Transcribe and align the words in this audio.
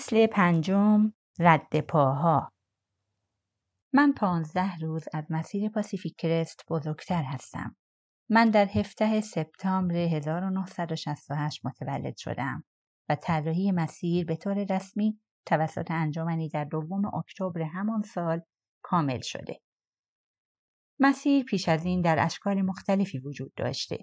فصل 0.00 0.26
پنجم 0.26 1.12
رد 1.38 1.80
پاها 1.80 2.52
من 3.94 4.12
پانزده 4.12 4.76
روز 4.76 5.04
از 5.14 5.24
مسیر 5.30 5.68
پاسیفیک 5.68 6.14
کرست 6.18 6.64
بزرگتر 6.70 7.22
هستم. 7.22 7.76
من 8.30 8.50
در 8.50 8.66
هفته 8.66 9.20
سپتامبر 9.20 9.94
1968 9.94 11.66
متولد 11.66 12.16
شدم 12.16 12.64
و 13.08 13.14
طراحی 13.14 13.72
مسیر 13.72 14.26
به 14.26 14.36
طور 14.36 14.64
رسمی 14.70 15.20
توسط 15.46 15.90
انجمنی 15.90 16.48
در 16.48 16.64
دوم 16.64 17.14
اکتبر 17.14 17.62
همان 17.62 18.00
سال 18.00 18.40
کامل 18.82 19.20
شده. 19.20 19.60
مسیر 21.00 21.44
پیش 21.44 21.68
از 21.68 21.84
این 21.84 22.00
در 22.00 22.24
اشکال 22.24 22.62
مختلفی 22.62 23.18
وجود 23.18 23.52
داشته. 23.56 23.98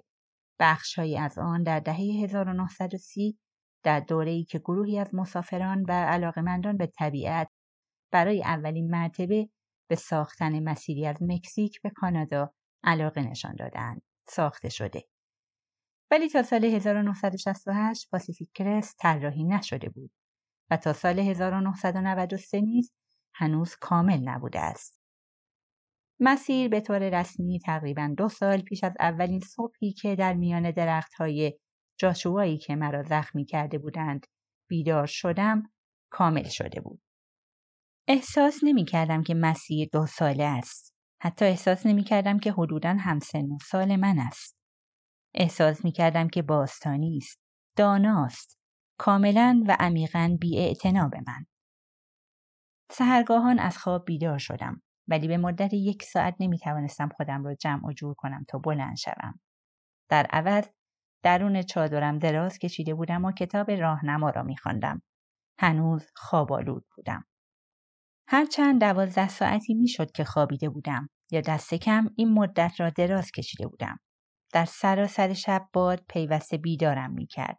بخشهایی 0.60 1.18
از 1.18 1.38
آن 1.38 1.62
در 1.62 1.80
دهه 1.80 2.00
1930 2.24 3.38
در 3.82 4.00
دوره‌ای 4.00 4.44
که 4.44 4.58
گروهی 4.58 4.98
از 4.98 5.14
مسافران 5.14 5.84
و 5.88 5.92
علاقمندان 5.92 6.76
به 6.76 6.86
طبیعت 6.86 7.48
برای 8.12 8.42
اولین 8.42 8.90
مرتبه 8.90 9.48
به 9.88 9.96
ساختن 9.96 10.62
مسیری 10.62 11.06
از 11.06 11.16
مکزیک 11.20 11.82
به 11.82 11.90
کانادا 11.90 12.54
علاقه 12.84 13.22
نشان 13.22 13.54
دادند 13.54 14.02
ساخته 14.28 14.68
شده. 14.68 15.04
ولی 16.10 16.28
تا 16.28 16.42
سال 16.42 16.64
1968 16.64 18.10
پاسیفیک 18.10 18.50
کرست 18.54 18.96
طراحی 18.98 19.44
نشده 19.44 19.88
بود 19.88 20.10
و 20.70 20.76
تا 20.76 20.92
سال 20.92 21.18
1993 21.18 22.60
نیز 22.60 22.92
هنوز 23.34 23.76
کامل 23.76 24.28
نبوده 24.28 24.60
است. 24.60 24.98
مسیر 26.20 26.68
به 26.68 26.80
طور 26.80 27.20
رسمی 27.20 27.60
تقریبا 27.60 28.14
دو 28.16 28.28
سال 28.28 28.60
پیش 28.60 28.84
از 28.84 28.96
اولین 29.00 29.40
صبحی 29.40 29.92
که 29.92 30.16
در 30.16 30.34
میان 30.34 30.70
درختهای 30.70 31.58
جاشوایی 31.98 32.58
که 32.58 32.76
مرا 32.76 33.02
زخمی 33.02 33.44
کرده 33.44 33.78
بودند 33.78 34.26
بیدار 34.68 35.06
شدم 35.06 35.62
کامل 36.10 36.48
شده 36.48 36.80
بود. 36.80 37.00
احساس 38.08 38.58
نمی 38.62 38.84
کردم 38.84 39.22
که 39.22 39.34
مسیر 39.34 39.88
دو 39.92 40.06
ساله 40.06 40.44
است. 40.44 40.94
حتی 41.22 41.44
احساس 41.44 41.86
نمی 41.86 42.04
کردم 42.04 42.38
که 42.38 42.52
حدوداً 42.52 42.96
همسن 43.00 43.44
و 43.44 43.58
سال 43.70 43.96
من 43.96 44.18
است. 44.18 44.56
احساس 45.34 45.84
می 45.84 45.92
کردم 45.92 46.28
که 46.28 46.42
باستانی 46.42 47.16
است. 47.16 47.40
داناست. 47.76 48.58
کاملا 48.98 49.64
و 49.68 49.76
عمیقا 49.80 50.36
بی 50.40 50.74
به 50.84 51.20
من. 51.26 51.46
سهرگاهان 52.90 53.58
از 53.58 53.78
خواب 53.78 54.04
بیدار 54.04 54.38
شدم 54.38 54.82
ولی 55.08 55.28
به 55.28 55.36
مدت 55.36 55.72
یک 55.72 56.02
ساعت 56.02 56.36
نمی 56.40 56.58
توانستم 56.58 57.08
خودم 57.16 57.44
را 57.44 57.54
جمع 57.54 57.86
و 57.86 57.92
جور 57.92 58.14
کنم 58.14 58.44
تا 58.48 58.58
بلند 58.58 58.96
شوم. 58.96 59.40
در 60.08 60.26
عوض 60.26 60.68
درون 61.22 61.62
چادرم 61.62 62.18
دراز 62.18 62.58
کشیده 62.58 62.94
بودم 62.94 63.24
و 63.24 63.32
کتاب 63.32 63.70
راهنما 63.70 64.30
را 64.30 64.42
میخواندم. 64.42 65.02
هنوز 65.60 66.06
خوابالود 66.16 66.86
بودم. 66.96 67.24
هرچند 68.28 68.80
دوازده 68.80 69.28
ساعتی 69.28 69.74
می‌شد 69.74 70.10
که 70.10 70.24
خوابیده 70.24 70.68
بودم 70.68 71.08
یا 71.30 71.40
دست 71.40 71.74
کم 71.74 72.08
این 72.16 72.32
مدت 72.32 72.80
را 72.80 72.90
دراز 72.90 73.30
کشیده 73.30 73.66
بودم. 73.66 73.98
در 74.52 74.64
سراسر 74.64 75.32
شب 75.32 75.68
باد 75.72 76.04
پیوسته 76.08 76.56
بیدارم 76.56 77.12
می‌کرد. 77.12 77.58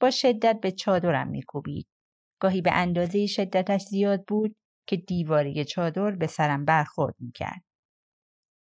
با 0.00 0.10
شدت 0.10 0.58
به 0.62 0.70
چادرم 0.70 1.28
میکوبید. 1.28 1.88
گاهی 2.40 2.62
به 2.62 2.72
اندازه 2.72 3.26
شدتش 3.26 3.82
زیاد 3.82 4.24
بود 4.28 4.56
که 4.88 4.96
دیواری 4.96 5.64
چادر 5.64 6.10
به 6.10 6.26
سرم 6.26 6.64
برخورد 6.64 7.14
می‌کرد. 7.18 7.62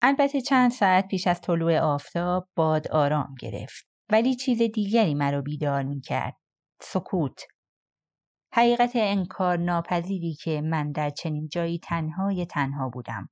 البته 0.01 0.41
چند 0.41 0.72
ساعت 0.72 1.07
پیش 1.07 1.28
از 1.28 1.41
طلوع 1.41 1.79
آفتاب 1.79 2.49
باد 2.55 2.88
آرام 2.88 3.35
گرفت. 3.39 3.87
ولی 4.09 4.35
چیز 4.35 4.62
دیگری 4.62 5.16
مرا 5.16 5.41
بیدار 5.41 5.84
می 5.84 6.01
کرد. 6.01 6.38
سکوت. 6.81 7.41
حقیقت 8.53 8.91
انکار 8.95 9.57
ناپذیری 9.57 10.34
که 10.34 10.62
من 10.62 10.91
در 10.91 11.09
چنین 11.09 11.47
جایی 11.47 11.79
تنهای 11.79 12.46
تنها 12.46 12.90
بودم. 12.90 13.29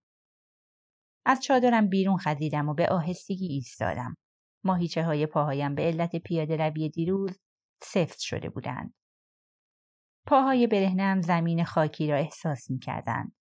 از 1.25 1.41
چادرم 1.41 1.90
بیرون 1.90 2.18
خزیدم 2.18 2.69
و 2.69 2.74
به 2.74 2.88
آهستگی 2.88 3.47
ایستادم. 3.47 4.18
ماهیچه 4.64 5.03
های 5.03 5.25
پاهایم 5.25 5.75
به 5.75 5.81
علت 5.81 6.16
پیاده 6.16 6.58
روی 6.58 6.90
دیروز 6.90 7.40
سفت 7.84 8.19
شده 8.19 8.50
بودند. 8.50 8.94
پاهای 10.28 10.68
برهنم 10.68 11.22
زمین 11.22 11.64
خاکی 11.64 12.08
را 12.08 12.18
احساس 12.18 12.72
می 12.72 12.80
کردند. 12.80 13.35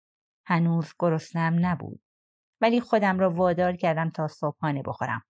هنوز 0.46 0.92
گرسنم 0.98 1.66
نبود. 1.66 2.00
ولی 2.60 2.80
خودم 2.80 3.18
را 3.18 3.30
وادار 3.30 3.76
کردم 3.76 4.10
تا 4.10 4.28
صبحانه 4.28 4.82
بخورم. 4.82 5.22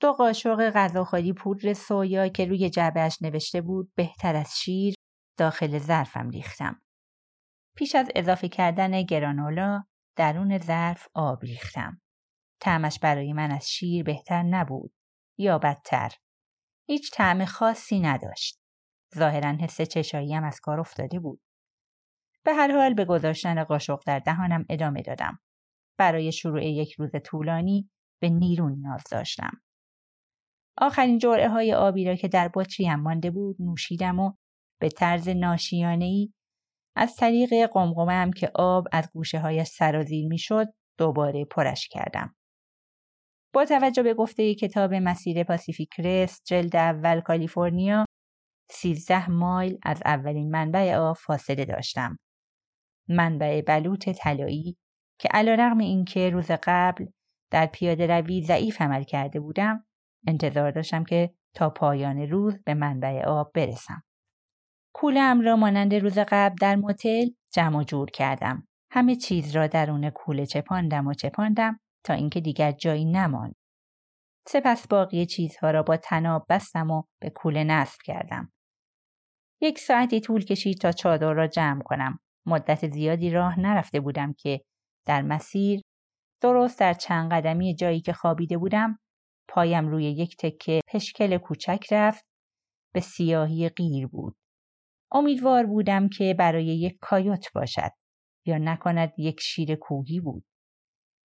دو 0.00 0.12
قاشق 0.12 0.70
غذاخوری 0.70 1.32
پودر 1.32 1.72
سویا 1.72 2.28
که 2.28 2.46
روی 2.46 2.70
جعبهش 2.70 3.18
نوشته 3.22 3.60
بود 3.60 3.92
بهتر 3.94 4.36
از 4.36 4.58
شیر 4.58 4.94
داخل 5.38 5.78
ظرفم 5.78 6.30
ریختم. 6.30 6.80
پیش 7.76 7.94
از 7.94 8.08
اضافه 8.14 8.48
کردن 8.48 9.02
گرانولا 9.02 9.84
درون 10.16 10.58
ظرف 10.58 11.08
آب 11.14 11.42
ریختم. 11.42 12.00
طعمش 12.60 12.98
برای 12.98 13.32
من 13.32 13.50
از 13.50 13.70
شیر 13.70 14.04
بهتر 14.04 14.42
نبود 14.42 14.94
یا 15.38 15.58
بدتر. 15.58 16.12
هیچ 16.88 17.10
طعم 17.14 17.44
خاصی 17.44 18.00
نداشت. 18.00 18.60
ظاهرا 19.18 19.52
حس 19.60 19.80
چشاییم 19.80 20.44
از 20.44 20.60
کار 20.60 20.80
افتاده 20.80 21.20
بود. 21.20 21.40
به 22.44 22.54
هر 22.54 22.72
حال 22.72 22.94
به 22.94 23.04
گذاشتن 23.04 23.64
قاشق 23.64 24.00
در 24.06 24.18
دهانم 24.18 24.64
ادامه 24.68 25.02
دادم. 25.02 25.38
برای 25.98 26.32
شروع 26.32 26.64
یک 26.64 26.92
روز 26.92 27.10
طولانی 27.24 27.90
به 28.20 28.28
نیرو 28.28 28.68
نیاز 28.68 29.02
داشتم. 29.10 29.63
آخرین 30.78 31.18
جرعه 31.18 31.48
های 31.48 31.74
آبی 31.74 32.04
را 32.04 32.14
که 32.14 32.28
در 32.28 32.50
بطری 32.54 32.94
مانده 32.94 33.30
بود 33.30 33.56
نوشیدم 33.60 34.20
و 34.20 34.32
به 34.80 34.88
طرز 34.88 35.28
ناشیانه 35.28 36.04
ای 36.04 36.32
از 36.96 37.16
طریق 37.16 37.66
قمقمم 37.72 38.30
که 38.30 38.50
آب 38.54 38.84
از 38.92 39.10
گوشه 39.12 39.38
هایش 39.38 39.68
سرازیر 39.68 40.28
می 40.28 40.38
شد 40.38 40.66
دوباره 40.98 41.44
پرش 41.44 41.88
کردم. 41.88 42.34
با 43.54 43.64
توجه 43.64 44.02
به 44.02 44.14
گفته 44.14 44.54
کتاب 44.54 44.94
مسیر 44.94 45.44
پاسیفیک 45.44 46.00
رست 46.00 46.44
جلد 46.44 46.76
اول 46.76 47.20
کالیفرنیا 47.20 48.04
سیزده 48.70 49.30
مایل 49.30 49.78
از 49.82 50.02
اولین 50.04 50.50
منبع 50.50 50.94
آب 50.96 51.16
فاصله 51.16 51.64
داشتم. 51.64 52.18
منبع 53.08 53.60
بلوط 53.60 54.08
طلایی 54.08 54.76
که 55.20 55.28
علا 55.28 55.54
رغم 55.54 55.78
اینکه 55.78 56.30
روز 56.30 56.50
قبل 56.62 57.06
در 57.50 57.66
پیاده 57.66 58.06
روی 58.06 58.42
ضعیف 58.42 58.82
عمل 58.82 59.02
کرده 59.02 59.40
بودم 59.40 59.86
انتظار 60.26 60.70
داشتم 60.70 61.04
که 61.04 61.34
تا 61.54 61.70
پایان 61.70 62.18
روز 62.18 62.62
به 62.64 62.74
منبع 62.74 63.24
آب 63.26 63.52
برسم. 63.54 64.02
کولم 64.94 65.40
را 65.40 65.56
مانند 65.56 65.94
روز 65.94 66.18
قبل 66.18 66.54
در 66.60 66.76
موتل 66.76 67.26
جمع 67.52 67.84
جور 67.84 68.10
کردم. 68.10 68.68
همه 68.90 69.16
چیز 69.16 69.56
را 69.56 69.66
درون 69.66 70.10
کوله 70.10 70.46
چپاندم 70.46 71.06
و 71.06 71.14
چپاندم 71.14 71.80
تا 72.04 72.14
اینکه 72.14 72.40
دیگر 72.40 72.72
جایی 72.72 73.04
نماند. 73.04 73.54
سپس 74.48 74.88
باقی 74.88 75.26
چیزها 75.26 75.70
را 75.70 75.82
با 75.82 75.96
تناب 75.96 76.46
بستم 76.48 76.90
و 76.90 77.02
به 77.20 77.30
کوله 77.30 77.64
نصب 77.64 78.00
کردم. 78.04 78.52
یک 79.60 79.78
ساعتی 79.78 80.20
طول 80.20 80.44
کشید 80.44 80.78
تا 80.78 80.92
چادر 80.92 81.32
را 81.32 81.46
جمع 81.46 81.82
کنم. 81.82 82.18
مدت 82.46 82.90
زیادی 82.90 83.30
راه 83.30 83.60
نرفته 83.60 84.00
بودم 84.00 84.32
که 84.32 84.60
در 85.06 85.22
مسیر 85.22 85.80
درست 86.42 86.80
در 86.80 86.92
چند 86.92 87.32
قدمی 87.32 87.74
جایی 87.74 88.00
که 88.00 88.12
خوابیده 88.12 88.58
بودم 88.58 88.98
پایم 89.48 89.88
روی 89.88 90.04
یک 90.04 90.36
تکه 90.36 90.80
پشکل 90.88 91.38
کوچک 91.38 91.86
رفت 91.92 92.24
به 92.94 93.00
سیاهی 93.00 93.68
غیر 93.68 94.06
بود. 94.06 94.36
امیدوار 95.12 95.66
بودم 95.66 96.08
که 96.08 96.34
برای 96.38 96.66
یک 96.66 96.98
کایوت 97.00 97.52
باشد 97.54 97.90
یا 98.46 98.58
نکند 98.58 99.12
یک 99.18 99.40
شیر 99.40 99.74
کوهی 99.74 100.20
بود. 100.20 100.44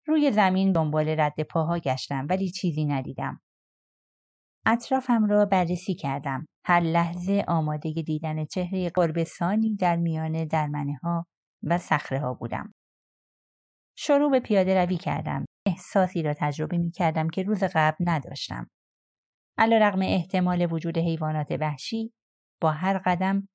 روی 0.07 0.31
زمین 0.31 0.71
دنبال 0.71 1.19
رد 1.19 1.43
پاها 1.49 1.79
گشتم 1.79 2.27
ولی 2.29 2.51
چیزی 2.51 2.85
ندیدم. 2.85 3.41
اطرافم 4.65 5.25
را 5.25 5.45
بررسی 5.45 5.95
کردم. 5.95 6.45
هر 6.65 6.79
لحظه 6.79 7.45
آماده 7.47 7.91
دیدن 7.91 8.45
چهره 8.45 8.89
قربسانی 8.89 9.75
در 9.75 9.95
میان 9.95 10.45
درمنه 10.45 10.99
ها 11.03 11.25
و 11.63 11.77
صخره 11.77 12.19
ها 12.19 12.33
بودم. 12.33 12.73
شروع 13.97 14.31
به 14.31 14.39
پیاده 14.39 14.85
روی 14.85 14.97
کردم. 14.97 15.44
احساسی 15.75 16.23
را 16.23 16.33
تجربه 16.33 16.77
می 16.77 16.91
کردم 16.91 17.29
که 17.29 17.43
روز 17.43 17.63
قبل 17.63 17.95
نداشتم. 17.99 18.69
علا 19.57 19.77
رقم 19.77 20.01
احتمال 20.01 20.67
وجود 20.71 20.97
حیوانات 20.97 21.51
وحشی 21.51 22.13
با 22.61 22.71
هر 22.71 23.01
قدم 23.05 23.47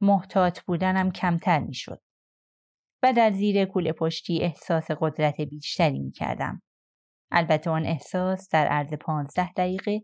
محتاط 0.00 0.60
بودنم 0.60 1.10
کمتر 1.10 1.60
می 1.60 1.74
شد. 1.74 2.02
و 3.02 3.12
در 3.12 3.30
زیر 3.30 3.64
کوله 3.64 3.92
پشتی 3.92 4.42
احساس 4.42 4.90
قدرت 5.00 5.40
بیشتری 5.40 5.98
می 5.98 6.12
کردم. 6.12 6.62
البته 7.30 7.70
آن 7.70 7.86
احساس 7.86 8.48
در 8.48 8.66
عرض 8.66 8.94
پانزده 8.94 9.52
دقیقه 9.52 10.00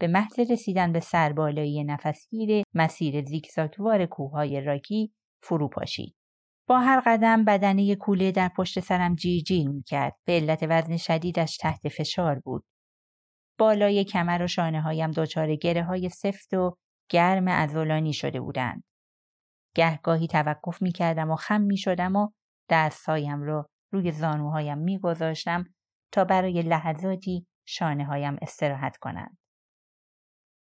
به 0.00 0.06
محض 0.06 0.40
رسیدن 0.50 0.92
به 0.92 1.00
سربالایی 1.00 1.84
نفسگیر 1.84 2.64
مسیر 2.74 3.24
زیگزاگوار 3.24 4.06
کوههای 4.06 4.60
راکی 4.60 5.12
فرو 5.42 5.68
پاشید. 5.68 6.21
با 6.66 6.80
هر 6.80 7.02
قدم 7.06 7.44
بدنه 7.44 7.96
کوله 7.96 8.32
در 8.32 8.48
پشت 8.56 8.80
سرم 8.80 9.14
جیر 9.14 9.42
جیر 9.42 9.68
می 9.68 9.82
کرد. 9.82 10.16
به 10.24 10.32
علت 10.32 10.62
وزن 10.62 10.96
شدیدش 10.96 11.56
تحت 11.56 11.88
فشار 11.88 12.38
بود. 12.38 12.64
بالای 13.58 14.04
کمر 14.04 14.42
و 14.42 14.46
شانه 14.46 14.80
هایم 14.80 15.10
دچار 15.10 15.54
گره 15.54 15.82
های 15.82 16.08
سفت 16.08 16.54
و 16.54 16.76
گرم 17.10 17.48
ازولانی 17.48 18.12
شده 18.12 18.40
بودند. 18.40 18.84
گهگاهی 19.74 20.26
توقف 20.26 20.82
می 20.82 20.92
کردم 20.92 21.30
و 21.30 21.36
خم 21.36 21.60
می 21.60 21.76
شدم 21.76 22.16
و 22.16 22.28
دستهایم 22.70 23.42
را 23.42 23.66
روی 23.92 24.12
زانوهایم 24.12 24.78
می 24.78 24.98
گذاشتم 24.98 25.64
تا 26.12 26.24
برای 26.24 26.62
لحظاتی 26.62 27.46
شانه 27.66 28.04
هایم 28.04 28.36
استراحت 28.42 28.96
کنند. 28.96 29.38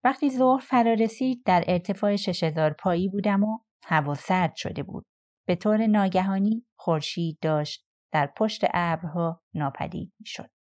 وقتی 0.05 0.31
ظهر 0.31 0.61
فرا 0.61 0.93
رسید 0.93 1.43
در 1.45 1.65
ارتفاع 1.67 2.17
6000 2.17 2.73
پایی 2.73 3.09
بودم 3.09 3.45
و 3.45 3.59
هوا 3.85 4.15
سرد 4.15 4.55
شده 4.57 4.83
بود. 4.83 5.07
به 5.47 5.57
طور 5.57 5.87
ناگهانی 5.87 6.67
خورشید 6.77 7.39
داشت 7.43 7.87
در 8.13 8.33
پشت 8.37 8.65
ابرها 8.75 9.43
ناپدید 9.55 10.13
می‌شد. 10.21 10.51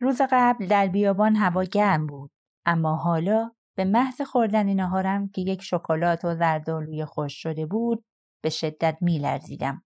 روز 0.00 0.20
قبل 0.30 0.66
در 0.66 0.86
بیابان 0.86 1.36
هوا 1.36 1.64
گرم 1.64 2.06
بود 2.06 2.30
اما 2.66 2.96
حالا 2.96 3.50
به 3.76 3.84
محض 3.84 4.20
خوردن 4.20 4.74
نهارم 4.74 5.28
که 5.28 5.40
یک 5.40 5.62
شکلات 5.62 6.24
و 6.24 6.34
زردآلوی 6.34 7.04
خوش 7.04 7.42
شده 7.42 7.66
بود 7.66 8.04
به 8.42 8.50
شدت 8.50 8.98
میلرزیدم. 9.00 9.84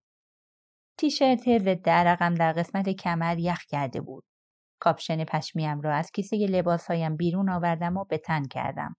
تیشرت 0.99 1.58
ضد 1.58 1.88
عرقم 1.88 2.34
در 2.34 2.52
قسمت 2.52 2.88
کمر 2.88 3.38
یخ 3.38 3.64
کرده 3.64 4.00
بود. 4.00 4.25
کاپشن 4.81 5.25
پشمیم 5.25 5.81
را 5.81 5.94
از 5.94 6.11
کیسه 6.11 6.37
لباسهایم 6.37 7.16
بیرون 7.16 7.49
آوردم 7.50 7.96
و 7.96 8.04
به 8.04 8.19
تن 8.19 8.44
کردم. 8.44 8.96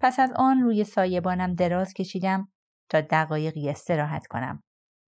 پس 0.00 0.20
از 0.20 0.32
آن 0.36 0.60
روی 0.60 0.84
سایبانم 0.84 1.54
دراز 1.54 1.94
کشیدم 1.94 2.52
تا 2.90 3.00
دقایقی 3.00 3.70
استراحت 3.70 4.26
کنم. 4.26 4.62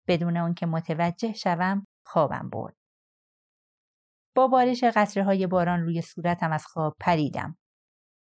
بدون 0.08 0.38
آنکه 0.38 0.66
متوجه 0.66 1.34
شوم 1.34 1.88
خوابم 2.06 2.50
برد. 2.50 2.76
با 4.36 4.48
بارش 4.48 4.84
قطره 4.84 5.24
های 5.24 5.48
باران 5.48 5.82
روی 5.82 6.02
صورتم 6.02 6.52
از 6.52 6.66
خواب 6.66 6.96
پریدم. 7.00 7.58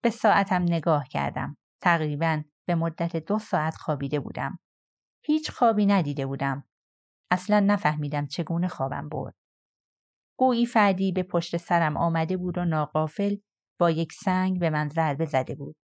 به 0.03 0.11
ساعتم 0.11 0.62
نگاه 0.62 1.05
کردم. 1.08 1.56
تقریبا 1.82 2.43
به 2.69 2.75
مدت 2.75 3.17
دو 3.17 3.38
ساعت 3.38 3.75
خوابیده 3.75 4.20
بودم. 4.20 4.58
هیچ 5.25 5.50
خوابی 5.50 5.87
ندیده 5.87 6.26
بودم. 6.26 6.64
اصلا 7.31 7.61
نفهمیدم 7.61 8.26
چگونه 8.26 8.69
خوابم 8.69 9.09
برد. 9.09 9.35
گویی 10.38 10.67
فردی 10.67 11.12
به 11.12 11.23
پشت 11.23 11.56
سرم 11.56 11.97
آمده 11.97 12.37
بود 12.37 12.59
و 12.59 12.64
ناقافل 12.64 13.37
با 13.81 13.91
یک 13.91 14.12
سنگ 14.12 14.61
به 14.61 14.70
من 14.70 14.88
ضربه 14.88 15.25
زده 15.25 15.55
بود. 15.55 15.76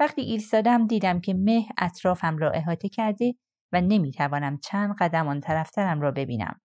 وقتی 0.00 0.22
ایستادم 0.22 0.86
دیدم 0.86 1.20
که 1.20 1.34
مه 1.34 1.66
اطرافم 1.78 2.38
را 2.38 2.50
احاطه 2.50 2.88
کرده 2.88 3.34
و 3.72 3.80
نمی‌توانم 3.80 4.58
چند 4.58 4.94
قدم 4.98 5.28
آن 5.28 5.40
طرفترم 5.40 6.00
را 6.00 6.10
ببینم. 6.10 6.60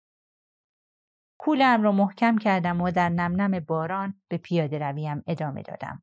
کولم 1.38 1.82
را 1.82 1.92
محکم 1.92 2.38
کردم 2.38 2.80
و 2.80 2.90
در 2.90 3.08
نم 3.08 3.40
نم 3.40 3.60
باران 3.60 4.20
به 4.28 4.38
پیاده 4.38 4.78
رویم 4.78 5.22
ادامه 5.26 5.62
دادم. 5.62 6.02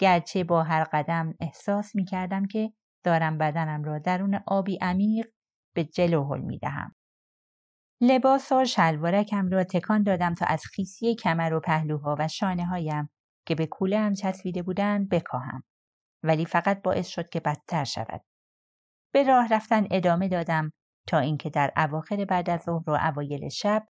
گرچه 0.00 0.44
با 0.44 0.62
هر 0.62 0.84
قدم 0.84 1.34
احساس 1.40 1.94
می 1.94 2.04
کردم 2.04 2.46
که 2.46 2.72
دارم 3.04 3.38
بدنم 3.38 3.84
را 3.84 3.98
درون 3.98 4.40
آبی 4.46 4.78
عمیق 4.82 5.26
به 5.74 5.84
جلو 5.84 6.24
هل 6.24 6.40
می 6.40 6.58
دهم. 6.58 6.94
لباس 8.00 8.52
و 8.52 8.64
شلوارکم 8.64 9.48
را 9.48 9.64
تکان 9.64 10.02
دادم 10.02 10.34
تا 10.34 10.46
از 10.46 10.62
خیسی 10.74 11.14
کمر 11.14 11.54
و 11.54 11.60
پهلوها 11.60 12.16
و 12.18 12.28
شانه 12.28 12.66
هایم 12.66 13.10
که 13.46 13.54
به 13.54 13.66
کوله 13.66 13.98
هم 13.98 14.14
چسبیده 14.14 14.62
بودند 14.62 15.08
بکاهم. 15.08 15.62
ولی 16.24 16.46
فقط 16.46 16.82
باعث 16.82 17.06
شد 17.06 17.28
که 17.28 17.40
بدتر 17.40 17.84
شود. 17.84 18.24
به 19.14 19.22
راه 19.22 19.48
رفتن 19.50 19.86
ادامه 19.90 20.28
دادم 20.28 20.72
تا 21.08 21.18
اینکه 21.18 21.50
در 21.50 21.72
اواخر 21.76 22.24
بعد 22.24 22.50
از 22.50 22.62
ظهر 22.62 22.90
و 22.90 22.98
اوایل 23.02 23.48
شب 23.48 23.86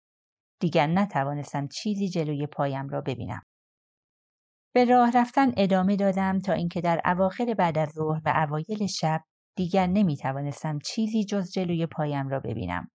دیگر 0.60 0.86
نتوانستم 0.86 1.68
چیزی 1.68 2.08
جلوی 2.08 2.46
پایم 2.46 2.88
را 2.88 3.00
ببینم. 3.00 3.42
به 4.74 4.84
راه 4.84 5.10
رفتن 5.14 5.52
ادامه 5.56 5.96
دادم 5.96 6.38
تا 6.38 6.52
اینکه 6.52 6.80
در 6.80 7.00
اواخر 7.04 7.54
بعد 7.54 7.78
از 7.78 7.88
ظهر 7.88 8.20
و 8.24 8.46
اوایل 8.46 8.86
شب 8.86 9.20
دیگر 9.56 9.86
نمی 9.86 10.16
توانستم 10.16 10.78
چیزی 10.78 11.24
جز 11.24 11.52
جلوی 11.52 11.86
پایم 11.86 12.28
را 12.28 12.40
ببینم. 12.40 12.90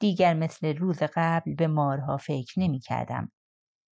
دیگر 0.00 0.34
مثل 0.34 0.76
روز 0.76 1.02
قبل 1.14 1.54
به 1.54 1.66
مارها 1.66 2.16
فکر 2.16 2.60
نمی 2.60 2.80
کردم. 2.80 3.30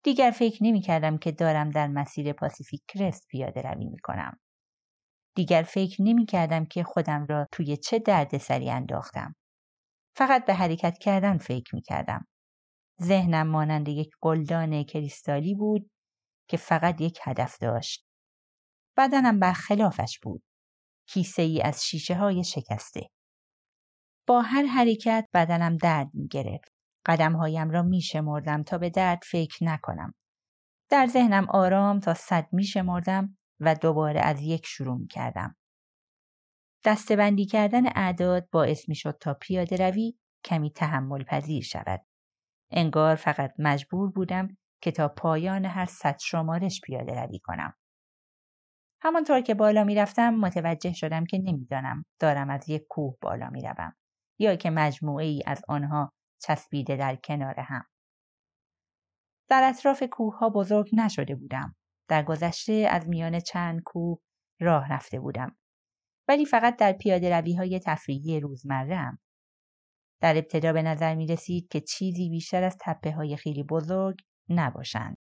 دیگر 0.04 0.30
فکر 0.30 0.64
نمی 0.64 0.80
کردم 0.80 1.18
که 1.18 1.32
دارم 1.32 1.70
در 1.70 1.86
مسیر 1.86 2.32
پاسیفیک 2.32 2.82
کرست 2.88 3.26
پیاده 3.28 3.62
روی 3.62 3.84
می 3.84 3.98
کنم. 3.98 4.38
دیگر 5.38 5.62
فکر 5.62 6.02
نمی 6.02 6.26
کردم 6.26 6.64
که 6.64 6.82
خودم 6.82 7.26
را 7.28 7.46
توی 7.52 7.76
چه 7.76 7.98
دردسری 7.98 8.70
انداختم. 8.70 9.34
فقط 10.16 10.44
به 10.46 10.54
حرکت 10.54 10.98
کردن 10.98 11.38
فکر 11.38 11.74
می 11.74 11.82
کردم. 11.82 12.26
ذهنم 13.02 13.46
مانند 13.46 13.88
یک 13.88 14.10
گلدان 14.20 14.84
کریستالی 14.84 15.54
بود 15.54 15.90
که 16.48 16.56
فقط 16.56 17.00
یک 17.00 17.18
هدف 17.22 17.58
داشت. 17.58 18.06
بدنم 18.96 19.40
برخلافش 19.40 20.18
بود. 20.22 20.42
کیسه 21.08 21.42
ای 21.42 21.62
از 21.62 21.86
شیشه 21.86 22.14
های 22.14 22.44
شکسته. 22.44 23.06
با 24.26 24.40
هر 24.40 24.62
حرکت 24.62 25.28
بدنم 25.34 25.76
درد 25.76 26.10
می 26.14 26.28
گرفت. 26.28 26.74
قدمهایم 27.06 27.70
را 27.70 27.82
می 27.82 28.00
شمردم 28.00 28.62
تا 28.62 28.78
به 28.78 28.90
درد 28.90 29.20
فکر 29.30 29.64
نکنم. 29.64 30.14
در 30.90 31.06
ذهنم 31.06 31.46
آرام 31.50 32.00
تا 32.00 32.14
صد 32.14 32.48
می 32.52 32.64
شمردم 32.64 33.37
و 33.60 33.74
دوباره 33.74 34.20
از 34.20 34.40
یک 34.40 34.66
شروع 34.66 34.98
می 34.98 35.06
کردم. 35.06 35.56
دستبندی 36.84 37.46
کردن 37.46 37.86
اعداد 37.86 38.48
باعث 38.50 38.88
می 38.88 38.94
شد 38.94 39.18
تا 39.20 39.34
پیاده 39.34 39.90
روی 39.90 40.14
کمی 40.44 40.70
تحمل 40.70 41.24
پذیر 41.24 41.62
شود. 41.62 42.04
انگار 42.70 43.14
فقط 43.14 43.54
مجبور 43.58 44.10
بودم 44.10 44.56
که 44.82 44.90
تا 44.90 45.08
پایان 45.08 45.64
هر 45.64 45.86
صد 45.86 46.18
شمارش 46.20 46.80
پیاده 46.80 47.20
روی 47.20 47.38
کنم. 47.38 47.74
همانطور 49.00 49.40
که 49.40 49.54
بالا 49.54 49.84
می 49.84 49.94
رفتم 49.94 50.34
متوجه 50.34 50.92
شدم 50.92 51.24
که 51.24 51.38
نمی‌دانم 51.38 52.04
دارم 52.18 52.50
از 52.50 52.68
یک 52.68 52.82
کوه 52.88 53.16
بالا 53.20 53.50
می 53.50 53.62
روم 53.62 53.92
یا 54.38 54.56
که 54.56 54.70
مجموعه 54.70 55.26
ای 55.26 55.42
از 55.46 55.62
آنها 55.68 56.12
چسبیده 56.42 56.96
در 56.96 57.16
کنار 57.16 57.60
هم. 57.60 57.84
در 59.48 59.68
اطراف 59.68 60.02
کوه 60.10 60.38
ها 60.38 60.50
بزرگ 60.50 60.90
نشده 60.92 61.34
بودم. 61.34 61.76
در 62.08 62.22
گذشته 62.22 62.72
از 62.90 63.08
میان 63.08 63.40
چند 63.40 63.82
کوه 63.82 64.18
راه 64.60 64.92
رفته 64.92 65.20
بودم. 65.20 65.56
ولی 66.28 66.44
فقط 66.44 66.76
در 66.76 66.92
پیاده 66.92 67.38
روی 67.40 67.54
های 67.54 67.80
تفریحی 67.86 68.40
روزمره 68.40 68.96
هم. 68.96 69.18
در 70.20 70.36
ابتدا 70.36 70.72
به 70.72 70.82
نظر 70.82 71.14
می 71.14 71.26
رسید 71.26 71.68
که 71.68 71.80
چیزی 71.80 72.28
بیشتر 72.30 72.62
از 72.62 72.76
تپه 72.80 73.12
های 73.12 73.36
خیلی 73.36 73.62
بزرگ 73.62 74.16
نباشند. 74.48 75.16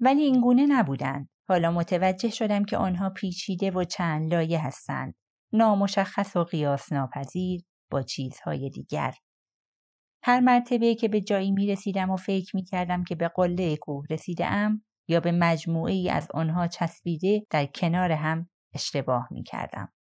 ولی 0.00 0.22
این 0.22 0.40
گونه 0.40 0.66
نبودند. 0.66 1.28
حالا 1.48 1.70
متوجه 1.70 2.30
شدم 2.30 2.64
که 2.64 2.76
آنها 2.76 3.10
پیچیده 3.10 3.70
و 3.70 3.84
چند 3.84 4.34
لایه 4.34 4.66
هستند. 4.66 5.14
نامشخص 5.52 6.36
و 6.36 6.44
قیاس 6.44 6.92
ناپذیر 6.92 7.62
با 7.90 8.02
چیزهای 8.02 8.70
دیگر. 8.70 9.14
هر 10.24 10.40
مرتبه 10.40 10.94
که 10.94 11.08
به 11.08 11.20
جایی 11.20 11.50
می 11.50 11.66
رسیدم 11.66 12.10
و 12.10 12.16
فکر 12.16 12.56
می 12.56 12.64
کردم 12.64 13.04
که 13.04 13.14
به 13.14 13.28
قله 13.28 13.76
کوه 13.76 14.04
رسیده 14.10 14.46
یا 15.12 15.20
به 15.20 15.32
مجموعه 15.32 15.92
ای 15.92 16.10
از 16.10 16.28
آنها 16.34 16.66
چسبیده 16.66 17.46
در 17.50 17.66
کنار 17.66 18.12
هم 18.12 18.50
اشتباه 18.74 19.28
می 19.30 19.42
کردم. 19.42 19.92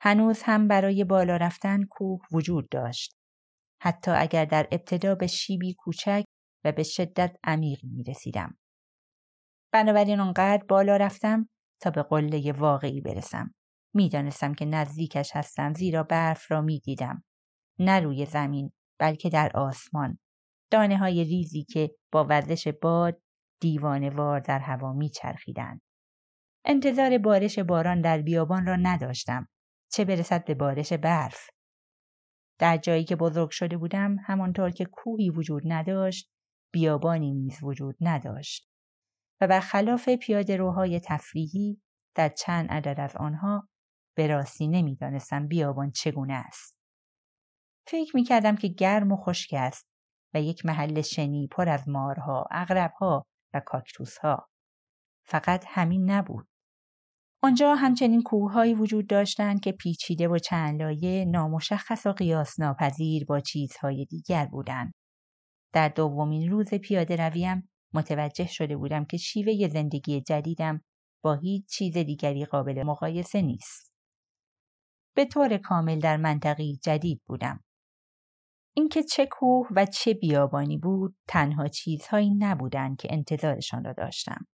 هنوز 0.00 0.42
هم 0.42 0.68
برای 0.68 1.04
بالا 1.04 1.36
رفتن 1.36 1.84
کوه 1.90 2.20
وجود 2.32 2.68
داشت. 2.68 3.16
حتی 3.82 4.10
اگر 4.10 4.44
در 4.44 4.68
ابتدا 4.72 5.14
به 5.14 5.26
شیبی 5.26 5.74
کوچک 5.74 6.24
و 6.64 6.72
به 6.72 6.82
شدت 6.82 7.36
عمیق 7.44 7.78
می 7.84 8.02
رسیدم. 8.02 8.58
بنابراین 9.72 10.20
آنقدر 10.20 10.64
بالا 10.64 10.96
رفتم 10.96 11.48
تا 11.80 11.90
به 11.90 12.02
قله 12.02 12.52
واقعی 12.52 13.00
برسم. 13.00 13.54
می‌دانستم 13.94 14.54
که 14.54 14.64
نزدیکش 14.64 15.30
هستم 15.36 15.74
زیرا 15.74 16.02
برف 16.02 16.50
را 16.50 16.60
می 16.60 16.80
دیدم. 16.80 17.24
نه 17.78 18.00
روی 18.00 18.26
زمین 18.26 18.72
بلکه 18.98 19.30
در 19.30 19.50
آسمان. 19.54 20.18
دانه 20.70 20.96
های 20.96 21.24
ریزی 21.24 21.64
که 21.64 21.90
با 22.12 22.26
وزش 22.30 22.68
باد 22.68 23.22
دیوانوار 23.64 24.40
در 24.40 24.58
هوا 24.58 24.92
می 24.92 25.08
چرخیدن. 25.08 25.80
انتظار 26.64 27.18
بارش 27.18 27.58
باران 27.58 28.00
در 28.00 28.22
بیابان 28.22 28.66
را 28.66 28.76
نداشتم. 28.76 29.48
چه 29.92 30.04
برسد 30.04 30.44
به 30.44 30.54
بارش 30.54 30.92
برف. 30.92 31.50
در 32.58 32.76
جایی 32.76 33.04
که 33.04 33.16
بزرگ 33.16 33.50
شده 33.50 33.76
بودم 33.76 34.16
همانطور 34.24 34.70
که 34.70 34.84
کوهی 34.84 35.30
وجود 35.30 35.62
نداشت 35.66 36.30
بیابانی 36.72 37.34
نیز 37.34 37.62
وجود 37.62 37.96
نداشت 38.00 38.70
و 39.40 39.46
برخلاف 39.46 40.08
پیاده 40.08 40.56
روهای 40.56 41.00
تفریحی 41.00 41.82
در 42.14 42.28
چند 42.28 42.70
عدد 42.70 43.00
از 43.00 43.16
آنها 43.16 43.68
به 44.16 44.26
راستی 44.26 44.68
نمی‌دانستم 44.68 45.46
بیابان 45.46 45.90
چگونه 45.90 46.34
است. 46.34 46.78
فکر 47.86 48.16
می 48.16 48.24
کردم 48.24 48.56
که 48.56 48.68
گرم 48.68 49.12
و 49.12 49.16
خشک 49.16 49.54
است 49.58 49.88
و 50.34 50.40
یک 50.40 50.66
محل 50.66 51.02
شنی 51.02 51.48
پر 51.48 51.68
از 51.68 51.88
مارها، 51.88 52.46
اغربها 52.50 53.26
و 53.54 53.60
کاکتوسها. 53.60 54.48
فقط 55.26 55.64
همین 55.68 56.10
نبود. 56.10 56.46
آنجا 57.42 57.74
همچنین 57.74 58.22
کوههایی 58.22 58.74
وجود 58.74 59.06
داشتند 59.06 59.60
که 59.60 59.72
پیچیده 59.72 60.28
و 60.28 60.38
چند 60.38 60.82
لایه 60.82 61.24
نامشخص 61.24 62.06
و 62.06 62.12
قیاس 62.12 62.60
ناپذیر 62.60 63.24
با 63.24 63.40
چیزهای 63.40 64.04
دیگر 64.04 64.46
بودند. 64.46 64.92
در 65.72 65.88
دومین 65.88 66.50
روز 66.50 66.74
پیاده 66.74 67.16
رویم 67.16 67.68
متوجه 67.94 68.46
شده 68.46 68.76
بودم 68.76 69.04
که 69.04 69.16
شیوه 69.16 69.68
زندگی 69.68 70.20
جدیدم 70.20 70.80
با 71.24 71.34
هیچ 71.34 71.66
چیز 71.68 71.96
دیگری 71.96 72.44
قابل 72.44 72.82
مقایسه 72.82 73.42
نیست. 73.42 73.94
به 75.16 75.24
طور 75.24 75.58
کامل 75.58 75.98
در 75.98 76.16
منطقی 76.16 76.78
جدید 76.82 77.22
بودم. 77.26 77.60
اینکه 78.76 79.02
چه 79.02 79.26
کوه 79.26 79.68
و 79.76 79.86
چه 79.86 80.14
بیابانی 80.14 80.78
بود 80.78 81.16
تنها 81.28 81.68
چیزهایی 81.68 82.34
نبودند 82.34 82.96
که 82.96 83.08
انتظارشان 83.10 83.84
را 83.84 83.92
داشتم. 83.92 84.46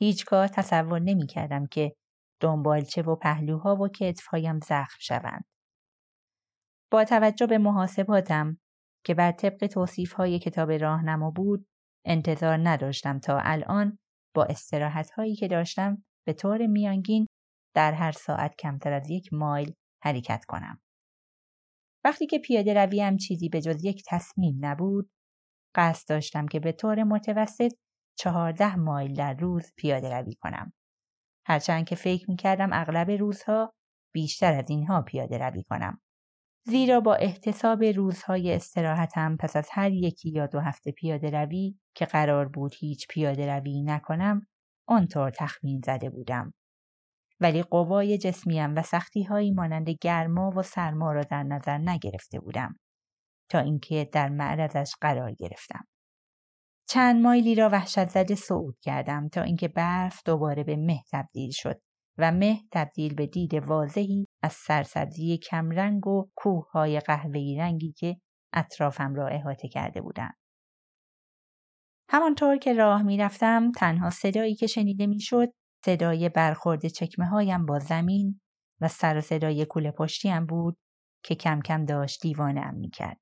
هیچگاه 0.00 0.48
تصور 0.48 0.98
نمی 0.98 1.26
کردم 1.26 1.66
که 1.66 1.96
دنبالچه 2.40 3.02
و 3.02 3.16
پهلوها 3.16 3.76
و 3.76 3.88
کتفهایم 3.88 4.60
زخم 4.60 4.96
شوند. 5.00 5.44
با 6.90 7.04
توجه 7.04 7.46
به 7.46 7.58
محاسباتم 7.58 8.58
که 9.04 9.14
بر 9.14 9.32
طبق 9.32 9.66
توصیف 9.66 10.12
های 10.12 10.38
کتاب 10.38 10.70
راهنما 10.70 11.30
بود 11.30 11.66
انتظار 12.04 12.58
نداشتم 12.62 13.18
تا 13.18 13.38
الان 13.42 13.98
با 14.34 14.44
استراحت 14.44 15.10
هایی 15.10 15.36
که 15.36 15.48
داشتم 15.48 16.04
به 16.26 16.32
طور 16.32 16.66
میانگین 16.66 17.26
در 17.74 17.92
هر 17.92 18.12
ساعت 18.12 18.56
کمتر 18.56 18.92
از 18.92 19.10
یک 19.10 19.32
مایل 19.32 19.74
حرکت 20.02 20.44
کنم. 20.44 20.80
وقتی 22.04 22.26
که 22.26 22.38
پیاده 22.38 22.74
رویم 22.74 23.16
چیزی 23.16 23.48
به 23.48 23.60
جز 23.60 23.84
یک 23.84 24.02
تصمیم 24.08 24.58
نبود 24.60 25.10
قصد 25.74 26.08
داشتم 26.08 26.46
که 26.46 26.60
به 26.60 26.72
طور 26.72 27.04
متوسط 27.04 27.72
چهارده 28.18 28.76
مایل 28.76 29.14
در 29.14 29.34
روز 29.34 29.72
پیاده 29.76 30.10
روی 30.14 30.34
کنم. 30.34 30.72
هرچند 31.46 31.84
که 31.86 31.94
فکر 31.94 32.30
می 32.30 32.36
کردم 32.36 32.72
اغلب 32.72 33.10
روزها 33.10 33.74
بیشتر 34.14 34.52
از 34.54 34.70
اینها 34.70 35.02
پیاده 35.02 35.38
روی 35.38 35.62
کنم. 35.62 36.00
زیرا 36.66 37.00
با 37.00 37.14
احتساب 37.14 37.84
روزهای 37.84 38.54
استراحتم 38.54 39.36
پس 39.36 39.56
از 39.56 39.68
هر 39.72 39.90
یکی 39.90 40.30
یا 40.30 40.46
دو 40.46 40.60
هفته 40.60 40.92
پیاده 40.92 41.30
روی 41.30 41.78
که 41.94 42.04
قرار 42.04 42.48
بود 42.48 42.74
هیچ 42.78 43.06
پیاده 43.08 43.54
روی 43.54 43.82
نکنم 43.82 44.46
آنطور 44.88 45.30
تخمین 45.30 45.80
زده 45.86 46.10
بودم. 46.10 46.52
ولی 47.40 47.62
قوای 47.62 48.18
جسمیم 48.18 48.74
و 48.74 48.82
سختی 48.82 49.22
هایی 49.22 49.50
مانند 49.50 49.90
گرما 49.90 50.52
و 50.56 50.62
سرما 50.62 51.12
را 51.12 51.22
در 51.22 51.42
نظر 51.42 51.78
نگرفته 51.78 52.40
بودم 52.40 52.76
تا 53.50 53.58
اینکه 53.58 54.08
در 54.12 54.28
معرضش 54.28 54.94
قرار 55.00 55.32
گرفتم. 55.32 55.84
چند 56.88 57.22
مایلی 57.22 57.54
را 57.54 57.68
وحشت 57.68 58.08
زده 58.08 58.34
صعود 58.34 58.78
کردم 58.82 59.28
تا 59.28 59.42
اینکه 59.42 59.68
برف 59.68 60.22
دوباره 60.24 60.64
به 60.64 60.76
مه 60.76 61.00
تبدیل 61.12 61.50
شد 61.52 61.80
و 62.18 62.32
مه 62.32 62.60
تبدیل 62.72 63.14
به 63.14 63.26
دید 63.26 63.54
واضحی 63.54 64.26
از 64.42 64.52
سرسبزی 64.52 65.38
کمرنگ 65.38 66.06
و 66.06 66.30
کوههای 66.36 67.00
قهوه‌ای 67.00 67.56
رنگی 67.56 67.92
که 67.92 68.16
اطرافم 68.52 69.14
را 69.14 69.28
احاطه 69.28 69.68
کرده 69.68 70.00
بودند. 70.00 70.34
همانطور 72.08 72.56
که 72.56 72.72
راه 72.72 73.02
می‌رفتم 73.02 73.72
تنها 73.72 74.10
صدایی 74.10 74.54
که 74.54 74.66
شنیده 74.66 75.06
می‌شد 75.06 75.48
صدای 75.84 76.28
برخورد 76.28 76.86
چکمه 76.86 77.26
هایم 77.26 77.66
با 77.66 77.78
زمین 77.78 78.40
و 78.80 78.88
سر 78.88 79.18
و 79.18 79.20
صدای 79.20 79.64
کوله 79.64 79.90
پشتیم 79.90 80.46
بود 80.46 80.78
که 81.24 81.34
کم 81.34 81.60
کم 81.60 81.84
داشت 81.84 82.22
دیوانه 82.22 82.70
می 82.70 82.90
کرد. 82.90 83.20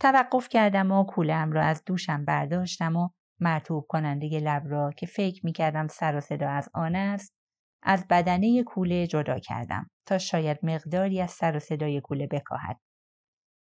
توقف 0.00 0.48
کردم 0.48 0.92
و 0.92 1.04
کولم 1.04 1.52
را 1.52 1.62
از 1.62 1.82
دوشم 1.86 2.24
برداشتم 2.24 2.96
و 2.96 3.08
مرتوب 3.40 3.86
کننده 3.88 4.40
لب 4.40 4.62
را 4.66 4.90
که 4.96 5.06
فکر 5.06 5.40
می 5.44 5.52
کردم 5.52 5.86
سر 5.86 6.16
و 6.16 6.20
صدا 6.20 6.48
از 6.48 6.68
آن 6.74 6.96
است 6.96 7.34
از 7.82 8.06
بدنه 8.10 8.62
کوله 8.62 9.06
جدا 9.06 9.38
کردم 9.38 9.90
تا 10.06 10.18
شاید 10.18 10.58
مقداری 10.62 11.20
از 11.20 11.30
سر 11.30 11.56
و 11.56 11.58
صدای 11.58 12.00
کوله 12.00 12.26
بکاهد. 12.26 12.80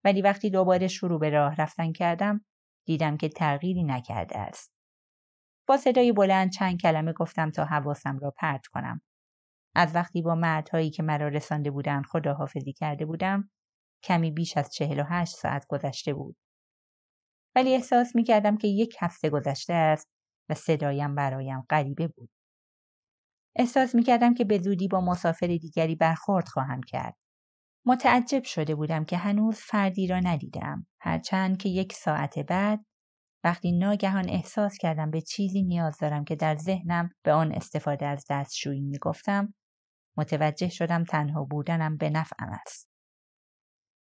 ولی 0.03 0.21
وقتی 0.21 0.49
دوباره 0.49 0.87
شروع 0.87 1.19
به 1.19 1.29
راه 1.29 1.55
رفتن 1.55 1.91
کردم 1.91 2.45
دیدم 2.85 3.17
که 3.17 3.29
تغییری 3.29 3.83
نکرده 3.83 4.37
است. 4.37 4.74
با 5.67 5.77
صدای 5.77 6.11
بلند 6.11 6.51
چند 6.51 6.81
کلمه 6.81 7.13
گفتم 7.13 7.51
تا 7.51 7.65
حواسم 7.65 8.19
را 8.19 8.33
پرت 8.37 8.67
کنم. 8.67 9.01
از 9.75 9.95
وقتی 9.95 10.21
با 10.21 10.35
مردهایی 10.35 10.89
که 10.89 11.03
مرا 11.03 11.27
رسانده 11.27 11.71
بودند 11.71 12.05
خداحافظی 12.05 12.73
کرده 12.73 13.05
بودم 13.05 13.49
کمی 14.03 14.31
بیش 14.31 14.57
از 14.57 14.73
چهل 14.73 14.99
و 14.99 15.03
هشت 15.03 15.35
ساعت 15.35 15.65
گذشته 15.69 16.13
بود. 16.13 16.37
ولی 17.55 17.73
احساس 17.73 18.15
می 18.15 18.23
کردم 18.23 18.57
که 18.57 18.67
یک 18.67 18.95
هفته 18.99 19.29
گذشته 19.29 19.73
است 19.73 20.09
و 20.49 20.53
صدایم 20.53 21.15
برایم 21.15 21.61
غریبه 21.69 22.07
بود. 22.07 22.29
احساس 23.55 23.95
می 23.95 24.03
کردم 24.03 24.33
که 24.33 24.45
به 24.45 24.59
زودی 24.59 24.87
با 24.87 25.01
مسافر 25.01 25.47
دیگری 25.47 25.95
برخورد 25.95 26.47
خواهم 26.47 26.81
کرد. 26.81 27.15
متعجب 27.85 28.43
شده 28.43 28.75
بودم 28.75 29.05
که 29.05 29.17
هنوز 29.17 29.57
فردی 29.57 30.07
را 30.07 30.19
ندیدم 30.19 30.87
هرچند 31.01 31.57
که 31.57 31.69
یک 31.69 31.93
ساعت 31.93 32.39
بعد 32.39 32.85
وقتی 33.45 33.71
ناگهان 33.71 34.29
احساس 34.29 34.77
کردم 34.77 35.11
به 35.11 35.21
چیزی 35.21 35.63
نیاز 35.63 35.97
دارم 35.97 36.23
که 36.25 36.35
در 36.35 36.55
ذهنم 36.55 37.09
به 37.23 37.31
آن 37.33 37.51
استفاده 37.51 38.05
از 38.05 38.25
دستشویی 38.29 38.81
می 38.81 38.97
گفتم 38.97 39.53
متوجه 40.17 40.69
شدم 40.69 41.03
تنها 41.03 41.43
بودنم 41.43 41.97
به 41.97 42.09
نفعم 42.09 42.49
است. 42.65 42.89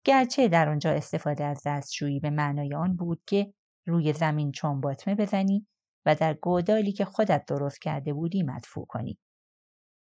گرچه 0.04 0.48
در 0.48 0.68
آنجا 0.68 0.90
استفاده 0.90 1.44
از 1.44 1.62
دستشویی 1.66 2.20
به 2.20 2.30
معنای 2.30 2.74
آن 2.74 2.96
بود 2.96 3.22
که 3.26 3.54
روی 3.86 4.12
زمین 4.12 4.52
چون 4.52 4.80
باطمه 4.80 5.14
بزنی 5.14 5.66
و 6.06 6.14
در 6.14 6.34
گودالی 6.34 6.92
که 6.92 7.04
خودت 7.04 7.44
درست 7.48 7.82
کرده 7.82 8.12
بودی 8.12 8.42
مدفوع 8.42 8.86
کنی. 8.86 9.18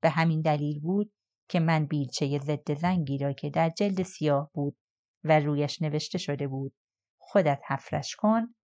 به 0.02 0.08
همین 0.08 0.40
دلیل 0.40 0.80
بود 0.80 1.12
که 1.50 1.60
من 1.60 1.86
بیلچه 1.86 2.38
ضد 2.38 2.74
زنگی 2.74 3.18
را 3.18 3.32
که 3.32 3.50
در 3.50 3.70
جلد 3.70 4.02
سیاه 4.02 4.50
بود 4.54 4.76
و 5.24 5.40
رویش 5.40 5.82
نوشته 5.82 6.18
شده 6.18 6.48
بود 6.48 6.74
خودت 7.20 7.60
حفرش 7.68 8.16
کن 8.16 8.54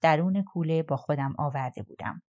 درون 0.00 0.42
کوله 0.42 0.82
با 0.82 0.96
خودم 0.96 1.34
آورده 1.38 1.82
بودم. 1.82 2.22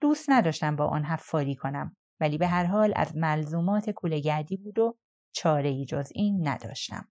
دوست 0.00 0.30
نداشتم 0.30 0.76
با 0.76 0.86
آن 0.86 1.04
حفاری 1.04 1.54
کنم 1.54 1.96
ولی 2.20 2.38
به 2.38 2.46
هر 2.46 2.64
حال 2.64 2.92
از 2.96 3.16
ملزومات 3.16 3.90
کوله 3.90 4.20
گردی 4.20 4.56
بود 4.56 4.78
و 4.78 4.98
چاره 5.34 5.68
ای 5.68 5.84
جز 5.84 6.08
این 6.14 6.48
نداشتم. 6.48 7.08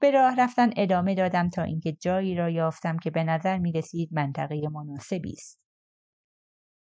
به 0.00 0.10
راه 0.10 0.34
رفتن 0.40 0.70
ادامه 0.76 1.14
دادم 1.14 1.48
تا 1.48 1.62
اینکه 1.62 1.92
جایی 1.92 2.34
را 2.34 2.50
یافتم 2.50 2.98
که 2.98 3.10
به 3.10 3.24
نظر 3.24 3.58
می 3.58 3.72
رسید 3.72 4.08
منطقه 4.12 4.68
مناسبی 4.68 5.32
است. 5.32 5.60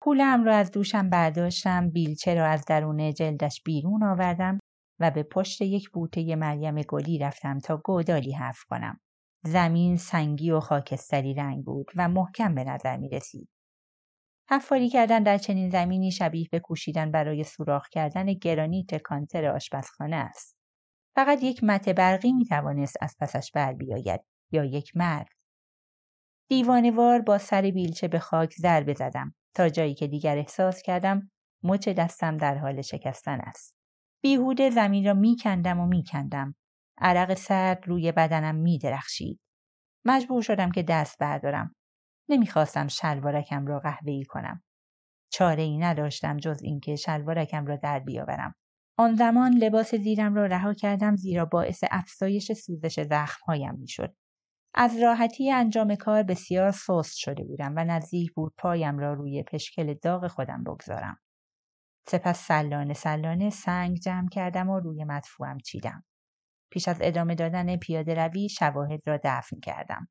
پولم 0.02 0.44
را 0.44 0.56
از 0.56 0.70
دوشم 0.70 1.10
برداشتم 1.10 1.90
بیلچه 1.90 2.34
را 2.34 2.46
از 2.46 2.64
درون 2.64 3.12
جلدش 3.12 3.62
بیرون 3.64 4.02
آوردم 4.02 4.58
و 5.00 5.10
به 5.10 5.22
پشت 5.22 5.62
یک 5.62 5.90
بوته 5.90 6.36
مریم 6.36 6.82
گلی 6.82 7.18
رفتم 7.18 7.58
تا 7.58 7.76
گودالی 7.76 8.32
حف 8.32 8.58
کنم. 8.68 9.00
زمین 9.44 9.96
سنگی 9.96 10.50
و 10.50 10.60
خاکستری 10.60 11.34
رنگ 11.34 11.64
بود 11.64 11.90
و 11.96 12.08
محکم 12.08 12.54
به 12.54 12.64
نظر 12.64 12.96
می 12.96 13.08
رسید. 13.08 13.48
حفاری 14.50 14.88
کردن 14.88 15.22
در 15.22 15.38
چنین 15.38 15.70
زمینی 15.70 16.10
شبیه 16.10 16.48
به 16.50 16.60
کوشیدن 16.60 17.10
برای 17.10 17.44
سوراخ 17.44 17.88
کردن 17.88 18.34
گرانیت 18.34 18.94
کانتر 18.94 19.46
آشپزخانه 19.46 20.16
است. 20.16 20.56
فقط 21.14 21.42
یک 21.42 21.64
مت 21.64 21.88
برقی 21.88 22.32
می 22.32 22.44
توانست 22.44 22.96
از 23.00 23.16
پسش 23.20 23.50
بر 23.54 23.72
بیاید 23.72 24.20
یا 24.52 24.64
یک 24.64 24.96
مرد. 24.96 25.28
دیوانوار 26.48 27.20
با 27.20 27.38
سر 27.38 27.62
بیلچه 27.62 28.08
به 28.08 28.18
خاک 28.18 28.54
ضربه 28.54 28.94
زدم 28.94 29.34
تا 29.54 29.68
جایی 29.68 29.94
که 29.94 30.06
دیگر 30.06 30.38
احساس 30.38 30.82
کردم 30.82 31.30
مچ 31.62 31.88
دستم 31.88 32.36
در 32.36 32.58
حال 32.58 32.82
شکستن 32.82 33.40
است. 33.40 33.74
بیهوده 34.22 34.70
زمین 34.70 35.06
را 35.06 35.14
میکندم 35.14 35.80
و 35.80 35.86
میکندم. 35.86 36.54
عرق 37.02 37.34
سرد 37.34 37.88
روی 37.88 38.12
بدنم 38.12 38.54
می 38.54 38.78
درخشید. 38.78 39.40
مجبور 40.04 40.42
شدم 40.42 40.70
که 40.70 40.82
دست 40.82 41.18
بردارم. 41.18 41.74
نمی‌خواستم 42.28 42.88
شلوارکم 42.88 43.66
را 43.66 43.78
قهوه‌ای 43.78 44.24
کنم. 44.24 44.62
چاره 45.32 45.62
ای 45.62 45.78
نداشتم 45.78 46.36
جز 46.36 46.62
اینکه 46.62 46.96
شلوارکم 46.96 47.66
را 47.66 47.76
در 47.76 47.98
بیاورم. 47.98 48.54
آن 48.98 49.14
زمان 49.14 49.52
لباس 49.52 49.94
زیرم 49.94 50.34
را 50.34 50.46
رها 50.46 50.74
کردم 50.74 51.16
زیرا 51.16 51.44
باعث 51.44 51.84
افزایش 51.90 52.52
سوزش 52.52 53.00
زخمهایم 53.00 53.74
می‌شد. 53.74 54.16
از 54.74 55.02
راحتی 55.02 55.50
انجام 55.50 55.94
کار 55.94 56.22
بسیار 56.22 56.70
سست 56.70 57.16
شده 57.16 57.44
بودم 57.44 57.72
و 57.76 57.84
نزدیک 57.84 58.32
بود 58.32 58.54
پایم 58.58 58.98
را 58.98 59.12
روی 59.12 59.42
پشکل 59.42 59.94
داغ 59.94 60.26
خودم 60.26 60.64
بگذارم. 60.64 61.20
سپس 62.08 62.46
سلانه 62.46 62.94
سلانه 62.94 63.50
سنگ 63.50 63.98
جمع 63.98 64.28
کردم 64.28 64.68
و 64.68 64.80
روی 64.80 65.04
مدفوعم 65.04 65.58
چیدم. 65.58 66.04
پیش 66.72 66.88
از 66.88 66.98
ادامه 67.00 67.34
دادن 67.34 67.76
پیاده 67.76 68.14
روی 68.14 68.48
شواهد 68.48 69.00
را 69.06 69.20
دفن 69.24 69.60
کردم. 69.60 70.08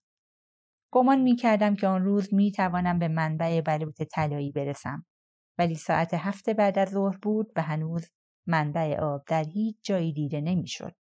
گمان 0.93 1.21
می 1.21 1.35
کردم 1.35 1.75
که 1.75 1.87
آن 1.87 2.03
روز 2.03 2.33
می 2.33 2.51
توانم 2.51 2.99
به 2.99 3.07
منبع 3.07 3.61
بلوط 3.61 4.01
طلایی 4.01 4.51
برسم 4.51 5.05
ولی 5.57 5.75
ساعت 5.75 6.13
هفت 6.13 6.49
بعد 6.49 6.79
از 6.79 6.89
ظهر 6.89 7.17
بود 7.17 7.51
و 7.55 7.61
هنوز 7.61 8.09
منبع 8.47 8.99
آب 8.99 9.23
در 9.27 9.43
هیچ 9.43 9.77
جایی 9.83 10.13
دیده 10.13 10.41
نمی‌شد. 10.41 10.95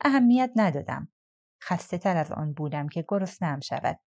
اهمیت 0.00 0.50
ندادم. 0.56 1.12
خسته 1.62 1.98
تر 1.98 2.16
از 2.16 2.32
آن 2.32 2.52
بودم 2.52 2.88
که 2.88 3.04
گرسنه‌ام 3.08 3.60
شود. 3.60 4.00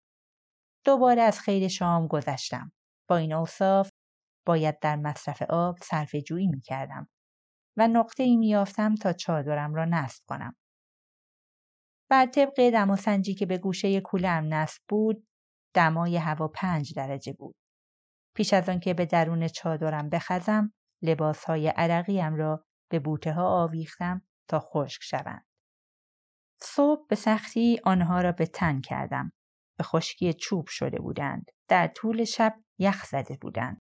دوباره 0.86 1.22
از 1.22 1.40
خیر 1.40 1.68
شام 1.68 2.08
گذشتم. 2.08 2.72
با 3.10 3.18
این 3.18 3.34
اوصاف 3.34 3.90
باید 4.46 4.80
در 4.80 4.96
مصرف 4.96 5.42
آب 5.42 5.78
صرف 5.84 6.16
جویی 6.16 6.48
می 6.48 6.62
کردم 6.62 7.10
و 7.78 7.88
نقطه 7.88 8.24
ای 8.24 8.38
می 8.38 8.56
تا 9.02 9.14
چادرم 9.14 9.74
را 9.76 9.86
نصب 9.86 10.24
کنم. 10.28 10.56
بر 12.10 12.26
طبق 12.26 12.70
دماسنجی 12.70 13.34
که 13.34 13.46
به 13.46 13.58
گوشه 13.58 14.02
کولم 14.02 14.54
نصب 14.54 14.82
بود 14.90 15.28
دمای 15.74 16.18
هوا 16.18 16.48
پنج 16.48 16.94
درجه 16.96 17.34
بود. 17.34 17.56
پیش 18.36 18.54
از 18.54 18.70
آنکه 18.70 18.94
به 18.94 19.06
درون 19.06 19.48
چادرم 19.48 20.10
بخزم 20.10 20.74
لباسهای 21.02 21.68
عرقیم 21.68 22.36
را 22.36 22.66
به 22.92 23.00
بوته 23.00 23.34
ها 23.34 23.64
آویختم 23.64 24.22
تا 24.50 24.60
خشک 24.60 25.02
شوند. 25.04 25.46
صبح 26.62 27.08
به 27.10 27.16
سختی 27.16 27.80
آنها 27.84 28.22
را 28.22 28.32
به 28.32 28.46
تن 28.46 28.82
کردم. 28.82 29.32
به 29.78 29.84
خشکی 29.84 30.34
چوب 30.34 30.68
شده 30.68 31.00
بودند. 31.00 31.46
در 31.68 31.88
طول 31.88 32.24
شب 32.24 32.56
یخ 32.80 33.06
زده 33.06 33.38
بودند. 33.42 33.82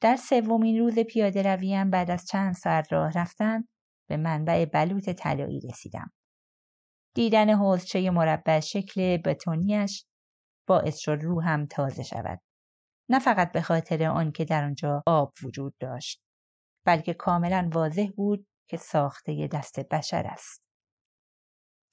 در 0.00 0.16
سومین 0.16 0.78
روز 0.78 0.98
پیاده 0.98 1.42
رویم 1.42 1.90
بعد 1.90 2.10
از 2.10 2.26
چند 2.26 2.54
ساعت 2.54 2.92
راه 2.92 3.12
رفتن 3.12 3.64
به 4.08 4.16
منبع 4.16 4.64
بلوط 4.64 5.10
طلایی 5.10 5.60
رسیدم. 5.60 6.12
دیدن 7.14 7.50
حوزچه 7.50 8.10
مربع 8.10 8.60
شکل 8.60 9.16
بتونیش 9.16 10.06
باعث 10.68 10.98
شد 10.98 11.18
روحم 11.22 11.66
تازه 11.66 12.02
شود. 12.02 12.40
نه 13.10 13.18
فقط 13.18 13.52
به 13.52 13.60
خاطر 13.60 14.04
آن 14.04 14.32
که 14.32 14.44
در 14.44 14.64
آنجا 14.64 15.02
آب 15.06 15.32
وجود 15.44 15.74
داشت 15.80 16.22
بلکه 16.86 17.14
کاملا 17.14 17.70
واضح 17.72 18.06
بود 18.16 18.46
که 18.70 18.76
ساخته 18.76 19.48
دست 19.52 19.80
بشر 19.80 20.26
است. 20.26 20.62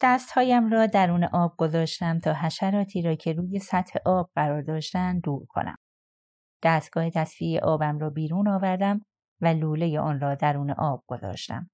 دستهایم 0.01 0.69
را 0.69 0.85
درون 0.85 1.23
آب 1.23 1.55
گذاشتم 1.57 2.19
تا 2.19 2.33
حشراتی 2.33 3.01
را 3.01 3.15
که 3.15 3.33
روی 3.33 3.59
سطح 3.59 3.99
آب 4.05 4.31
قرار 4.35 4.61
داشتند 4.61 5.21
دور 5.21 5.45
کنم. 5.45 5.75
دستگاه 6.63 7.09
تصفیه 7.09 7.59
آبم 7.59 7.99
را 7.99 8.09
بیرون 8.09 8.47
آوردم 8.47 9.01
و 9.41 9.47
لوله 9.47 9.99
آن 9.99 10.19
را 10.19 10.35
درون 10.35 10.71
آب 10.71 11.03
گذاشتم. 11.07 11.69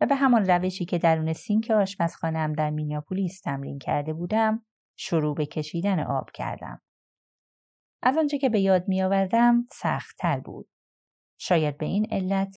و 0.00 0.06
به 0.06 0.14
همان 0.14 0.44
روشی 0.44 0.84
که 0.84 0.98
درون 0.98 1.32
سینک 1.32 1.70
آشپزخانهام 1.70 2.52
در 2.52 2.70
مینیاپولیس 2.70 3.40
تمرین 3.40 3.78
کرده 3.78 4.12
بودم 4.12 4.66
شروع 4.96 5.34
به 5.34 5.46
کشیدن 5.46 6.00
آب 6.00 6.30
کردم. 6.30 6.80
از 8.02 8.18
آنچه 8.18 8.38
که 8.38 8.48
به 8.48 8.60
یاد 8.60 8.88
می 8.88 9.02
آوردم 9.02 9.66
سختتر 9.72 10.40
بود. 10.40 10.68
شاید 11.38 11.78
به 11.78 11.86
این 11.86 12.06
علت 12.10 12.56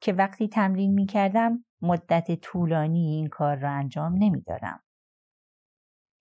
که 0.00 0.12
وقتی 0.12 0.48
تمرین 0.48 0.94
می 0.94 1.06
کردم 1.06 1.64
مدت 1.82 2.40
طولانی 2.40 3.06
این 3.06 3.28
کار 3.28 3.56
را 3.56 3.70
انجام 3.70 4.12
نمی 4.12 4.42
دادم. 4.42 4.82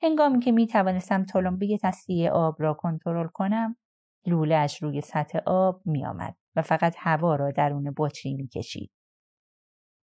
هنگامی 0.04 0.40
که 0.40 0.52
می 0.52 0.68
توانستم 0.68 1.26
تلمبه 1.26 1.78
تصفیه 1.82 2.32
آب 2.32 2.56
را 2.60 2.74
کنترل 2.74 3.28
کنم 3.28 3.78
لولهش 4.26 4.84
روی 4.84 5.02
سطح 5.02 5.40
آب 5.46 5.82
می 5.86 6.06
آمد 6.06 6.36
و 6.56 6.62
فقط 6.62 6.96
هوا 6.98 7.36
را 7.36 7.52
درون 7.52 7.94
بطری 7.98 8.34
می 8.34 8.48
کشید. 8.48 8.92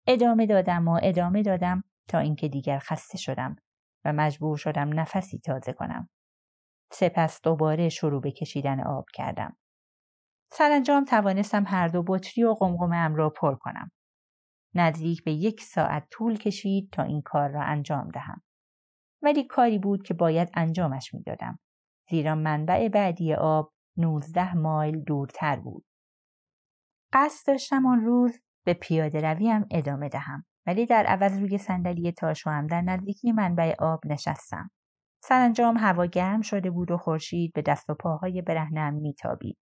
ادامه 0.07 0.47
دادم 0.47 0.89
و 0.89 1.01
ادامه 1.03 1.43
دادم 1.43 1.85
تا 2.09 2.19
اینکه 2.19 2.49
دیگر 2.49 2.79
خسته 2.79 3.19
شدم 3.19 3.57
و 4.05 4.13
مجبور 4.13 4.57
شدم 4.57 5.01
نفسی 5.01 5.39
تازه 5.39 5.73
کنم. 5.73 6.09
سپس 6.93 7.41
دوباره 7.43 7.89
شروع 7.89 8.21
به 8.21 8.31
کشیدن 8.31 8.81
آب 8.81 9.05
کردم. 9.15 9.57
سرانجام 10.53 11.05
توانستم 11.05 11.65
هر 11.67 11.89
دو 11.89 12.05
بطری 12.07 12.45
و 12.45 12.55
قمقمه 12.55 13.17
را 13.17 13.31
پر 13.31 13.55
کنم. 13.55 13.91
نزدیک 14.75 15.25
به 15.25 15.33
یک 15.33 15.61
ساعت 15.61 16.07
طول 16.11 16.39
کشید 16.39 16.93
تا 16.93 17.03
این 17.03 17.23
کار 17.23 17.51
را 17.51 17.63
انجام 17.63 18.09
دهم. 18.09 18.43
ولی 19.23 19.45
کاری 19.45 19.79
بود 19.79 20.03
که 20.03 20.15
باید 20.15 20.51
انجامش 20.55 21.15
می‌دادم. 21.15 21.59
زیرا 22.11 22.35
منبع 22.35 22.89
بعدی 22.89 23.35
آب 23.35 23.73
19 23.97 24.57
مایل 24.57 25.05
دورتر 25.05 25.57
بود. 25.57 25.87
قصد 27.13 27.47
داشتم 27.47 27.87
آن 27.87 28.01
روز 28.01 28.39
به 28.67 28.75
پیاده 28.75 29.21
رویم 29.21 29.67
ادامه 29.71 30.09
دهم 30.09 30.45
ولی 30.67 30.87
در 30.87 31.07
عوض 31.07 31.39
روی 31.41 31.59
صندلی 31.59 32.13
تاشوام 32.13 32.67
در 32.67 32.81
نزدیکی 32.81 33.33
منبع 33.33 33.75
آب 33.79 34.07
نشستم. 34.07 34.71
سرانجام 35.23 35.77
هوا 35.77 36.07
گرم 36.07 36.41
شده 36.41 36.71
بود 36.71 36.91
و 36.91 36.97
خورشید 36.97 37.53
به 37.53 37.63
دست 37.63 37.91
و 37.91 37.95
پاهای 37.95 38.43
برهنم 38.43 38.95
میتابید. 38.95 39.59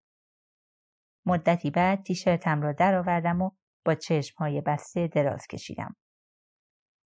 مدتی 1.26 1.72
بعد 1.72 2.04
تیشرتم 2.04 2.62
را 2.62 2.72
درآوردم 2.72 3.42
و 3.42 3.52
با 3.86 3.96
چشمهای 3.96 4.62
بسته 4.62 5.08
دراز 5.08 5.48
کشیدم. 5.48 5.96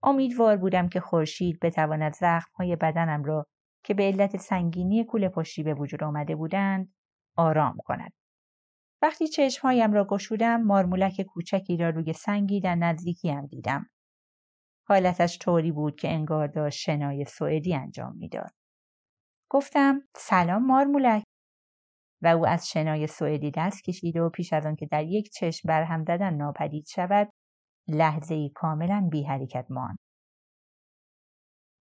امیدوار 0.03 0.57
بودم 0.57 0.89
که 0.89 0.99
خورشید 0.99 1.59
بتواند 1.59 2.13
زخمهای 2.13 2.75
بدنم 2.75 3.23
را 3.23 3.45
که 3.83 3.93
به 3.93 4.03
علت 4.03 4.37
سنگینی 4.37 5.03
کوله 5.03 5.29
پشتی 5.29 5.63
به 5.63 5.73
وجود 5.73 6.03
آمده 6.03 6.35
بودند 6.35 6.93
آرام 7.37 7.77
کند. 7.85 8.13
وقتی 9.01 9.27
چشمهایم 9.27 9.93
را 9.93 10.05
گشودم 10.05 10.63
مارمولک 10.63 11.21
کوچکی 11.21 11.77
را 11.77 11.89
روی 11.89 12.13
سنگی 12.13 12.61
در 12.61 12.75
نزدیکیم 12.75 13.45
دیدم. 13.45 13.89
حالتش 14.87 15.37
طوری 15.37 15.71
بود 15.71 15.95
که 15.95 16.09
انگار 16.09 16.47
داشت 16.47 16.79
شنای 16.79 17.25
سوئدی 17.25 17.75
انجام 17.75 18.15
می‌داد. 18.15 18.51
گفتم 19.51 20.01
سلام 20.15 20.65
مارمولک 20.65 21.23
و 22.21 22.27
او 22.27 22.47
از 22.47 22.69
شنای 22.69 23.07
سوئدی 23.07 23.51
دست 23.51 23.83
کشید 23.83 24.17
و 24.17 24.29
پیش 24.29 24.53
از 24.53 24.65
آن 24.65 24.75
که 24.75 24.85
در 24.85 25.03
یک 25.03 25.31
چشم 25.31 25.67
برهم 25.67 26.03
دادن 26.03 26.33
ناپدید 26.33 26.85
شود 26.87 27.29
لحظه 27.87 28.35
ای 28.35 28.51
کاملا 28.55 29.07
بی 29.11 29.23
حرکت 29.23 29.65
ماند. 29.69 29.97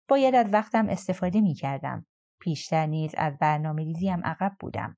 باید 0.08 0.34
از 0.34 0.46
وقتم 0.52 0.88
استفاده 0.88 1.40
می 1.40 1.54
کردم. 1.54 2.06
پیشتر 2.40 2.86
نیز 2.86 3.14
از 3.18 3.38
برنامه 3.38 3.84
ریزیم 3.84 4.20
عقب 4.24 4.56
بودم. 4.60 4.96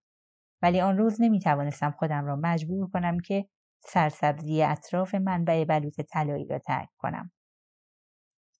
ولی 0.62 0.80
آن 0.80 0.98
روز 0.98 1.16
نمی 1.20 1.40
توانستم 1.40 1.90
خودم 1.90 2.24
را 2.24 2.36
مجبور 2.36 2.90
کنم 2.90 3.20
که 3.20 3.48
سرسبزی 3.80 4.62
اطراف 4.62 5.14
منبع 5.14 5.64
بلوط 5.64 6.00
طلایی 6.00 6.46
را 6.46 6.58
ترک 6.58 6.88
کنم. 6.98 7.32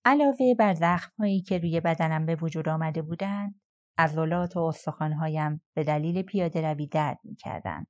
علاوه 0.04 0.54
بر 0.58 0.74
زخمهایی 0.74 1.42
که 1.42 1.58
روی 1.58 1.80
بدنم 1.80 2.26
به 2.26 2.34
وجود 2.34 2.68
آمده 2.68 3.02
بودند، 3.02 3.60
عضلات 3.98 4.56
و 4.56 4.60
استخوانهایم 4.60 5.62
به 5.74 5.84
دلیل 5.84 6.22
پیاده 6.22 6.72
روی 6.72 6.86
درد 6.86 7.18
می‌کردند 7.24 7.86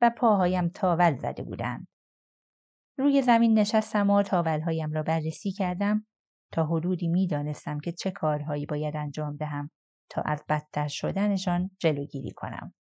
و 0.00 0.10
پاهایم 0.10 0.68
تاول 0.68 1.16
زده 1.16 1.42
بودند. 1.42 1.88
روی 2.98 3.22
زمین 3.22 3.58
نشستم 3.58 4.10
و 4.10 4.22
تاولهایم 4.22 4.92
را 4.92 5.02
بررسی 5.02 5.52
کردم 5.52 6.06
تا 6.52 6.66
حدودی 6.66 7.08
می‌دانستم 7.08 7.80
که 7.80 7.92
چه 7.92 8.10
کارهایی 8.10 8.66
باید 8.66 8.96
انجام 8.96 9.36
دهم 9.36 9.70
تا 10.10 10.22
از 10.22 10.44
بدتر 10.48 10.88
شدنشان 10.88 11.70
جلوگیری 11.78 12.30
کنم. 12.30 12.74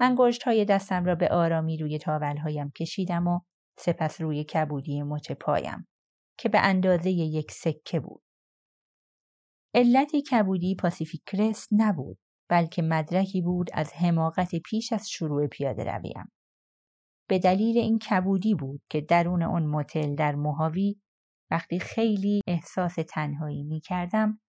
انگشت 0.00 0.42
های 0.42 0.64
دستم 0.64 1.04
را 1.04 1.14
به 1.14 1.28
آرامی 1.28 1.78
روی 1.78 1.98
تاولهایم 1.98 2.70
کشیدم 2.70 3.26
و 3.26 3.40
سپس 3.78 4.20
روی 4.20 4.44
کبودی 4.44 5.02
مچ 5.02 5.32
پایم 5.32 5.88
که 6.38 6.48
به 6.48 6.58
اندازه 6.60 7.10
یک 7.10 7.50
سکه 7.50 8.00
بود. 8.00 8.22
علت 9.74 10.16
کبودی 10.30 10.74
پاسیفیک 10.74 11.22
کرست 11.26 11.68
نبود 11.72 12.18
بلکه 12.48 12.82
مدرکی 12.82 13.42
بود 13.42 13.70
از 13.72 13.92
حماقت 13.92 14.56
پیش 14.56 14.92
از 14.92 15.10
شروع 15.10 15.46
پیاده 15.46 15.84
رویم. 15.84 16.32
به 17.28 17.38
دلیل 17.38 17.78
این 17.78 17.98
کبودی 17.98 18.54
بود 18.54 18.82
که 18.90 19.00
درون 19.00 19.42
آن 19.42 19.66
موتل 19.66 20.14
در 20.14 20.34
موهاوی 20.34 21.00
وقتی 21.50 21.78
خیلی 21.78 22.40
احساس 22.46 22.94
تنهایی 23.08 23.64
می 23.64 23.80
کردم 23.80 24.40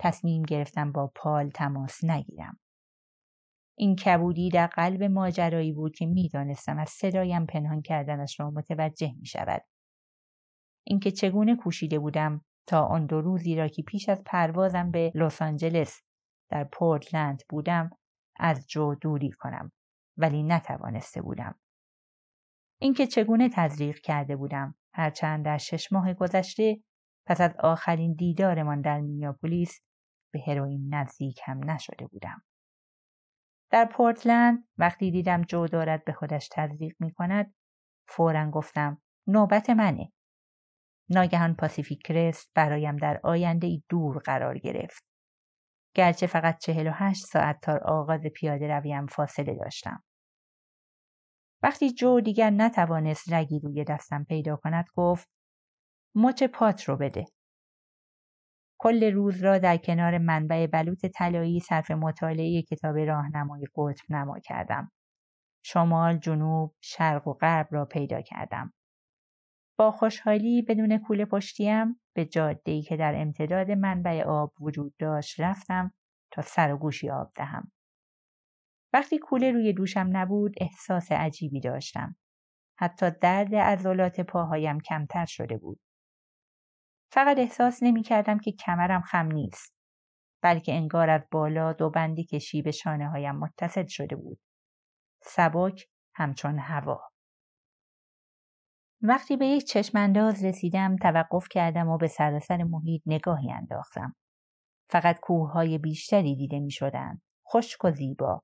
تصمیم 0.00 0.42
گرفتم 0.42 0.92
با 0.92 1.12
پال 1.14 1.50
تماس 1.50 2.04
نگیرم. 2.04 2.58
این 3.78 3.96
کبودی 3.96 4.48
در 4.48 4.66
قلب 4.66 5.02
ماجرایی 5.02 5.72
بود 5.72 5.94
که 5.94 6.06
می‌دانستم 6.06 6.78
از 6.78 6.90
صدایم 6.90 7.46
پنهان 7.46 7.82
کردنش 7.82 8.40
را 8.40 8.50
متوجه 8.50 9.12
می 9.18 9.26
شود. 9.26 9.62
اینکه 10.86 11.10
چگونه 11.10 11.56
کوشیده 11.56 11.98
بودم 11.98 12.44
تا 12.66 12.84
آن 12.84 13.06
دو 13.06 13.20
روزی 13.20 13.56
را 13.56 13.68
که 13.68 13.82
پیش 13.82 14.08
از 14.08 14.22
پروازم 14.26 14.90
به 14.90 15.12
لس 15.14 15.42
آنجلس 15.42 16.00
در 16.50 16.64
پورتلند 16.64 17.42
بودم 17.48 17.90
از 18.36 18.66
جو 18.68 18.94
دوری 18.94 19.30
کنم 19.30 19.72
ولی 20.16 20.42
نتوانسته 20.42 21.22
بودم. 21.22 21.60
اینکه 22.80 23.06
چگونه 23.06 23.48
تزریق 23.48 23.98
کرده 23.98 24.36
بودم 24.36 24.74
هرچند 24.94 25.44
در 25.44 25.58
شش 25.58 25.92
ماه 25.92 26.14
گذشته 26.14 26.80
پس 27.26 27.40
از 27.40 27.56
آخرین 27.58 28.14
دیدارمان 28.14 28.80
در 28.80 29.00
مینیاپولیس 29.00 29.80
به 30.32 30.40
هروئین 30.46 30.94
نزدیک 30.94 31.40
هم 31.44 31.70
نشده 31.70 32.06
بودم. 32.06 32.42
در 33.70 33.84
پورتلند 33.84 34.68
وقتی 34.78 35.10
دیدم 35.10 35.42
جو 35.42 35.66
دارد 35.66 36.04
به 36.04 36.12
خودش 36.12 36.48
تزریق 36.52 36.96
می 37.00 37.12
کند 37.12 37.54
فورا 38.08 38.50
گفتم 38.50 39.02
نوبت 39.26 39.70
منه. 39.70 40.12
ناگهان 41.10 41.54
پاسیفیک 41.54 42.02
کرست 42.02 42.50
برایم 42.54 42.96
در 42.96 43.20
آینده 43.24 43.66
ای 43.66 43.82
دور 43.88 44.18
قرار 44.18 44.58
گرفت. 44.58 45.04
گرچه 45.94 46.26
فقط 46.26 46.58
چهل 46.58 46.86
و 46.86 46.92
هشت 46.94 47.26
ساعت 47.26 47.60
تا 47.62 47.80
آغاز 47.84 48.20
پیاده 48.20 48.68
رویم 48.68 49.06
فاصله 49.06 49.54
داشتم. 49.54 50.02
وقتی 51.62 51.92
جو 51.92 52.20
دیگر 52.20 52.50
نتوانست 52.50 53.32
رگی 53.32 53.60
روی 53.60 53.84
دستم 53.84 54.24
پیدا 54.24 54.56
کند 54.56 54.84
گفت 54.94 55.28
مچ 56.14 56.42
پات 56.42 56.84
رو 56.84 56.96
بده. 56.96 57.24
کل 58.78 59.12
روز 59.12 59.44
را 59.44 59.58
در 59.58 59.76
کنار 59.76 60.18
منبع 60.18 60.66
بلوط 60.66 61.06
طلایی 61.06 61.60
صرف 61.60 61.90
مطالعه 61.90 62.62
کتاب 62.62 62.96
راهنمای 62.96 63.66
قطب 63.76 64.04
نما 64.10 64.38
کردم. 64.38 64.92
شمال، 65.64 66.18
جنوب، 66.18 66.74
شرق 66.80 67.28
و 67.28 67.32
غرب 67.32 67.68
را 67.70 67.84
پیدا 67.84 68.20
کردم. 68.20 68.72
با 69.78 69.90
خوشحالی 69.90 70.62
بدون 70.62 70.98
کوله 70.98 71.24
پشتیم 71.24 72.00
به 72.14 72.24
جاده‌ای 72.24 72.82
که 72.82 72.96
در 72.96 73.14
امتداد 73.16 73.70
منبع 73.70 74.22
آب 74.22 74.52
وجود 74.60 74.94
داشت 74.98 75.40
رفتم 75.40 75.92
تا 76.30 76.42
سر 76.42 76.72
و 76.72 76.76
گوشی 76.76 77.10
آب 77.10 77.32
دهم. 77.34 77.72
وقتی 78.92 79.18
کوله 79.18 79.52
روی 79.52 79.72
دوشم 79.72 80.08
نبود 80.12 80.54
احساس 80.60 81.12
عجیبی 81.12 81.60
داشتم. 81.60 82.16
حتی 82.78 83.10
درد 83.10 83.54
عضلات 83.54 84.20
پاهایم 84.20 84.80
کمتر 84.80 85.24
شده 85.24 85.58
بود. 85.58 85.80
فقط 87.12 87.38
احساس 87.38 87.82
نمی 87.82 88.02
کردم 88.02 88.38
که 88.38 88.52
کمرم 88.52 89.02
خم 89.02 89.26
نیست. 89.26 89.76
بلکه 90.42 90.74
انگار 90.74 91.10
از 91.10 91.22
بالا 91.30 91.72
دو 91.72 91.90
بندی 91.90 92.24
کشی 92.24 92.62
به 92.62 92.70
شانه 92.70 93.08
هایم 93.08 93.36
متصل 93.36 93.86
شده 93.86 94.16
بود. 94.16 94.38
سبک 95.22 95.88
همچون 96.14 96.58
هوا. 96.58 97.10
وقتی 99.02 99.36
به 99.36 99.46
یک 99.46 99.64
چشمانداز 99.64 100.44
رسیدم 100.44 100.96
توقف 100.96 101.48
کردم 101.50 101.88
و 101.88 101.98
به 101.98 102.08
سراسر 102.08 102.64
محیط 102.64 103.02
نگاهی 103.06 103.52
انداختم. 103.52 104.14
فقط 104.90 105.20
کوههای 105.20 105.78
بیشتری 105.78 106.36
دیده 106.36 106.60
می 106.60 106.70
شدن. 106.70 107.20
خشک 107.52 107.84
و 107.84 107.90
زیبا 107.90 108.42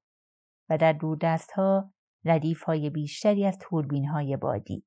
و 0.71 0.79
در 0.79 0.93
دوردست 0.93 1.53
ها 1.53 1.93
ردیف 2.25 2.63
های 2.63 2.91
بیشتری 2.91 3.47
از 3.47 3.59
توربین 3.61 4.09
های 4.09 4.37
بادی. 4.37 4.85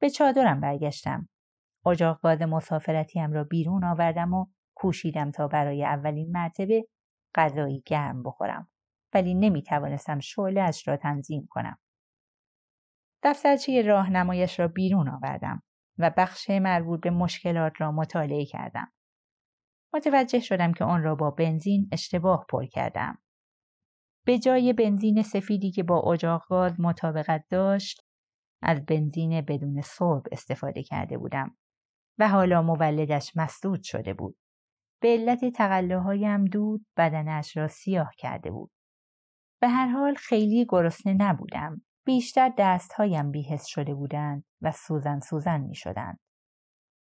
به 0.00 0.10
چادرم 0.10 0.60
برگشتم. 0.60 1.28
اجاق 1.86 2.20
گاز 2.22 2.42
مسافرتیم 2.42 3.32
را 3.32 3.44
بیرون 3.44 3.84
آوردم 3.84 4.34
و 4.34 4.46
کوشیدم 4.74 5.30
تا 5.30 5.48
برای 5.48 5.84
اولین 5.84 6.32
مرتبه 6.32 6.88
غذایی 7.34 7.82
گرم 7.86 8.22
بخورم 8.22 8.68
ولی 9.14 9.34
نمی 9.34 9.62
توانستم 9.62 10.18
اش 10.56 10.88
را 10.88 10.96
تنظیم 10.96 11.46
کنم. 11.50 11.78
دفترچه 13.22 13.82
راهنمایش 13.82 14.60
را 14.60 14.68
بیرون 14.68 15.08
آوردم 15.08 15.62
و 15.98 16.10
بخش 16.16 16.50
مربوط 16.50 17.00
به 17.00 17.10
مشکلات 17.10 17.72
را 17.78 17.92
مطالعه 17.92 18.44
کردم. 18.44 18.92
متوجه 19.94 20.40
شدم 20.40 20.72
که 20.72 20.84
آن 20.84 21.02
را 21.02 21.14
با 21.14 21.30
بنزین 21.30 21.88
اشتباه 21.92 22.46
پر 22.48 22.66
کردم. 22.66 23.18
به 24.24 24.38
جای 24.38 24.72
بنزین 24.72 25.22
سفیدی 25.22 25.70
که 25.70 25.82
با 25.82 26.12
اجاق 26.12 26.46
گاز 26.48 26.80
مطابقت 26.80 27.44
داشت، 27.50 28.06
از 28.62 28.86
بنزین 28.86 29.40
بدون 29.40 29.80
سرب 29.80 30.22
استفاده 30.32 30.82
کرده 30.82 31.18
بودم 31.18 31.56
و 32.18 32.28
حالا 32.28 32.62
مولدش 32.62 33.36
مسدود 33.36 33.82
شده 33.82 34.14
بود. 34.14 34.36
به 35.00 35.08
علت 35.08 35.44
تقلاهایم 35.44 36.44
دود 36.44 36.86
بدنش 36.96 37.56
را 37.56 37.68
سیاه 37.68 38.10
کرده 38.18 38.50
بود. 38.50 38.70
به 39.60 39.68
هر 39.68 39.86
حال 39.88 40.14
خیلی 40.14 40.66
گرسنه 40.68 41.14
نبودم. 41.14 41.82
بیشتر 42.06 42.52
دستهایم 42.58 43.30
بیهست 43.30 43.66
شده 43.66 43.94
بودند 43.94 44.44
و 44.62 44.72
سوزن 44.72 45.20
سوزن 45.20 45.60
می 45.60 45.74
شدند. 45.74 46.20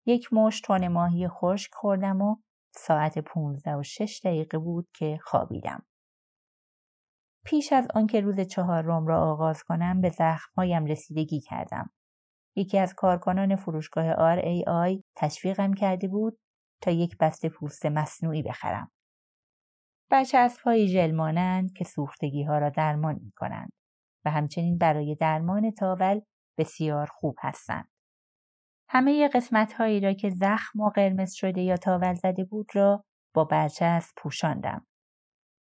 یک 0.06 0.32
مشت 0.32 0.66
تن 0.66 0.88
ماهی 0.88 1.28
خشک 1.28 1.70
خوردم 1.74 2.20
و 2.20 2.36
ساعت 2.70 3.18
پونزده 3.18 3.76
و 3.76 3.82
شش 3.82 4.20
دقیقه 4.24 4.58
بود 4.58 4.88
که 4.94 5.18
خوابیدم. 5.22 5.86
پیش 7.44 7.72
از 7.72 7.88
آنکه 7.94 8.20
روز 8.20 8.40
چهارم 8.40 9.06
را 9.06 9.20
آغاز 9.30 9.62
کنم 9.62 10.00
به 10.00 10.10
زخمهایم 10.10 10.84
رسیدگی 10.84 11.40
کردم. 11.40 11.90
یکی 12.60 12.78
از 12.78 12.94
کارکنان 12.94 13.56
فروشگاه 13.56 14.14
RAI 14.14 15.02
تشویقم 15.16 15.74
کرده 15.74 16.08
بود 16.08 16.38
تا 16.82 16.90
یک 16.90 17.16
بسته 17.18 17.48
پوست 17.48 17.86
مصنوعی 17.86 18.42
بخرم. 18.42 18.90
برچسب 20.10 20.60
های 20.60 20.88
ژل 20.88 21.10
مانند 21.10 21.72
که 21.72 21.84
سوختگی 21.84 22.44
ها 22.44 22.58
را 22.58 22.70
درمان 22.70 23.14
می 23.22 23.32
کنند 23.36 23.72
و 24.24 24.30
همچنین 24.30 24.78
برای 24.78 25.14
درمان 25.14 25.70
تاول 25.70 26.20
بسیار 26.58 27.06
خوب 27.06 27.36
هستند. 27.40 27.90
همه 28.88 29.28
قسمت 29.28 29.72
هایی 29.72 30.00
را 30.00 30.12
که 30.12 30.30
زخم 30.30 30.80
و 30.80 30.90
قرمز 30.90 31.32
شده 31.32 31.60
یا 31.60 31.76
تاول 31.76 32.14
زده 32.14 32.44
بود 32.44 32.66
را 32.74 33.04
با 33.34 33.44
برچسب 33.44 34.14
پوشاندم. 34.16 34.86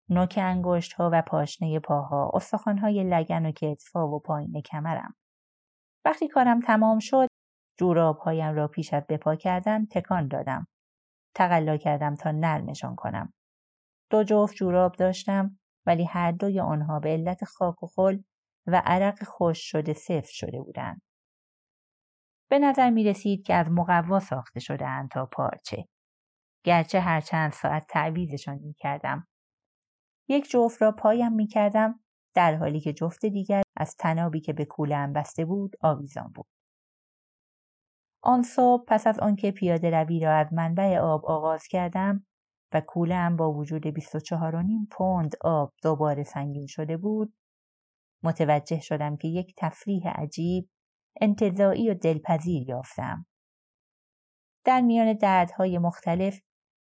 نوک 0.08 0.38
انگشت 0.42 0.92
ها 0.92 1.10
و 1.12 1.22
پاشنه 1.22 1.80
پاها، 1.80 2.30
استخوان 2.34 2.78
های 2.78 3.04
لگن 3.04 3.46
و 3.46 3.52
کتفا 3.52 4.08
و 4.08 4.20
پایین 4.20 4.62
کمرم. 4.62 5.14
وقتی 6.04 6.28
کارم 6.28 6.60
تمام 6.60 6.98
شد، 6.98 7.28
جوراب 7.78 8.18
هایم 8.18 8.54
را 8.54 8.68
پیش 8.68 8.94
از 8.94 9.02
بپا 9.08 9.36
کردن 9.36 9.86
تکان 9.86 10.28
دادم. 10.28 10.66
تقلا 11.34 11.76
کردم 11.76 12.14
تا 12.14 12.30
نرمشان 12.30 12.96
کنم. 12.96 13.32
دو 14.10 14.24
جفت 14.24 14.54
جوراب 14.54 14.92
داشتم 14.96 15.58
ولی 15.86 16.04
هر 16.04 16.32
دوی 16.32 16.60
آنها 16.60 17.00
به 17.00 17.08
علت 17.08 17.44
خاک 17.44 17.82
و 17.82 17.86
خل 17.86 18.18
و 18.66 18.82
عرق 18.84 19.24
خوش 19.24 19.70
شده 19.70 19.92
سفت 19.92 20.30
شده 20.30 20.60
بودند. 20.60 21.02
به 22.50 22.58
نظر 22.58 22.90
می 22.90 23.04
رسید 23.04 23.46
که 23.46 23.54
از 23.54 23.70
مقوا 23.70 24.20
ساخته 24.20 24.60
شده 24.60 25.08
تا 25.12 25.26
پارچه. 25.26 25.84
گرچه 26.64 27.00
هر 27.00 27.20
چند 27.20 27.52
ساعت 27.52 27.86
تعویزشان 27.88 28.58
می 28.58 28.74
کردم. 28.74 29.28
یک 30.28 30.50
جفت 30.50 30.82
را 30.82 30.92
پایم 30.92 31.32
می 31.32 31.46
کردم 31.46 32.00
در 32.34 32.56
حالی 32.56 32.80
که 32.80 32.92
جفت 32.92 33.26
دیگر 33.26 33.62
از 33.76 33.96
تنابی 33.96 34.40
که 34.40 34.52
به 34.52 34.64
کوله 34.64 35.06
بسته 35.06 35.44
بود 35.44 35.76
آویزان 35.80 36.32
بود. 36.34 36.46
آن 38.22 38.42
صبح 38.42 38.84
پس 38.86 39.06
از 39.06 39.20
آنکه 39.20 39.50
پیاده 39.50 39.90
روی 39.90 40.20
را 40.20 40.36
از 40.36 40.52
منبع 40.52 40.98
آب 40.98 41.26
آغاز 41.26 41.66
کردم 41.66 42.26
و 42.72 42.80
کوله 42.80 43.30
با 43.30 43.52
وجود 43.52 44.00
24.5 44.00 44.88
پوند 44.90 45.34
آب 45.40 45.72
دوباره 45.82 46.24
سنگین 46.24 46.66
شده 46.66 46.96
بود 46.96 47.34
متوجه 48.22 48.80
شدم 48.80 49.16
که 49.16 49.28
یک 49.28 49.54
تفریح 49.56 50.08
عجیب 50.08 50.68
انتظاعی 51.20 51.90
و 51.90 51.94
دلپذیر 51.94 52.68
یافتم. 52.68 53.26
در 54.64 54.80
میان 54.80 55.12
دردهای 55.12 55.78
مختلف 55.78 56.40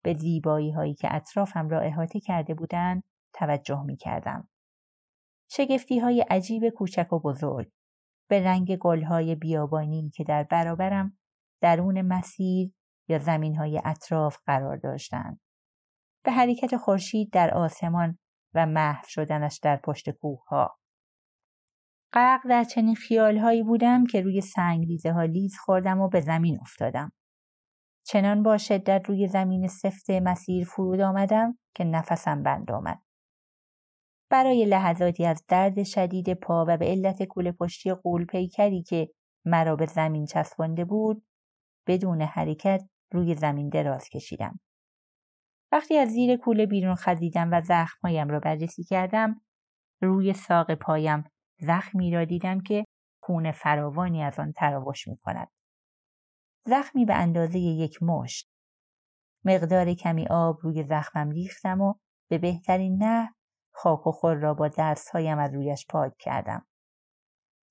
به 0.04 0.14
زیبایی 0.14 0.70
هایی 0.70 0.94
که 0.94 1.14
اطرافم 1.14 1.68
را 1.68 1.80
احاطه 1.80 2.20
کرده 2.20 2.54
بودند 2.54 3.02
توجه 3.34 3.82
می 3.82 3.96
کردم. 3.96 4.48
شگفتی 5.56 5.98
های 5.98 6.20
عجیب 6.20 6.68
کوچک 6.68 7.12
و 7.12 7.20
بزرگ 7.20 7.70
به 8.28 8.44
رنگ 8.44 8.76
گلهای 8.76 9.34
بیابانی 9.34 10.10
که 10.10 10.24
در 10.24 10.42
برابرم 10.42 11.18
درون 11.60 12.02
مسیر 12.02 12.72
یا 13.08 13.18
زمین 13.18 13.56
های 13.56 13.80
اطراف 13.84 14.38
قرار 14.46 14.76
داشتند. 14.76 15.40
به 16.24 16.32
حرکت 16.32 16.76
خورشید 16.76 17.32
در 17.32 17.54
آسمان 17.54 18.18
و 18.54 18.66
محو 18.66 19.04
شدنش 19.08 19.58
در 19.62 19.76
پشت 19.76 20.10
کوه 20.10 20.44
ها. 20.46 20.78
غرق 22.12 22.40
در 22.48 22.64
چنین 22.64 22.94
خیالهایی 22.94 23.62
بودم 23.62 24.06
که 24.06 24.20
روی 24.20 24.40
سنگریزه 24.40 25.12
ها 25.12 25.22
لیز 25.22 25.56
خوردم 25.64 26.00
و 26.00 26.08
به 26.08 26.20
زمین 26.20 26.58
افتادم. 26.60 27.12
چنان 28.06 28.42
با 28.42 28.58
شدت 28.58 29.02
روی 29.08 29.28
زمین 29.28 29.68
سفت 29.68 30.10
مسیر 30.10 30.64
فرود 30.64 31.00
آمدم 31.00 31.58
که 31.74 31.84
نفسم 31.84 32.42
بند 32.42 32.70
آمد. 32.70 33.02
برای 34.32 34.64
لحظاتی 34.64 35.26
از 35.26 35.44
درد 35.48 35.82
شدید 35.82 36.34
پا 36.34 36.64
و 36.68 36.76
به 36.76 36.86
علت 36.86 37.22
کوله 37.22 37.52
پشتی 37.52 37.94
قول 37.94 38.24
پیکری 38.26 38.82
که 38.82 39.08
مرا 39.46 39.76
به 39.76 39.86
زمین 39.86 40.26
چسبانده 40.26 40.84
بود 40.84 41.26
بدون 41.86 42.22
حرکت 42.22 42.82
روی 43.12 43.34
زمین 43.34 43.68
دراز 43.68 44.08
کشیدم. 44.08 44.60
وقتی 45.72 45.96
از 45.96 46.08
زیر 46.08 46.36
کوله 46.36 46.66
بیرون 46.66 46.94
خزیدم 46.94 47.50
و 47.52 47.60
زخمهایم 47.60 48.28
را 48.28 48.40
بررسی 48.40 48.84
کردم 48.84 49.40
روی 50.02 50.32
ساق 50.32 50.74
پایم 50.74 51.24
زخمی 51.60 52.10
را 52.10 52.24
دیدم 52.24 52.60
که 52.60 52.84
خون 53.22 53.52
فراوانی 53.52 54.22
از 54.22 54.38
آن 54.38 54.52
تراوش 54.52 55.08
می 55.08 55.16
کند. 55.16 55.48
زخمی 56.66 57.04
به 57.04 57.14
اندازه 57.14 57.58
یک 57.58 58.02
مشت. 58.02 58.50
مقدار 59.44 59.94
کمی 59.94 60.26
آب 60.30 60.58
روی 60.62 60.84
زخمم 60.84 61.30
ریختم 61.30 61.80
و 61.80 61.94
به 62.30 62.38
بهترین 62.38 63.02
نه 63.02 63.34
خاک 63.72 64.06
و 64.06 64.12
خور 64.12 64.34
را 64.34 64.54
با 64.54 64.68
دستهایم 64.68 65.38
از 65.38 65.54
رویش 65.54 65.86
پاک 65.86 66.12
کردم. 66.18 66.66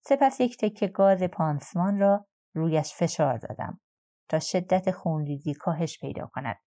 سپس 0.06 0.40
یک 0.40 0.58
تکه 0.58 0.88
گاز 0.88 1.24
پانسمان 1.24 2.00
را 2.00 2.28
رویش 2.56 2.94
فشار 2.94 3.38
دادم 3.38 3.80
تا 4.30 4.40
شدت 4.40 4.92
خونریزی 4.92 5.54
کاهش 5.54 6.00
پیدا 6.00 6.30
کند 6.34 6.58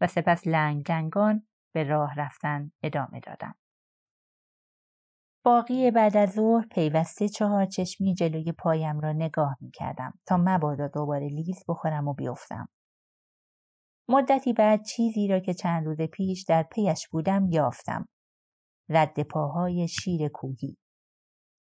و 0.00 0.06
سپس 0.06 0.46
لنگ 0.46 0.92
لنگان 0.92 1.46
به 1.74 1.84
راه 1.84 2.14
رفتن 2.16 2.72
ادامه 2.82 3.20
دادم. 3.20 3.54
باقی 5.44 5.90
بعد 5.90 6.16
از 6.16 6.30
ظهر 6.30 6.66
پیوسته 6.66 7.28
چهار 7.28 7.66
چشمی 7.66 8.14
جلوی 8.14 8.52
پایم 8.52 9.00
را 9.00 9.12
نگاه 9.12 9.56
می 9.60 9.70
کردم 9.70 10.12
تا 10.26 10.36
مبادا 10.36 10.88
دوباره 10.88 11.28
لیز 11.28 11.64
بخورم 11.68 12.08
و 12.08 12.14
بیفتم. 12.14 12.68
مدتی 14.08 14.52
بعد 14.52 14.84
چیزی 14.84 15.28
را 15.28 15.40
که 15.40 15.54
چند 15.54 15.86
روز 15.86 16.00
پیش 16.00 16.44
در 16.48 16.62
پیش 16.62 17.08
بودم 17.08 17.46
یافتم. 17.50 18.08
رد 18.88 19.22
پاهای 19.22 19.88
شیر 19.88 20.28
کوهی. 20.28 20.76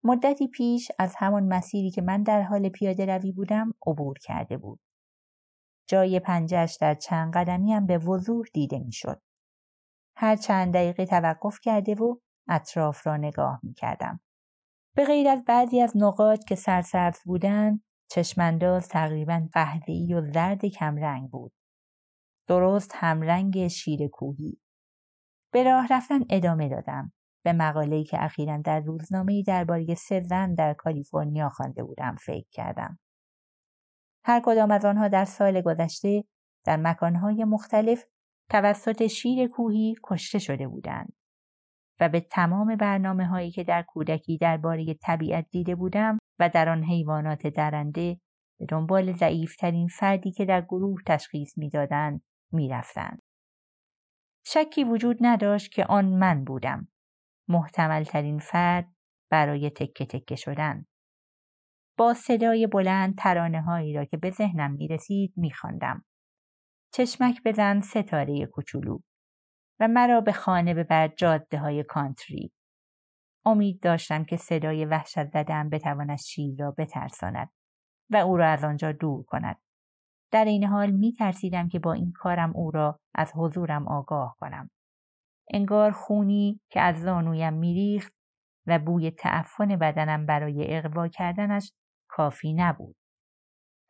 مدتی 0.03 0.47
پیش 0.47 0.91
از 0.99 1.15
همان 1.17 1.43
مسیری 1.43 1.91
که 1.91 2.01
من 2.01 2.23
در 2.23 2.41
حال 2.41 2.69
پیاده 2.69 3.05
روی 3.05 3.31
بودم 3.31 3.71
عبور 3.87 4.17
کرده 4.21 4.57
بود. 4.57 4.79
جای 5.87 6.19
پنجش 6.19 6.77
در 6.81 6.95
چند 6.95 7.33
قدمی 7.33 7.73
هم 7.73 7.85
به 7.85 7.97
وضوح 7.97 8.45
دیده 8.53 8.79
می‌شد. 8.79 9.21
هر 10.17 10.35
چند 10.35 10.73
دقیقه 10.73 11.05
توقف 11.05 11.59
کرده 11.63 11.95
و 11.95 12.15
اطراف 12.49 13.07
را 13.07 13.17
نگاه 13.17 13.59
می 13.63 13.73
کردم. 13.73 14.19
به 14.95 15.05
غیر 15.05 15.27
از 15.27 15.43
بعضی 15.47 15.81
از 15.81 15.93
نقاط 15.95 16.43
که 16.43 16.55
سرسبز 16.55 17.19
بودند 17.25 17.83
چشمانداز 18.09 18.87
تقریبا 18.87 19.47
قهوه‌ای 19.53 20.13
و 20.13 20.21
زرد 20.21 20.65
کمرنگ 20.65 21.29
بود. 21.29 21.53
درست 22.47 22.91
همرنگ 22.95 23.67
شیر 23.67 24.07
کوهی. 24.07 24.61
به 25.51 25.63
راه 25.63 25.87
رفتن 25.89 26.19
ادامه 26.29 26.69
دادم. 26.69 27.11
به 27.43 27.53
مقاله‌ای 27.53 28.03
که 28.03 28.23
اخیرا 28.23 28.57
در 28.57 28.79
روزنامه‌ای 28.79 29.43
درباره 29.43 29.95
سه 29.95 30.19
زن 30.19 30.53
در 30.53 30.73
کالیفرنیا 30.73 31.49
خوانده 31.49 31.83
بودم 31.83 32.15
فکر 32.15 32.47
کردم. 32.51 32.99
هر 34.25 34.41
کدام 34.45 34.71
از 34.71 34.85
آنها 34.85 35.07
در 35.07 35.25
سال 35.25 35.61
گذشته 35.61 36.23
در 36.65 36.77
مکانهای 36.77 37.43
مختلف 37.43 38.03
توسط 38.49 39.07
شیر 39.07 39.47
کوهی 39.47 39.95
کشته 40.03 40.39
شده 40.39 40.67
بودند 40.67 41.13
و 41.99 42.09
به 42.09 42.19
تمام 42.19 42.75
برنامه 42.75 43.25
هایی 43.25 43.51
که 43.51 43.63
در 43.63 43.81
کودکی 43.87 44.37
درباره 44.37 44.93
طبیعت 44.93 45.45
دیده 45.51 45.75
بودم 45.75 46.17
و 46.39 46.49
در 46.49 46.69
آن 46.69 46.83
حیوانات 46.83 47.47
درنده 47.47 48.15
به 48.59 48.65
دنبال 48.65 49.13
ضعیفترین 49.13 49.87
فردی 49.87 50.31
که 50.31 50.45
در 50.45 50.61
گروه 50.61 51.01
تشخیص 51.07 51.57
می‌دادند 51.57 52.21
می‌رفتند 52.51 53.21
شکی 54.45 54.83
وجود 54.83 55.17
نداشت 55.21 55.71
که 55.71 55.85
آن 55.85 56.05
من 56.05 56.43
بودم 56.43 56.87
محتمل 57.47 58.03
ترین 58.03 58.39
فرد 58.39 58.95
برای 59.29 59.69
تکه 59.69 60.05
تکه 60.05 60.35
شدن 60.35 60.85
با 61.97 62.13
صدای 62.13 62.67
بلند 62.67 63.17
ترانه 63.17 63.61
هایی 63.61 63.93
را 63.93 64.05
که 64.05 64.17
به 64.17 64.29
ذهنم 64.29 64.71
می 64.71 64.87
رسید 64.87 65.33
می 65.37 65.51
خواندم. 65.51 66.05
چشمک 66.93 67.41
بزن 67.45 67.79
ستاره 67.79 68.45
کوچولو 68.45 68.99
و 69.79 69.87
مرا 69.87 70.21
به 70.21 70.31
خانه 70.31 70.73
ببر 70.73 71.07
جاده 71.07 71.57
های 71.57 71.83
کانتری. 71.83 72.51
امید 73.45 73.79
داشتم 73.83 74.23
که 74.23 74.37
صدای 74.37 74.85
وحشت 74.85 75.25
زدم 75.25 75.69
بتواند 75.69 76.17
شیر 76.17 76.55
را 76.59 76.71
بترساند 76.71 77.49
و 78.09 78.17
او 78.17 78.37
را 78.37 78.49
از 78.49 78.63
آنجا 78.63 78.91
دور 78.91 79.23
کند. 79.23 79.61
در 80.31 80.45
این 80.45 80.63
حال 80.63 80.91
می 80.91 81.13
ترسیدم 81.13 81.67
که 81.67 81.79
با 81.79 81.93
این 81.93 82.11
کارم 82.15 82.55
او 82.55 82.71
را 82.71 82.99
از 83.15 83.31
حضورم 83.35 83.87
آگاه 83.87 84.35
کنم. 84.39 84.69
انگار 85.53 85.91
خونی 85.91 86.61
که 86.69 86.81
از 86.81 87.01
زانویم 87.01 87.53
میریخت 87.53 88.13
و 88.67 88.79
بوی 88.79 89.11
تعفن 89.11 89.75
بدنم 89.75 90.25
برای 90.25 90.77
اقوا 90.77 91.07
کردنش 91.07 91.71
کافی 92.09 92.53
نبود. 92.53 92.95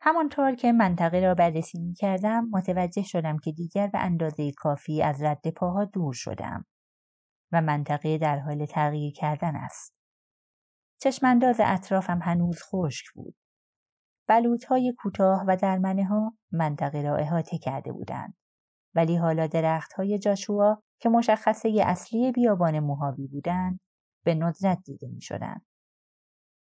همانطور 0.00 0.54
که 0.54 0.72
منطقه 0.72 1.20
را 1.20 1.34
بررسی 1.34 1.78
می 1.78 1.94
کردم 1.94 2.48
متوجه 2.52 3.02
شدم 3.02 3.38
که 3.38 3.52
دیگر 3.52 3.86
به 3.86 3.98
اندازه 3.98 4.52
کافی 4.52 5.02
از 5.02 5.22
رد 5.22 5.50
پاها 5.56 5.84
دور 5.84 6.12
شدم 6.12 6.64
و 7.52 7.60
منطقه 7.60 8.18
در 8.18 8.38
حال 8.38 8.66
تغییر 8.66 9.12
کردن 9.12 9.56
است. 9.56 9.94
چشمانداز 11.00 11.60
اطرافم 11.64 12.18
هنوز 12.22 12.62
خشک 12.62 13.04
بود. 13.14 13.34
بلوط 14.32 14.64
های 14.64 14.94
کوتاه 14.98 15.44
و 15.48 15.56
درمنه 15.56 16.04
ها 16.04 16.36
منطقه 16.52 17.02
را 17.02 17.16
احاطه 17.16 17.58
کرده 17.58 17.92
بودند. 17.92 18.34
ولی 18.94 19.16
حالا 19.16 19.46
درخت 19.46 19.92
های 19.92 20.18
جاشوا 20.18 20.82
که 21.00 21.08
مشخصه 21.08 21.82
اصلی 21.86 22.32
بیابان 22.32 22.80
موهاوی 22.80 23.26
بودند 23.26 23.80
به 24.24 24.34
ندرت 24.34 24.78
دیده 24.84 25.08
می 25.08 25.20
شدند. 25.20 25.66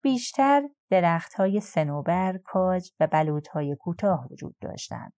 بیشتر 0.03 0.69
درخت 0.91 1.35
های 1.35 1.61
سنوبر، 1.61 2.39
کاج 2.45 2.91
و 3.01 3.07
بلوط 3.07 3.49
های 3.49 3.77
کوتاه 3.81 4.29
وجود 4.31 4.57
داشتند. 4.61 5.13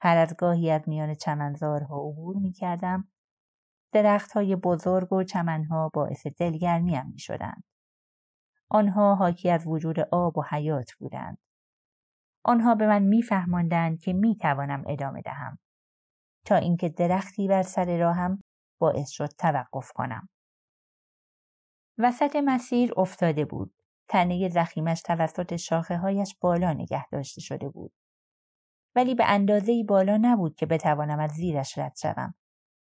هر 0.00 0.16
از 0.16 0.34
گاهی 0.38 0.70
از 0.70 0.82
میان 0.86 1.14
چمنزارها 1.14 1.96
عبور 1.96 2.36
می 2.36 2.52
کردم. 2.52 3.08
درخت 3.92 4.32
های 4.32 4.56
بزرگ 4.56 5.12
و 5.12 5.22
چمنها 5.22 5.90
باعث 5.94 6.26
دلگرمیم 6.26 7.06
می 7.06 7.18
شدند. 7.18 7.64
آنها 8.68 9.14
حاکی 9.14 9.50
از 9.50 9.66
وجود 9.66 10.00
آب 10.00 10.38
و 10.38 10.42
حیات 10.50 10.92
بودند. 10.98 11.38
آنها 12.44 12.74
به 12.74 12.86
من 12.86 13.02
میفهماندند 13.02 14.00
که 14.00 14.12
می 14.12 14.36
توانم 14.36 14.84
ادامه 14.86 15.20
دهم 15.20 15.58
تا 16.46 16.56
اینکه 16.56 16.88
درختی 16.88 17.48
بر 17.48 17.62
سر 17.62 17.98
راهم 17.98 18.40
باعث 18.80 19.10
شد 19.10 19.28
توقف 19.38 19.92
کنم. 19.92 20.28
وسط 21.98 22.36
مسیر 22.36 22.92
افتاده 22.96 23.44
بود. 23.44 23.74
تنه 24.08 24.48
زخیمش 24.48 25.02
توسط 25.02 25.56
شاخه 25.56 25.96
هایش 25.96 26.36
بالا 26.40 26.72
نگه 26.72 27.08
داشته 27.08 27.40
شده 27.40 27.68
بود. 27.68 27.92
ولی 28.96 29.14
به 29.14 29.24
اندازه 29.26 29.84
بالا 29.88 30.18
نبود 30.22 30.56
که 30.56 30.66
بتوانم 30.66 31.18
از 31.18 31.30
زیرش 31.30 31.78
رد 31.78 31.96
شوم 31.96 32.34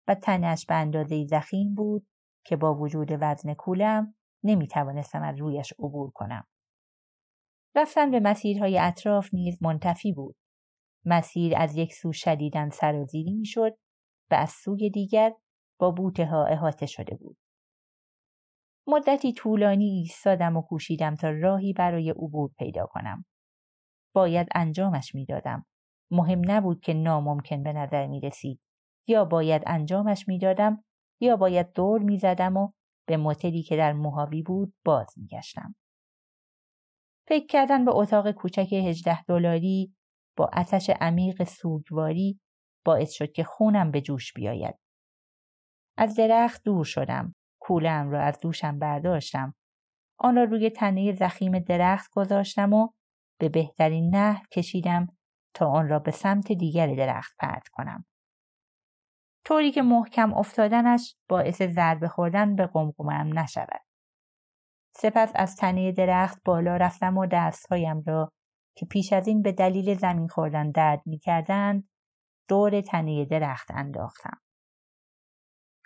و 0.09 0.15
تنش 0.15 0.67
به 0.67 0.75
اندازه 0.75 1.27
زخیم 1.27 1.75
بود 1.75 2.07
که 2.47 2.57
با 2.57 2.75
وجود 2.75 3.09
وزن 3.21 3.55
کولم 3.55 4.15
نمی 4.45 4.67
توانستم 4.69 5.23
از 5.23 5.41
رویش 5.41 5.73
عبور 5.79 6.11
کنم. 6.11 6.47
رفتن 7.75 8.11
به 8.11 8.21
مسیرهای 8.21 8.79
اطراف 8.79 9.35
نیز 9.35 9.63
منتفی 9.63 10.13
بود. 10.13 10.37
مسیر 11.05 11.57
از 11.57 11.77
یک 11.77 11.93
سو 11.93 12.13
شدیدن 12.13 12.71
سرازیری 12.71 13.33
می 13.33 13.47
شد 13.47 13.77
و 14.31 14.35
از 14.35 14.51
سوی 14.51 14.91
دیگر 14.91 15.33
با 15.79 15.91
بوته 15.91 16.27
ها 16.27 16.45
احاطه 16.45 16.87
شده 16.87 17.17
بود. 17.17 17.37
مدتی 18.87 19.33
طولانی 19.33 19.85
ایستادم 19.85 20.57
و 20.57 20.63
کوشیدم 20.63 21.15
تا 21.15 21.31
راهی 21.31 21.73
برای 21.73 22.11
عبور 22.11 22.51
پیدا 22.59 22.87
کنم. 22.87 23.25
باید 24.15 24.49
انجامش 24.55 25.15
می‌دادم. 25.15 25.67
مهم 26.11 26.43
نبود 26.47 26.81
که 26.81 26.95
ناممکن 26.95 27.63
به 27.63 27.73
نظر 27.73 28.07
می 28.07 28.21
رسید. 28.21 28.61
یا 29.09 29.25
باید 29.25 29.63
انجامش 29.67 30.29
می‌دادم 30.29 30.85
یا 31.21 31.37
باید 31.37 31.73
دور 31.73 32.03
می 32.03 32.19
زدم 32.19 32.57
و 32.57 32.73
به 33.09 33.17
موتلی 33.17 33.63
که 33.63 33.77
در 33.77 33.93
موهاوی 33.93 34.43
بود 34.43 34.75
باز 34.85 35.15
می 35.17 35.27
گشتم. 35.27 35.75
فکر 37.31 37.47
کردن 37.47 37.85
به 37.85 37.91
اتاق 37.95 38.31
کوچک 38.31 38.73
هجده 38.73 39.23
دلاری 39.23 39.95
با 40.37 40.51
آتش 40.53 40.91
عمیق 41.01 41.45
سوگواری 41.45 42.41
باعث 42.85 43.13
شد 43.13 43.33
که 43.33 43.45
خونم 43.45 43.91
به 43.91 44.01
جوش 44.01 44.33
بیاید. 44.33 44.75
از 45.97 46.17
درخت 46.17 46.63
دور 46.65 46.85
شدم. 46.85 47.35
کولم 47.61 48.11
را 48.11 48.23
از 48.23 48.39
دوشم 48.41 48.79
برداشتم. 48.79 49.55
آن 50.19 50.37
را 50.37 50.45
روی 50.45 50.71
تنه 50.71 51.13
زخیم 51.13 51.59
درخت 51.59 52.11
گذاشتم 52.13 52.73
و 52.73 52.89
به 53.41 53.49
بهترین 53.49 54.15
نحو 54.15 54.45
کشیدم 54.53 55.07
تا 55.55 55.67
آن 55.71 55.89
را 55.89 55.99
به 55.99 56.11
سمت 56.11 56.53
دیگر 56.53 56.95
درخت 56.95 57.37
پرت 57.39 57.69
کنم. 57.69 58.05
طوری 59.45 59.71
که 59.71 59.83
محکم 59.83 60.35
افتادنش 60.35 61.17
باعث 61.29 61.63
ضربه 61.63 62.09
خوردن 62.09 62.57
به 62.57 62.67
قمقمم 62.67 63.39
نشود. 63.39 63.90
سپس 64.97 65.33
از 65.35 65.57
تنه 65.57 65.93
درخت 65.93 66.39
بالا 66.45 66.77
رفتم 66.77 67.19
و 67.19 67.27
دستهایم 67.27 68.03
را 68.07 68.33
که 68.77 68.87
پیش 68.87 69.13
از 69.13 69.29
این 69.29 69.43
به 69.43 69.53
دلیل 69.53 69.95
زمین 69.95 70.29
خوردن 70.29 70.71
درد 70.71 71.03
می 71.07 71.19
کردند 71.19 71.89
دور 72.49 72.81
تنه 72.81 73.25
درخت 73.25 73.71
انداختم. 73.71 74.41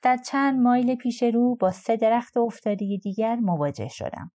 در 0.02 0.16
چند 0.16 0.60
مایل 0.60 0.94
پیش 0.94 1.22
رو 1.22 1.56
با 1.56 1.70
سه 1.70 1.96
درخت 1.96 2.36
افتاده 2.36 2.98
دیگر 3.02 3.36
مواجه 3.36 3.88
شدم. 3.88 4.30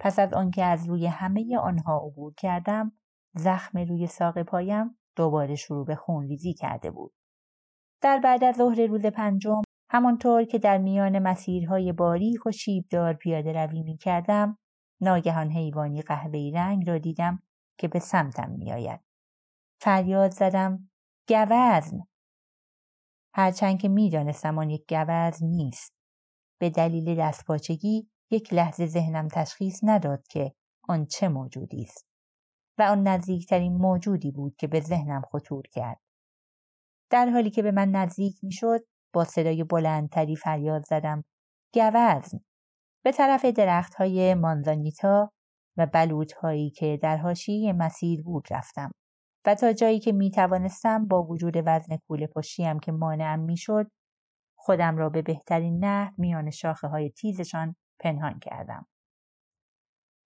پس 0.00 0.18
از 0.18 0.34
آنکه 0.34 0.64
از 0.64 0.88
روی 0.88 1.06
همه 1.06 1.58
آنها 1.58 1.96
عبور 2.06 2.34
کردم، 2.34 2.92
زخم 3.34 3.78
روی 3.78 4.06
ساق 4.06 4.42
پایم 4.42 4.98
دوباره 5.16 5.54
شروع 5.54 5.86
به 5.86 5.94
خونریزی 5.94 6.54
کرده 6.54 6.90
بود. 6.90 7.12
در 8.00 8.18
بعد 8.18 8.44
از 8.44 8.56
ظهر 8.56 8.86
روز 8.86 9.06
پنجم 9.06 9.62
همانطور 9.92 10.44
که 10.44 10.58
در 10.58 10.78
میان 10.78 11.18
مسیرهای 11.18 11.92
باریک 11.92 12.46
و 12.46 12.52
شیبدار 12.52 13.14
پیاده 13.14 13.52
روی 13.52 13.82
می 13.82 13.96
کردم، 13.96 14.58
ناگهان 15.00 15.50
حیوانی 15.50 16.02
قهوه‌ای 16.02 16.50
رنگ 16.50 16.88
را 16.88 16.98
دیدم 16.98 17.42
که 17.78 17.88
به 17.88 17.98
سمتم 17.98 18.50
میآید. 18.50 19.00
فریاد 19.80 20.30
زدم 20.30 20.90
گوزن! 21.28 22.00
هرچند 23.34 23.80
که 23.80 23.88
می‌دانستم 23.88 24.58
آن 24.58 24.70
یک 24.70 24.84
گوزن 24.88 25.46
نیست. 25.46 25.94
به 26.60 26.70
دلیل 26.70 27.14
دستپاچگی 27.14 28.10
یک 28.30 28.52
لحظه 28.54 28.86
ذهنم 28.86 29.28
تشخیص 29.28 29.80
نداد 29.82 30.26
که 30.26 30.54
آن 30.88 31.06
چه 31.06 31.28
موجودی 31.28 31.82
است 31.82 32.06
و 32.78 32.82
آن 32.82 33.08
نزدیکترین 33.08 33.76
موجودی 33.76 34.30
بود 34.30 34.56
که 34.56 34.66
به 34.66 34.80
ذهنم 34.80 35.22
خطور 35.32 35.62
کرد. 35.72 36.00
در 37.10 37.28
حالی 37.28 37.50
که 37.50 37.62
به 37.62 37.70
من 37.70 37.90
نزدیک 37.90 38.44
می‌شد 38.44 38.80
با 39.12 39.24
صدای 39.24 39.64
بلندتری 39.64 40.36
فریاد 40.36 40.84
زدم 40.84 41.24
گوزن 41.74 42.40
به 43.04 43.12
طرف 43.12 43.44
درخت 43.44 43.94
های 43.94 44.34
مانزانیتا 44.34 45.32
و 45.76 45.86
بلوط 45.86 46.32
هایی 46.32 46.70
که 46.70 46.98
در 47.02 47.16
حاشیه 47.16 47.72
مسیر 47.72 48.22
بود 48.22 48.46
رفتم 48.50 48.90
و 49.46 49.54
تا 49.54 49.72
جایی 49.72 50.00
که 50.00 50.12
می 50.12 50.30
توانستم 50.30 51.06
با 51.06 51.22
وجود 51.22 51.54
وزن 51.66 51.96
کوله 52.08 52.26
پشتیم 52.26 52.78
که 52.78 52.92
مانعم 52.92 53.40
می 53.40 53.56
شد 53.56 53.90
خودم 54.58 54.96
را 54.96 55.08
به 55.08 55.22
بهترین 55.22 55.84
نحو 55.84 56.12
میان 56.18 56.50
شاخه 56.50 56.88
های 56.88 57.10
تیزشان 57.10 57.76
پنهان 58.00 58.38
کردم. 58.38 58.86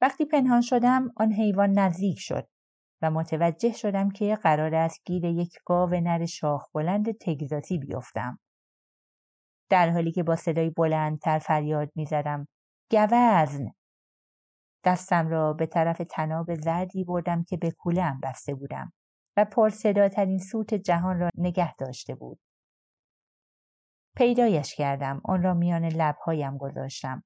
وقتی 0.01 0.25
پنهان 0.25 0.61
شدم 0.61 1.13
آن 1.17 1.33
حیوان 1.33 1.79
نزدیک 1.79 2.19
شد 2.19 2.49
و 3.03 3.11
متوجه 3.11 3.73
شدم 3.73 4.11
که 4.11 4.37
قرار 4.43 4.75
است 4.75 5.01
گیر 5.05 5.25
یک 5.25 5.59
گاو 5.67 5.91
نر 5.91 6.27
شاخ 6.27 6.69
بلند 6.75 7.19
تگزاسی 7.21 7.79
بیفتم. 7.79 8.39
در 9.71 9.91
حالی 9.91 10.13
که 10.13 10.23
با 10.23 10.37
صدای 10.37 10.71
بلندتر 10.71 11.39
فریاد 11.39 11.91
می‌زدم. 11.95 12.49
گوزن! 12.91 13.67
دستم 14.85 15.29
را 15.29 15.53
به 15.53 15.67
طرف 15.67 16.03
تناب 16.11 16.55
زردی 16.55 17.05
بردم 17.05 17.45
که 17.45 17.57
به 17.57 17.71
کولم 17.71 18.21
بسته 18.23 18.55
بودم 18.55 18.93
و 19.37 19.45
پرصداترین 19.45 20.39
سوت 20.39 20.75
جهان 20.75 21.19
را 21.19 21.31
نگه 21.39 21.75
داشته 21.75 22.15
بود. 22.15 22.41
پیدایش 24.17 24.75
کردم 24.75 25.21
آن 25.25 25.43
را 25.43 25.55
میان 25.55 25.85
لبهایم 25.85 26.59
گذاشتم. 26.59 27.25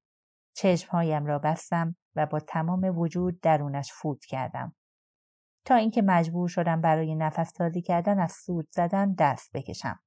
چشمهایم 0.56 1.26
را 1.26 1.38
بستم 1.38 1.96
و 2.16 2.26
با 2.26 2.40
تمام 2.40 2.98
وجود 2.98 3.40
درونش 3.40 3.92
فوت 3.92 4.24
کردم. 4.24 4.74
تا 5.64 5.74
اینکه 5.74 6.02
مجبور 6.02 6.48
شدم 6.48 6.80
برای 6.80 7.14
نفس 7.14 7.52
تازی 7.52 7.82
کردن 7.82 8.18
از 8.18 8.32
سود 8.32 8.68
زدن 8.70 9.14
دست 9.18 9.50
بکشم. 9.54 10.00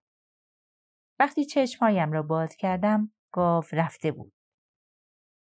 وقتی 1.22 1.46
چشمهایم 1.46 2.12
را 2.12 2.22
باز 2.22 2.56
کردم 2.56 3.12
گاو 3.34 3.64
رفته 3.72 4.12
بود 4.12 4.34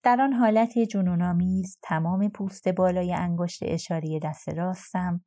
در 0.04 0.20
آن 0.20 0.32
حالت 0.32 0.78
جنونآمیز 0.78 1.78
تمام 1.82 2.28
پوست 2.28 2.68
بالای 2.68 3.14
انگشت 3.14 3.62
اشاری 3.62 4.20
دست 4.20 4.48
راستم 4.48 5.24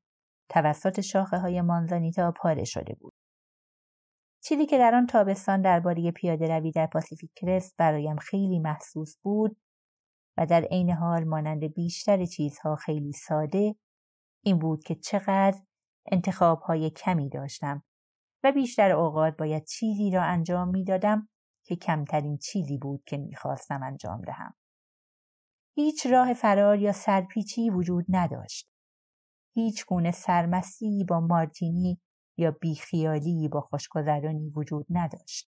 توسط 0.49 1.01
شاخه 1.01 1.37
های 1.37 1.61
مانزانیتا 1.61 2.31
پاره 2.31 2.63
شده 2.63 2.95
بود. 2.99 3.13
چیزی 4.43 4.65
که 4.65 4.77
در 4.77 4.95
آن 4.95 5.07
تابستان 5.07 5.61
درباره 5.61 6.11
پیاده 6.11 6.47
روی 6.47 6.71
در 6.71 6.87
پاسیفیک 6.87 7.31
کرست 7.35 7.75
برایم 7.77 8.17
خیلی 8.17 8.59
محسوس 8.59 9.17
بود 9.23 9.57
و 10.37 10.45
در 10.45 10.61
عین 10.61 10.91
حال 10.91 11.23
مانند 11.23 11.73
بیشتر 11.73 12.25
چیزها 12.25 12.75
خیلی 12.75 13.11
ساده 13.11 13.75
این 14.43 14.59
بود 14.59 14.83
که 14.83 14.95
چقدر 14.95 15.61
انتخاب 16.11 16.59
های 16.59 16.89
کمی 16.89 17.29
داشتم 17.29 17.83
و 18.43 18.51
بیشتر 18.51 18.91
اوقات 18.91 19.37
باید 19.37 19.65
چیزی 19.65 20.11
را 20.11 20.23
انجام 20.23 20.69
می‌دادم 20.69 21.29
که 21.65 21.75
کمترین 21.75 22.37
چیزی 22.37 22.77
بود 22.77 23.03
که 23.03 23.17
می‌خواستم 23.17 23.83
انجام 23.83 24.21
دهم. 24.21 24.53
هیچ 25.75 26.05
راه 26.05 26.33
فرار 26.33 26.79
یا 26.79 26.91
سرپیچی 26.91 27.69
وجود 27.69 28.05
نداشت. 28.09 28.71
هیچ 29.55 29.85
گونه 29.85 30.11
سرمستی 30.11 31.05
با 31.09 31.19
مارتینی 31.19 32.01
یا 32.37 32.51
بیخیالی 32.51 33.49
با 33.51 33.61
خوشگذرانی 33.61 34.49
وجود 34.49 34.85
نداشت. 34.89 35.51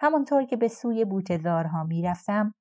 همانطور 0.00 0.44
که 0.44 0.56
به 0.56 0.68
سوی 0.68 1.04
بوتزارها 1.04 1.84
می‌رفتم 1.84 2.54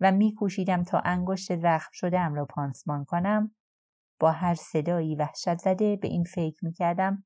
و 0.00 0.12
میکوشیدم 0.12 0.82
تا 0.82 0.98
انگشت 0.98 1.56
زخم 1.56 1.90
شدهام 1.92 2.34
را 2.34 2.44
پانسمان 2.44 3.04
کنم 3.04 3.54
با 4.20 4.30
هر 4.32 4.54
صدایی 4.54 5.16
وحشت 5.16 5.58
زده 5.58 5.96
به 5.96 6.08
این 6.08 6.24
فکر 6.24 6.64
می‌کردم 6.64 7.24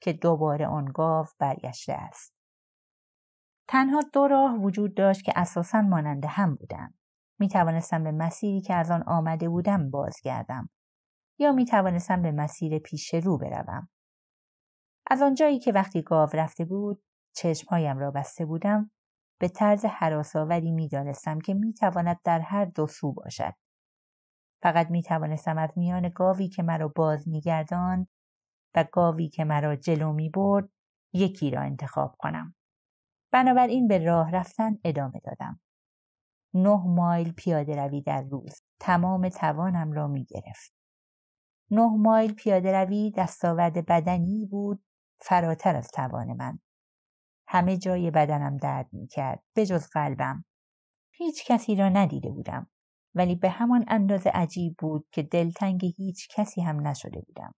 که 0.00 0.12
دوباره 0.12 0.66
آن 0.66 0.84
گاو 0.84 1.26
برگشته 1.38 1.92
است. 1.92 2.34
تنها 3.68 4.02
دو 4.12 4.28
راه 4.28 4.54
وجود 4.54 4.94
داشت 4.96 5.24
که 5.24 5.32
اساسا 5.36 5.82
مانند 5.82 6.24
هم 6.24 6.54
بودند. 6.54 6.98
می 7.38 7.48
توانستم 7.48 8.04
به 8.04 8.12
مسیری 8.12 8.60
که 8.60 8.74
از 8.74 8.90
آن 8.90 9.02
آمده 9.02 9.48
بودم 9.48 9.90
بازگردم 9.90 10.70
یا 11.38 11.52
می 11.52 11.64
توانستم 11.64 12.22
به 12.22 12.32
مسیر 12.32 12.78
پیش 12.78 13.14
رو 13.14 13.38
بروم. 13.38 13.88
از 15.10 15.22
آنجایی 15.22 15.58
که 15.58 15.72
وقتی 15.72 16.02
گاو 16.02 16.28
رفته 16.32 16.64
بود 16.64 17.02
چشمهایم 17.36 17.98
را 17.98 18.10
بسته 18.10 18.44
بودم 18.44 18.90
به 19.40 19.48
طرز 19.48 19.84
حراساوری 19.84 20.70
می 20.70 20.88
دانستم 20.88 21.38
که 21.38 21.54
می 21.54 21.74
تواند 21.74 22.20
در 22.24 22.40
هر 22.40 22.64
دو 22.64 22.86
سو 22.86 23.12
باشد. 23.12 23.54
فقط 24.62 24.90
می 24.90 25.02
توانستم 25.02 25.58
از 25.58 25.70
میان 25.76 26.08
گاوی 26.08 26.48
که 26.48 26.62
مرا 26.62 26.88
باز 26.88 27.28
می 27.28 27.40
گردان 27.40 28.06
و 28.74 28.84
گاوی 28.92 29.28
که 29.28 29.44
مرا 29.44 29.76
جلو 29.76 30.12
می 30.12 30.30
برد 30.30 30.68
یکی 31.12 31.50
را 31.50 31.60
انتخاب 31.60 32.16
کنم. 32.18 32.54
بنابراین 33.32 33.88
به 33.88 34.04
راه 34.04 34.30
رفتن 34.30 34.78
ادامه 34.84 35.20
دادم. 35.24 35.60
نه 36.54 36.82
مایل 36.86 37.32
پیاده 37.32 37.76
روی 37.76 38.02
در 38.02 38.22
روز 38.22 38.62
تمام 38.80 39.28
توانم 39.28 39.92
را 39.92 40.06
می 40.06 40.24
گرفت. 40.24 40.72
نه 41.70 41.96
مایل 41.96 42.34
پیاده 42.34 42.72
روی 42.72 43.12
دستاورد 43.16 43.86
بدنی 43.86 44.46
بود 44.46 44.84
فراتر 45.20 45.76
از 45.76 45.88
توان 45.88 46.32
من. 46.32 46.58
همه 47.48 47.76
جای 47.76 48.10
بدنم 48.10 48.56
درد 48.56 48.88
می 48.92 49.06
کرد 49.06 49.42
به 49.54 49.66
جز 49.66 49.86
قلبم. 49.86 50.44
هیچ 51.10 51.46
کسی 51.46 51.76
را 51.76 51.88
ندیده 51.88 52.30
بودم 52.30 52.70
ولی 53.14 53.34
به 53.34 53.50
همان 53.50 53.84
اندازه 53.88 54.30
عجیب 54.30 54.74
بود 54.78 55.08
که 55.12 55.22
دلتنگ 55.22 55.84
هیچ 55.96 56.28
کسی 56.30 56.60
هم 56.60 56.86
نشده 56.86 57.20
بودم. 57.20 57.54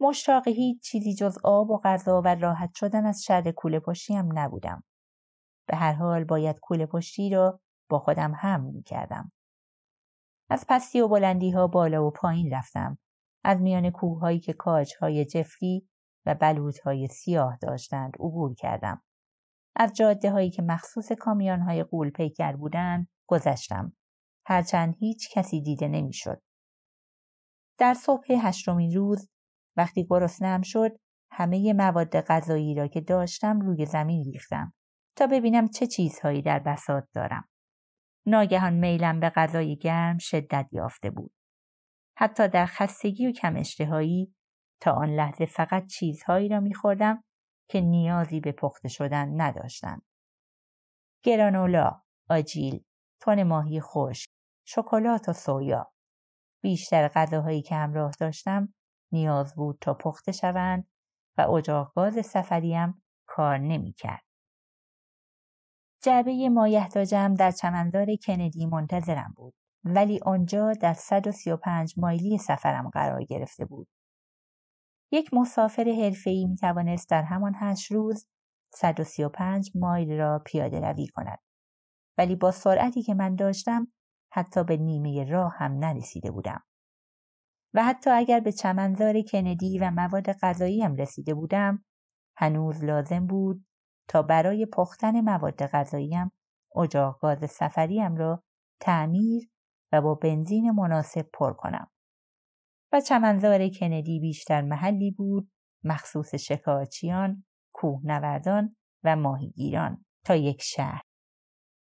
مشتاق 0.00 0.48
هیچ 0.48 0.82
چیزی 0.82 1.14
جز 1.14 1.38
آب 1.44 1.70
و 1.70 1.80
غذا 1.84 2.22
و 2.24 2.28
راحت 2.28 2.70
شدن 2.74 3.06
از 3.06 3.22
شر 3.24 3.50
کوله 3.50 3.80
پشتی 3.80 4.14
هم 4.14 4.38
نبودم. 4.38 4.84
به 5.66 5.76
هر 5.76 5.92
حال 5.92 6.24
باید 6.24 6.60
کوله 6.60 6.86
پشتی 6.86 7.30
را 7.30 7.60
با 7.90 7.98
خودم 7.98 8.32
هم 8.36 8.64
می 8.64 8.82
کردم. 8.82 9.32
از 10.50 10.64
پستی 10.68 11.00
و 11.00 11.08
بلندی 11.08 11.50
ها 11.50 11.66
بالا 11.66 12.06
و 12.06 12.10
پایین 12.10 12.54
رفتم. 12.54 12.98
از 13.44 13.60
میان 13.60 13.90
کوه 13.90 14.20
هایی 14.20 14.40
که 14.40 14.52
کاج 14.52 14.94
های 15.00 15.24
جفری 15.24 15.88
و 16.26 16.34
بلوط 16.34 16.80
های 16.80 17.08
سیاه 17.08 17.56
داشتند 17.56 18.12
عبور 18.14 18.54
کردم. 18.54 19.02
از 19.76 19.92
جاده 19.92 20.30
هایی 20.30 20.50
که 20.50 20.62
مخصوص 20.62 21.12
کامیان 21.12 21.60
های 21.60 21.82
قول 21.82 22.10
پیکر 22.10 22.52
بودند 22.52 23.08
گذشتم. 23.26 23.92
هرچند 24.46 24.94
هیچ 24.98 25.28
کسی 25.32 25.62
دیده 25.62 25.88
نمی‌شد. 25.88 26.42
در 27.78 27.94
صبح 27.94 28.26
هشتمین 28.30 28.94
روز 28.94 29.28
وقتی 29.80 30.06
گرسنهام 30.10 30.62
شد 30.62 30.96
همه 31.32 31.72
مواد 31.72 32.20
غذایی 32.20 32.74
را 32.74 32.86
که 32.86 33.00
داشتم 33.00 33.60
روی 33.60 33.86
زمین 33.86 34.24
ریختم 34.24 34.72
تا 35.16 35.26
ببینم 35.26 35.68
چه 35.68 35.86
چیزهایی 35.86 36.42
در 36.42 36.58
بساط 36.58 37.04
دارم. 37.14 37.48
ناگهان 38.26 38.74
میلم 38.74 39.20
به 39.20 39.30
غذای 39.30 39.76
گرم 39.76 40.18
شدت 40.18 40.68
یافته 40.72 41.10
بود. 41.10 41.32
حتی 42.16 42.48
در 42.48 42.66
خستگی 42.66 43.26
و 43.26 43.32
کم 43.32 43.56
اشتهایی 43.56 44.34
تا 44.80 44.92
آن 44.92 45.08
لحظه 45.08 45.46
فقط 45.46 45.86
چیزهایی 45.86 46.48
را 46.48 46.60
میخوردم 46.60 47.24
که 47.68 47.80
نیازی 47.80 48.40
به 48.40 48.52
پخته 48.52 48.88
شدن 48.88 49.40
نداشتند. 49.40 50.02
گرانولا، 51.22 52.02
آجیل، 52.30 52.84
تن 53.20 53.42
ماهی 53.42 53.80
خوش، 53.80 54.24
شکلات 54.66 55.28
و 55.28 55.32
سویا. 55.32 55.92
بیشتر 56.62 57.08
غذاهایی 57.08 57.62
که 57.62 57.74
همراه 57.74 58.12
داشتم 58.20 58.74
نیاز 59.12 59.54
بود 59.54 59.78
تا 59.80 59.94
پخته 59.94 60.32
شوند 60.32 60.88
و 61.38 61.50
اجاق 61.50 61.92
گاز 61.94 62.26
سفریم 62.26 63.02
کار 63.26 63.58
نمی‌کرد. 63.58 64.24
جعبه 66.02 66.48
مایحتاجم 66.48 67.34
در 67.34 67.50
چمنزار 67.50 68.06
کندی 68.26 68.66
منتظرم 68.66 69.32
بود 69.36 69.54
ولی 69.84 70.20
آنجا 70.22 70.72
در 70.72 70.94
135 70.94 71.94
مایلی 71.96 72.38
سفرم 72.38 72.88
قرار 72.88 73.24
گرفته 73.24 73.64
بود. 73.64 73.88
یک 75.12 75.34
مسافر 75.34 75.84
حرفه‌ای 76.02 76.46
می 76.46 76.56
توانست 76.56 77.10
در 77.10 77.22
همان 77.22 77.54
هشت 77.56 77.92
روز 77.92 78.26
135 78.72 79.70
مایل 79.74 80.18
را 80.18 80.42
پیاده 80.46 80.80
روی 80.80 81.06
کند. 81.06 81.38
ولی 82.18 82.36
با 82.36 82.50
سرعتی 82.50 83.02
که 83.02 83.14
من 83.14 83.34
داشتم 83.34 83.92
حتی 84.32 84.64
به 84.64 84.76
نیمه 84.76 85.24
راه 85.30 85.54
هم 85.56 85.72
نرسیده 85.72 86.30
بودم. 86.30 86.62
و 87.74 87.84
حتی 87.84 88.10
اگر 88.10 88.40
به 88.40 88.52
چمنزار 88.52 89.22
کندی 89.32 89.78
و 89.78 89.90
مواد 89.90 90.32
غذاییم 90.32 90.96
رسیده 90.96 91.34
بودم 91.34 91.84
هنوز 92.36 92.84
لازم 92.84 93.26
بود 93.26 93.66
تا 94.08 94.22
برای 94.22 94.66
پختن 94.66 95.20
مواد 95.20 95.66
غذاییم 95.66 96.32
اجاق 96.76 97.18
گاز 97.20 97.50
سفریم 97.50 98.16
را 98.16 98.42
تعمیر 98.80 99.50
و 99.92 100.02
با 100.02 100.14
بنزین 100.14 100.70
مناسب 100.70 101.26
پر 101.32 101.52
کنم. 101.52 101.90
و 102.92 103.00
چمنزار 103.00 103.68
کندی 103.68 104.20
بیشتر 104.20 104.62
محلی 104.62 105.10
بود 105.10 105.50
مخصوص 105.84 106.34
شکارچیان، 106.34 107.44
کوهنوردان 107.74 108.76
و 109.04 109.16
ماهیگیران 109.16 110.04
تا 110.24 110.36
یک 110.36 110.62
شهر 110.62 111.02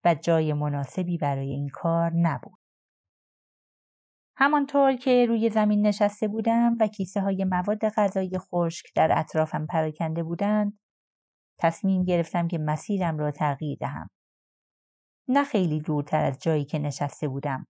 و 0.06 0.16
جای 0.16 0.54
مناسبی 0.54 1.18
برای 1.18 1.50
این 1.50 1.70
کار 1.74 2.12
نبود. 2.16 2.60
همانطور 4.40 4.96
که 4.96 5.26
روی 5.26 5.50
زمین 5.50 5.88
نشسته 5.88 6.28
بودم 6.28 6.78
و 6.80 6.88
کیسه 6.88 7.22
های 7.22 7.46
مواد 7.46 7.90
غذایی 7.90 8.38
خشک 8.38 8.86
در 8.96 9.20
اطرافم 9.20 9.66
پراکنده 9.66 10.24
بودند 10.24 10.80
تصمیم 11.60 12.04
گرفتم 12.04 12.48
که 12.48 12.58
مسیرم 12.58 13.18
را 13.18 13.32
تغییر 13.32 13.78
دهم. 13.82 14.10
نه 15.28 15.44
خیلی 15.44 15.82
دورتر 15.82 16.26
از 16.26 16.40
جایی 16.40 16.66
که 16.66 16.80
نشسته 16.80 17.28
بودم. 17.28 17.68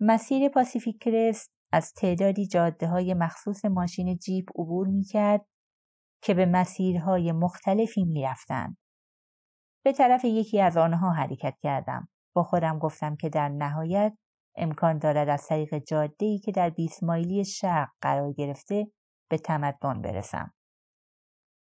مسیر 0.00 0.48
پاسیفیک 0.48 1.02
کرست 1.02 1.50
از 1.72 1.92
تعدادی 1.92 2.46
جاده 2.46 2.88
های 2.88 3.14
مخصوص 3.14 3.64
ماشین 3.64 4.16
جیپ 4.16 4.50
عبور 4.50 4.86
می 4.86 5.04
کرد 5.04 5.46
که 6.22 6.34
به 6.34 6.46
مسیرهای 6.46 7.32
مختلفی 7.32 8.04
می 8.04 8.22
رفتن. 8.22 8.76
به 9.84 9.92
طرف 9.92 10.24
یکی 10.24 10.60
از 10.60 10.76
آنها 10.76 11.12
حرکت 11.12 11.54
کردم. 11.62 12.08
با 12.34 12.42
خودم 12.42 12.78
گفتم 12.78 13.16
که 13.16 13.28
در 13.28 13.48
نهایت 13.48 14.16
امکان 14.60 14.98
دارد 14.98 15.28
از 15.28 15.46
طریق 15.46 15.78
جاده 15.78 16.38
که 16.38 16.52
در 16.52 16.70
20 16.70 17.02
مایلی 17.02 17.44
شرق 17.44 17.88
قرار 18.00 18.32
گرفته 18.32 18.86
به 19.30 19.38
تمدن 19.38 20.02
برسم. 20.02 20.54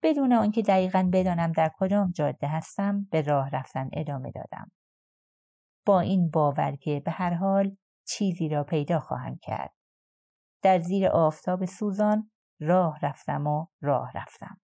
بدون 0.02 0.32
آنکه 0.32 0.62
دقیقا 0.62 1.10
بدانم 1.12 1.52
در 1.52 1.70
کدام 1.78 2.12
جاده 2.12 2.48
هستم 2.48 3.08
به 3.10 3.22
راه 3.22 3.50
رفتن 3.50 3.90
ادامه 3.92 4.30
دادم. 4.30 4.70
با 5.86 6.00
این 6.00 6.30
باور 6.30 6.76
که 6.76 7.02
به 7.04 7.10
هر 7.10 7.34
حال 7.34 7.76
چیزی 8.06 8.48
را 8.48 8.64
پیدا 8.64 9.00
خواهم 9.00 9.38
کرد. 9.42 9.74
در 10.62 10.78
زیر 10.78 11.08
آفتاب 11.08 11.64
سوزان 11.64 12.30
راه 12.60 12.98
رفتم 13.02 13.46
و 13.46 13.66
راه 13.80 14.12
رفتم. 14.14 14.60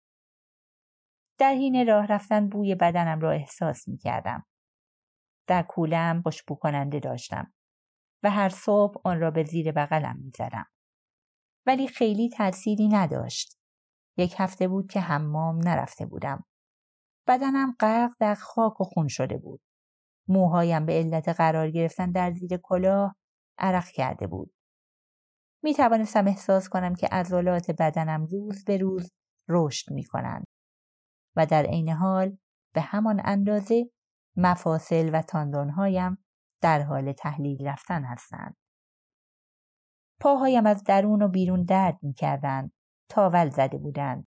در 1.38 1.50
حین 1.50 1.86
راه 1.86 2.06
رفتن 2.06 2.48
بوی 2.48 2.74
بدنم 2.74 3.20
را 3.20 3.30
احساس 3.30 3.88
می 3.88 3.98
کردم. 3.98 4.46
در 5.46 5.62
کولم 5.62 6.22
خوشبو 6.22 6.54
کننده 6.54 7.00
داشتم 7.00 7.52
و 8.22 8.30
هر 8.30 8.48
صبح 8.48 9.00
آن 9.04 9.20
را 9.20 9.30
به 9.30 9.44
زیر 9.44 9.72
بغلم 9.72 10.16
می 10.16 10.30
زدم. 10.30 10.66
ولی 11.66 11.88
خیلی 11.88 12.28
تأثیری 12.28 12.88
نداشت. 12.88 13.58
یک 14.16 14.34
هفته 14.38 14.68
بود 14.68 14.90
که 14.90 15.00
حمام 15.00 15.58
نرفته 15.58 16.06
بودم. 16.06 16.44
بدنم 17.28 17.76
غرق 17.80 18.12
در 18.20 18.34
خاک 18.34 18.80
و 18.80 18.84
خون 18.84 19.08
شده 19.08 19.38
بود. 19.38 19.60
موهایم 20.28 20.86
به 20.86 20.92
علت 20.92 21.28
قرار 21.28 21.70
گرفتن 21.70 22.10
در 22.10 22.32
زیر 22.32 22.56
کلاه 22.56 23.16
عرق 23.58 23.88
کرده 23.88 24.26
بود. 24.26 24.52
می 25.62 25.74
توانستم 25.74 26.26
احساس 26.26 26.68
کنم 26.68 26.94
که 26.94 27.06
عضلات 27.06 27.70
بدنم 27.70 28.26
روز 28.26 28.64
به 28.64 28.76
روز 28.76 29.12
رشد 29.48 29.92
می 29.92 30.04
کنند 30.04 30.44
و 31.36 31.46
در 31.46 31.66
عین 31.66 31.88
حال 31.88 32.38
به 32.74 32.80
همان 32.80 33.22
اندازه 33.24 33.90
مفاصل 34.36 35.10
و 35.12 35.22
تاندونهایم 35.22 36.25
در 36.66 36.82
حال 36.82 37.12
تحلیل 37.12 37.66
رفتن 37.66 38.04
هستند. 38.04 38.56
پاهایم 40.20 40.66
از 40.66 40.84
درون 40.84 41.22
و 41.22 41.28
بیرون 41.28 41.64
درد 41.64 41.98
می 42.02 42.12
کردند. 42.12 42.72
تاول 43.08 43.50
زده 43.50 43.78
بودند. 43.78 44.26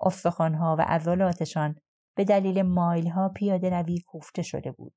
استخوانها 0.00 0.76
و 0.78 0.82
عضلاتشان 0.88 1.74
به 2.16 2.24
دلیل 2.24 2.62
مایلها 2.62 3.28
پیاده 3.28 3.70
روی 3.70 4.00
کوفته 4.00 4.42
شده 4.42 4.72
بود. 4.72 4.94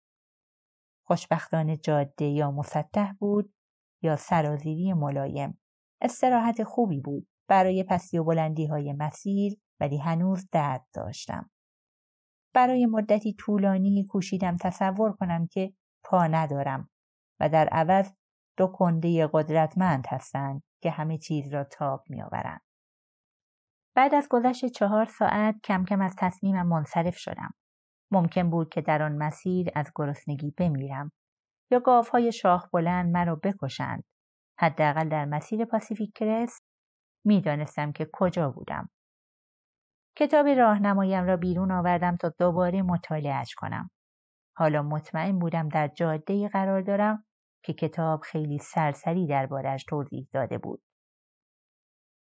خوشبختانه 1.07 1.77
جاده 1.77 2.25
یا 2.25 2.51
مسطح 2.51 3.11
بود 3.19 3.53
یا 4.01 4.15
سرازیری 4.15 4.93
ملایم. 4.93 5.61
استراحت 6.01 6.63
خوبی 6.63 6.99
بود 6.99 7.27
برای 7.47 7.83
پسی 7.83 8.17
و 8.17 8.23
بلندی 8.23 8.65
های 8.65 8.93
مسیر 8.93 9.59
ولی 9.79 9.97
هنوز 9.97 10.49
درد 10.51 10.85
داشتم. 10.93 11.49
برای 12.53 12.85
مدتی 12.85 13.33
طولانی 13.33 14.05
کوشیدم 14.05 14.57
تصور 14.57 15.13
کنم 15.13 15.47
که 15.47 15.73
پا 16.03 16.27
ندارم 16.27 16.89
و 17.39 17.49
در 17.49 17.67
عوض 17.67 18.11
دو 18.57 18.67
کنده 18.67 19.29
قدرتمند 19.33 20.05
هستند 20.07 20.63
که 20.81 20.91
همه 20.91 21.17
چیز 21.17 21.53
را 21.53 21.63
تاب 21.63 22.03
میآورند. 22.09 22.61
بعد 23.95 24.15
از 24.15 24.27
گذشت 24.29 24.65
چهار 24.65 25.05
ساعت 25.05 25.55
کم 25.63 25.85
کم 25.85 26.01
از 26.01 26.15
تصمیمم 26.17 26.67
منصرف 26.67 27.17
شدم. 27.17 27.53
ممکن 28.11 28.49
بود 28.49 28.69
که 28.69 28.81
در 28.81 29.03
آن 29.03 29.17
مسیر 29.17 29.69
از 29.75 29.91
گرسنگی 29.95 30.51
بمیرم 30.51 31.11
یا 31.71 31.79
گاوهای 31.79 32.31
شاخ 32.31 32.69
بلند 32.73 33.11
مرا 33.11 33.35
بکشند. 33.35 34.03
حداقل 34.59 35.09
در 35.09 35.25
مسیر 35.25 35.65
پاسیفیک 35.65 36.11
کرست 36.15 36.63
می‌دانستم 37.25 37.91
که 37.91 38.09
کجا 38.13 38.51
بودم. 38.51 38.89
کتاب 40.15 40.47
راهنمایم 40.47 41.25
را 41.25 41.37
بیرون 41.37 41.71
آوردم 41.71 42.15
تا 42.15 42.29
دوباره 42.39 42.81
مطالعهش 42.81 43.55
کنم. 43.55 43.89
حالا 44.59 44.81
مطمئن 44.81 45.39
بودم 45.39 45.69
در 45.69 45.87
جاده 45.87 46.47
قرار 46.47 46.81
دارم 46.81 47.25
که 47.63 47.73
کتاب 47.73 48.21
خیلی 48.21 48.57
سرسری 48.57 49.27
دربارش 49.27 49.83
توضیح 49.83 50.27
داده 50.33 50.57
بود. 50.57 50.81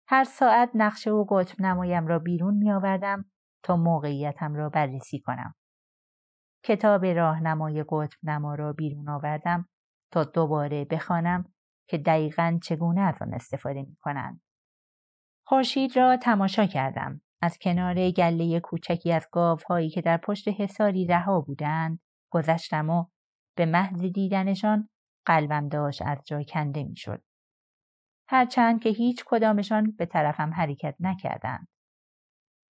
هر 0.08 0.24
ساعت 0.24 0.70
نقشه 0.74 1.10
و 1.10 1.24
قطب 1.30 1.60
نمایم 1.60 2.06
را 2.06 2.18
بیرون 2.18 2.54
می 2.54 2.72
آوردم 2.72 3.24
تا 3.62 3.76
موقعیتم 3.76 4.54
را 4.54 4.68
بررسی 4.68 5.20
کنم. 5.20 5.54
کتاب 6.64 7.04
راهنمای 7.04 7.84
قطب 7.88 8.18
نما 8.22 8.54
را 8.54 8.72
بیرون 8.72 9.08
آوردم 9.08 9.68
تا 10.12 10.24
دوباره 10.24 10.84
بخوانم 10.84 11.52
که 11.88 11.98
دقیقا 11.98 12.58
چگونه 12.62 13.00
از 13.00 13.22
آن 13.22 13.34
استفاده 13.34 13.82
می 13.82 13.96
کنند. 13.96 14.40
خورشید 15.46 15.96
را 15.96 16.16
تماشا 16.16 16.66
کردم. 16.66 17.20
از 17.42 17.58
کنار 17.58 18.10
گله 18.10 18.60
کوچکی 18.60 19.12
از 19.12 19.28
گاوهایی 19.32 19.90
که 19.90 20.00
در 20.00 20.16
پشت 20.16 20.48
حساری 20.48 21.06
رها 21.06 21.40
بودند 21.40 22.00
گذشتم 22.30 22.90
و 22.90 23.04
به 23.56 23.66
محض 23.66 24.04
دیدنشان 24.04 24.88
قلبم 25.26 25.68
داشت 25.68 26.02
از 26.02 26.22
جای 26.26 26.44
کنده 26.44 26.84
می‌شد. 26.84 27.22
هرچند 28.28 28.80
که 28.80 28.88
هیچ 28.88 29.24
کدامشان 29.26 29.90
به 29.90 30.06
طرفم 30.06 30.54
حرکت 30.54 30.96
نکردند. 31.00 31.68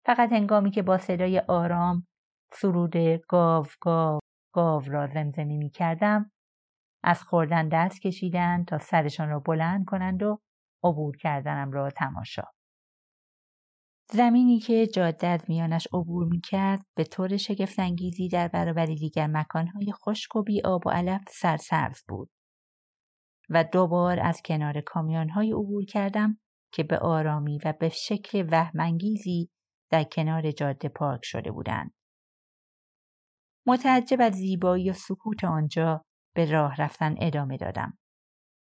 فقط 0.06 0.32
هنگامی 0.32 0.72
که 0.72 0.82
با 0.82 0.97
صدای 0.97 1.39
آرام 1.39 2.08
سرود 2.54 2.97
گاو 3.28 3.66
گاو 3.82 4.20
گاو 4.54 4.84
را 4.88 5.08
زمزمه 5.08 5.58
می 5.58 5.70
کردم 5.70 6.32
از 7.04 7.24
خوردن 7.24 7.70
دست 7.70 8.01
کشیدند 8.01 8.68
تا 8.68 8.78
سرشان 8.78 9.30
را 9.30 9.39
بلند 9.39 9.86
کنند 9.86 10.24
و 10.24 10.39
عبور 10.84 11.18
کردنم 11.18 11.72
را 11.72 11.89
تماشا. 11.89 12.43
زمینی 14.12 14.60
که 14.60 14.88
جاده 14.88 15.28
از 15.28 15.45
میانش 15.47 15.88
عبور 15.93 16.26
می 16.26 16.41
کرد 16.41 16.86
به 16.95 17.04
طور 17.04 17.38
شگفتانگیزی 17.38 18.30
در 18.30 18.47
برابر 18.47 18.86
دیگر 18.86 19.28
مکانهای 19.28 19.91
خشک 19.91 20.36
و 20.36 20.43
بی 20.43 20.62
آب 20.62 20.88
و 20.88 20.89
علف 20.89 21.22
سرسبز 21.30 22.04
بود. 22.08 22.30
و 23.49 23.64
دوبار 23.64 24.20
از 24.20 24.41
کنار 24.45 24.82
کامیانهای 24.82 25.51
عبور 25.51 25.86
کردم 25.86 26.39
که 26.74 26.84
به 26.84 26.97
آرامی 26.97 27.60
و 27.66 27.74
به 27.80 27.89
شکل 27.89 28.47
وهمانگیزی 28.51 29.49
در 29.89 30.04
کنار 30.04 30.51
جاده 30.51 30.89
پارک 30.89 31.22
شده 31.24 31.51
بودند. 31.51 31.93
متعجب 33.68 34.18
از 34.22 34.34
زیبایی 34.34 34.89
و 34.89 34.93
سکوت 34.93 35.43
آنجا 35.43 36.06
به 36.36 36.51
راه 36.51 36.76
رفتن 36.76 37.16
ادامه 37.20 37.58
دادم. 37.58 37.97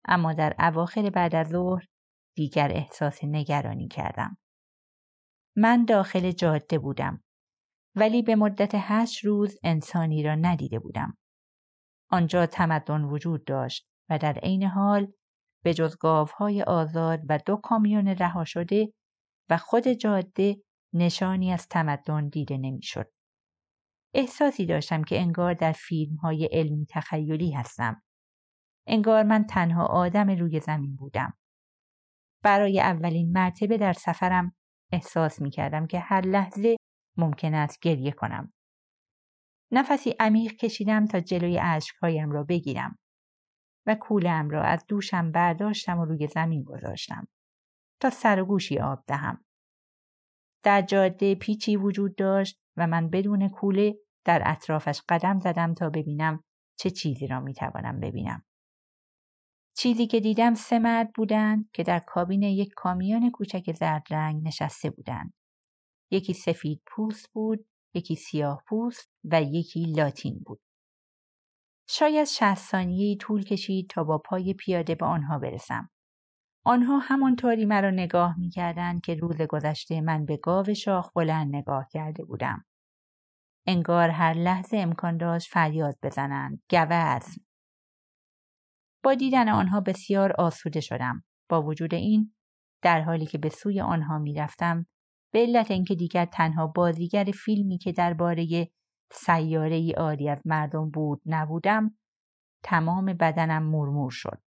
اما 0.05 0.33
در 0.33 0.55
اواخر 0.59 1.11
بعد 1.11 1.35
از 1.35 1.49
ظهر 1.49 1.85
دیگر 2.37 2.73
احساس 2.73 3.25
نگرانی 3.25 3.89
کردم. 3.89 4.37
من 5.57 5.85
داخل 5.85 6.31
جاده 6.31 6.79
بودم 6.79 7.25
ولی 7.97 8.23
به 8.23 8.37
مدت 8.37 8.71
هشت 8.75 9.25
روز 9.25 9.59
انسانی 9.63 10.23
را 10.23 10.35
ندیده 10.35 10.79
بودم. 10.79 11.17
آنجا 12.11 12.47
تمدن 12.47 13.05
وجود 13.05 13.45
داشت 13.45 13.89
و 14.11 14.19
در 14.19 14.33
عین 14.33 14.63
حال 14.63 15.13
به 15.65 15.75
جز 15.75 15.97
گاوهای 15.99 16.63
آزاد 16.63 17.21
و 17.29 17.39
دو 17.47 17.57
کامیون 17.57 18.09
رها 18.09 18.45
شده 18.45 18.93
و 19.51 19.57
خود 19.57 19.89
جاده 19.89 20.57
نشانی 20.93 21.53
از 21.53 21.69
تمدن 21.69 22.29
دیده 22.29 22.57
نمی‌شد. 22.57 23.13
احساسی 24.15 24.67
داشتم 24.67 25.05
که 25.05 25.21
انگار 25.21 25.55
در 25.55 25.73
فیلم 25.73 26.17
های 26.17 26.49
علمی 26.53 26.87
تخیلی 26.91 27.53
هستم. 27.53 28.03
انگار 28.87 29.23
من 29.23 29.45
تنها 29.45 29.87
آدم 29.87 30.31
روی 30.31 30.61
زمین 30.61 30.97
بودم. 30.97 31.39
برای 32.43 32.81
اولین 32.81 33.33
مرتبه 33.33 33.79
در 33.79 33.93
سفرم 33.93 34.57
احساس 34.95 35.41
می 35.41 35.51
کردم 35.51 35.87
که 35.87 35.99
هر 35.99 36.21
لحظه 36.21 36.77
ممکن 37.17 37.55
است 37.55 37.81
گریه 37.81 38.13
کنم. 38.13 38.53
نفسی 39.73 40.15
عمیق 40.21 40.53
کشیدم 40.53 41.07
تا 41.07 41.21
جلوی 41.21 41.59
اشکهایم 41.63 42.31
را 42.31 42.45
بگیرم 42.45 42.99
و 43.87 43.95
کولم 43.95 44.51
را 44.51 44.63
از 44.63 44.85
دوشم 44.89 45.33
برداشتم 45.33 45.99
و 45.99 46.05
روی 46.05 46.27
زمین 46.27 46.63
گذاشتم 46.63 47.29
تا 48.01 48.11
سر 48.11 48.41
و 48.41 48.45
گوشی 48.45 48.79
آب 48.79 49.05
دهم. 49.07 49.45
در 50.63 50.83
جاده 50.83 51.35
پیچی 51.35 51.77
وجود 51.77 52.17
داشت 52.17 52.61
و 52.77 52.87
من 52.87 53.11
بدون 53.11 53.49
کوله 53.49 53.95
در 54.25 54.43
اطرافش 54.47 55.03
قدم 55.09 55.39
زدم 55.39 55.75
تا 55.75 55.91
ببینم 55.91 56.41
چه 56.79 56.91
چیزی 56.91 57.27
را 57.27 57.41
می 57.41 57.55
توانم 57.55 58.01
ببینم. 58.01 58.45
چیزی 59.77 60.07
که 60.07 60.21
دیدم 60.21 60.55
سه 60.55 60.79
مرد 60.79 61.13
بودند 61.13 61.71
که 61.73 61.83
در 61.83 61.99
کابین 61.99 62.43
یک 62.43 62.73
کامیون 62.77 63.31
کوچک 63.31 63.73
زرد 63.73 64.07
رنگ 64.11 64.47
نشسته 64.47 64.91
بودند. 64.91 65.33
یکی 66.11 66.33
سفید 66.33 66.83
پوست 66.87 67.33
بود، 67.33 67.67
یکی 67.95 68.17
سیاه 68.17 68.63
پوست 68.69 69.11
و 69.25 69.43
یکی 69.43 69.85
لاتین 69.85 70.43
بود. 70.47 70.61
شاید 71.89 72.27
شهست 72.27 72.71
ثانیه 72.71 73.17
طول 73.17 73.45
کشید 73.45 73.91
تا 73.91 74.05
با 74.05 74.19
پای 74.19 74.55
پیاده 74.55 74.95
به 74.95 75.07
آنها 75.07 75.39
برسم. 75.39 75.91
آنها 76.67 76.99
همانطوری 76.99 77.65
مرا 77.65 77.91
نگاه 77.91 78.39
می 78.39 78.51
کردن 78.51 79.01
که 79.01 79.15
روز 79.15 79.43
گذشته 79.43 80.01
من 80.01 80.25
به 80.25 80.37
گاو 80.37 80.75
شاخ 80.75 81.11
بلند 81.15 81.57
نگاه 81.57 81.89
کرده 81.93 82.25
بودم. 82.25 82.65
انگار 83.67 84.09
هر 84.09 84.35
لحظه 84.35 84.77
امکان 84.77 85.17
داشت 85.17 85.51
فریاد 85.53 85.99
بزنند. 86.03 86.63
گوزن. 86.71 87.21
با 89.05 89.15
دیدن 89.15 89.49
آنها 89.49 89.81
بسیار 89.81 90.33
آسوده 90.33 90.81
شدم. 90.81 91.25
با 91.49 91.63
وجود 91.63 91.95
این 91.95 92.35
در 92.83 93.01
حالی 93.01 93.27
که 93.27 93.39
به 93.39 93.49
سوی 93.49 93.81
آنها 93.81 94.19
می 94.19 94.35
رفتم 94.35 94.87
به 95.33 95.39
علت 95.39 95.71
اینکه 95.71 95.95
دیگر 95.95 96.25
تنها 96.25 96.67
بازیگر 96.67 97.25
فیلمی 97.45 97.79
که 97.79 97.93
درباره 97.93 98.71
سیاره 99.13 99.75
ای 99.75 99.95
آری 99.95 100.29
از 100.29 100.43
مردم 100.45 100.91
بود 100.91 101.23
نبودم 101.27 101.99
تمام 102.63 103.05
بدنم 103.05 103.63
مرمور 103.63 104.11
شد. 104.11 104.43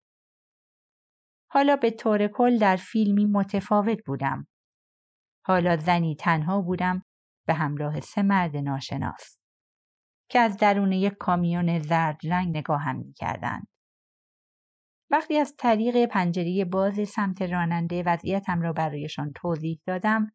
حالا 1.51 1.76
به 1.76 1.91
طور 1.91 2.28
کل 2.28 2.58
در 2.58 2.76
فیلمی 2.76 3.26
متفاوت 3.26 3.97
بودم. 4.05 4.47
حالا 5.45 5.78
زنی 5.78 6.16
تنها 6.16 6.62
بودم 6.62 7.03
به 7.47 7.53
همراه 7.53 7.99
سه 7.99 8.22
مرد 8.22 8.58
ناشناس 8.58 9.39
که 10.30 10.39
از 10.39 10.58
درون 10.58 10.91
یک 10.91 11.14
کامیون 11.14 11.80
زرد 11.80 12.18
رنگ 12.24 12.58
نگاهم 12.58 12.95
می 12.95 13.14
کردند. 13.14 13.68
وقتی 15.12 15.38
از 15.38 15.55
طریق 15.58 16.05
پنجره 16.05 16.66
باز 16.66 17.10
سمت 17.10 17.41
راننده 17.41 18.03
وضعیتم 18.03 18.62
را 18.62 18.74
برایشان 18.74 19.32
توضیح 19.36 19.80
دادم 19.86 20.32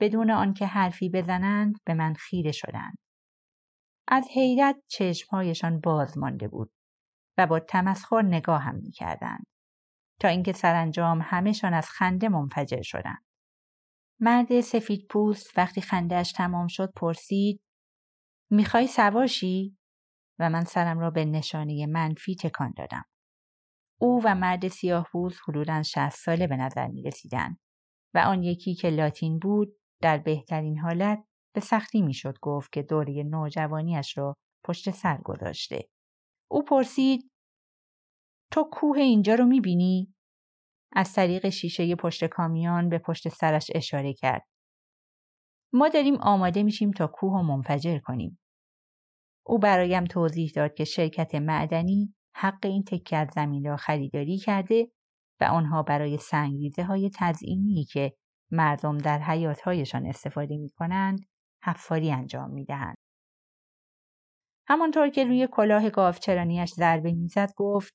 بدون 0.00 0.30
آنکه 0.30 0.66
حرفی 0.66 1.08
بزنند 1.10 1.76
به 1.84 1.94
من 1.94 2.14
خیره 2.14 2.52
شدند. 2.52 2.98
از 4.08 4.28
حیرت 4.34 4.76
چشمهایشان 4.88 5.80
باز 5.80 6.18
مانده 6.18 6.48
بود 6.48 6.72
و 7.38 7.46
با 7.46 7.60
تمسخر 7.60 8.22
نگاهم 8.22 8.74
می‌کردند 8.74 9.46
تا 10.20 10.28
اینکه 10.28 10.52
سرانجام 10.52 11.20
همهشان 11.22 11.74
از 11.74 11.90
خنده 11.90 12.28
منفجر 12.28 12.82
شدند. 12.82 13.24
مرد 14.20 14.60
سفید 14.60 15.06
پوست 15.10 15.58
وقتی 15.58 15.80
خندهش 15.80 16.32
تمام 16.32 16.66
شد 16.66 16.92
پرسید 16.96 17.60
می‌خوای 18.50 18.86
سواشی؟ 18.86 19.78
و 20.38 20.50
من 20.50 20.64
سرم 20.64 20.98
را 20.98 21.10
به 21.10 21.24
نشانه 21.24 21.86
منفی 21.86 22.34
تکان 22.34 22.74
دادم. 22.76 23.04
او 24.00 24.20
و 24.24 24.34
مرد 24.34 24.68
سیاه 24.68 25.06
پوست 25.12 25.40
حدودا 25.48 25.82
شهست 25.82 26.24
ساله 26.24 26.46
به 26.46 26.56
نظر 26.56 26.86
می 26.86 27.02
رسیدن 27.02 27.56
و 28.14 28.18
آن 28.18 28.42
یکی 28.42 28.74
که 28.74 28.90
لاتین 28.90 29.38
بود 29.38 29.68
در 30.02 30.18
بهترین 30.18 30.78
حالت 30.78 31.24
به 31.54 31.60
سختی 31.60 32.02
می‌شد 32.02 32.38
گفت 32.42 32.72
که 32.72 32.82
دوره 32.82 33.22
نوجوانیش 33.22 34.18
را 34.18 34.34
پشت 34.64 34.90
سر 34.90 35.18
گذاشته. 35.24 35.88
او 36.50 36.62
پرسید 36.62 37.30
تو 38.52 38.68
کوه 38.72 38.98
اینجا 38.98 39.34
رو 39.34 39.44
می‌بینی؟ 39.44 40.14
از 40.92 41.12
طریق 41.12 41.48
شیشه 41.48 41.94
پشت 41.94 42.24
کامیون 42.24 42.88
به 42.88 42.98
پشت 42.98 43.28
سرش 43.28 43.70
اشاره 43.74 44.14
کرد. 44.14 44.46
ما 45.72 45.88
داریم 45.88 46.14
آماده 46.14 46.62
میشیم 46.62 46.90
تا 46.90 47.06
کوه 47.06 47.32
و 47.32 47.42
منفجر 47.42 47.98
کنیم. 47.98 48.40
او 49.46 49.58
برایم 49.58 50.04
توضیح 50.04 50.50
داد 50.54 50.74
که 50.74 50.84
شرکت 50.84 51.34
معدنی 51.34 52.14
حق 52.38 52.66
این 52.66 52.84
تکه 52.84 53.16
از 53.16 53.28
زمین 53.34 53.64
را 53.64 53.76
خریداری 53.76 54.38
کرده 54.38 54.90
و 55.40 55.44
آنها 55.44 55.82
برای 55.82 56.18
سنگریزه 56.18 56.84
های 56.84 57.10
تزئینی 57.14 57.84
که 57.84 58.14
مردم 58.50 58.98
در 58.98 59.18
حیاتهایشان 59.18 60.06
استفاده 60.06 60.56
می 60.56 60.70
کنند 60.70 61.26
حفاری 61.64 62.12
انجام 62.12 62.50
می 62.50 62.64
دهند. 62.64 62.96
همانطور 64.68 65.08
که 65.08 65.24
روی 65.24 65.48
کلاه 65.52 65.90
گاوچرانیش 65.90 66.70
ضربه 66.70 67.12
می‌زد 67.12 67.52
گفت 67.56 67.94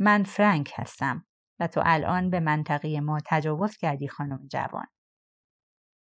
من 0.00 0.22
فرانک 0.22 0.72
هستم 0.76 1.26
و 1.60 1.66
تو 1.66 1.82
الان 1.84 2.30
به 2.30 2.40
منطقه 2.40 3.00
ما 3.00 3.18
تجاوز 3.26 3.76
کردی 3.76 4.08
خانم 4.08 4.46
جوان. 4.46 4.86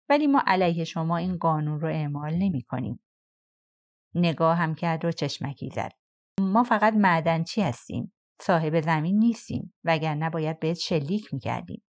ولی 0.09 0.27
ما 0.27 0.43
علیه 0.47 0.83
شما 0.83 1.17
این 1.17 1.37
قانون 1.37 1.79
رو 1.79 1.87
اعمال 1.87 2.33
نمی 2.33 2.61
کنیم. 2.61 2.99
نگاه 4.15 4.57
هم 4.57 4.75
کرد 4.75 5.05
و 5.05 5.11
چشمکی 5.11 5.69
زد. 5.69 6.00
ما 6.51 6.63
فقط 6.63 6.93
معدنچی 6.93 7.61
هستیم. 7.61 8.13
صاحب 8.41 8.81
زمین 8.81 9.19
نیستیم 9.19 9.73
وگرنه 9.83 10.29
باید 10.29 10.59
بهت 10.59 10.77
شلیک 10.77 11.33
می‌کردیم. 11.33 11.83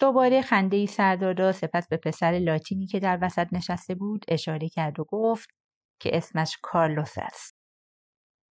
دوباره 0.00 0.42
خنده 0.42 0.76
ای 0.76 0.86
سردادا 0.86 1.52
سپس 1.52 1.88
به 1.88 1.96
پسر 1.96 2.30
لاتینی 2.30 2.86
که 2.86 3.00
در 3.00 3.18
وسط 3.22 3.46
نشسته 3.52 3.94
بود 3.94 4.24
اشاره 4.28 4.68
کرد 4.68 5.00
و 5.00 5.04
گفت 5.04 5.48
که 6.00 6.16
اسمش 6.16 6.58
کارلوس 6.62 7.14
است. 7.18 7.56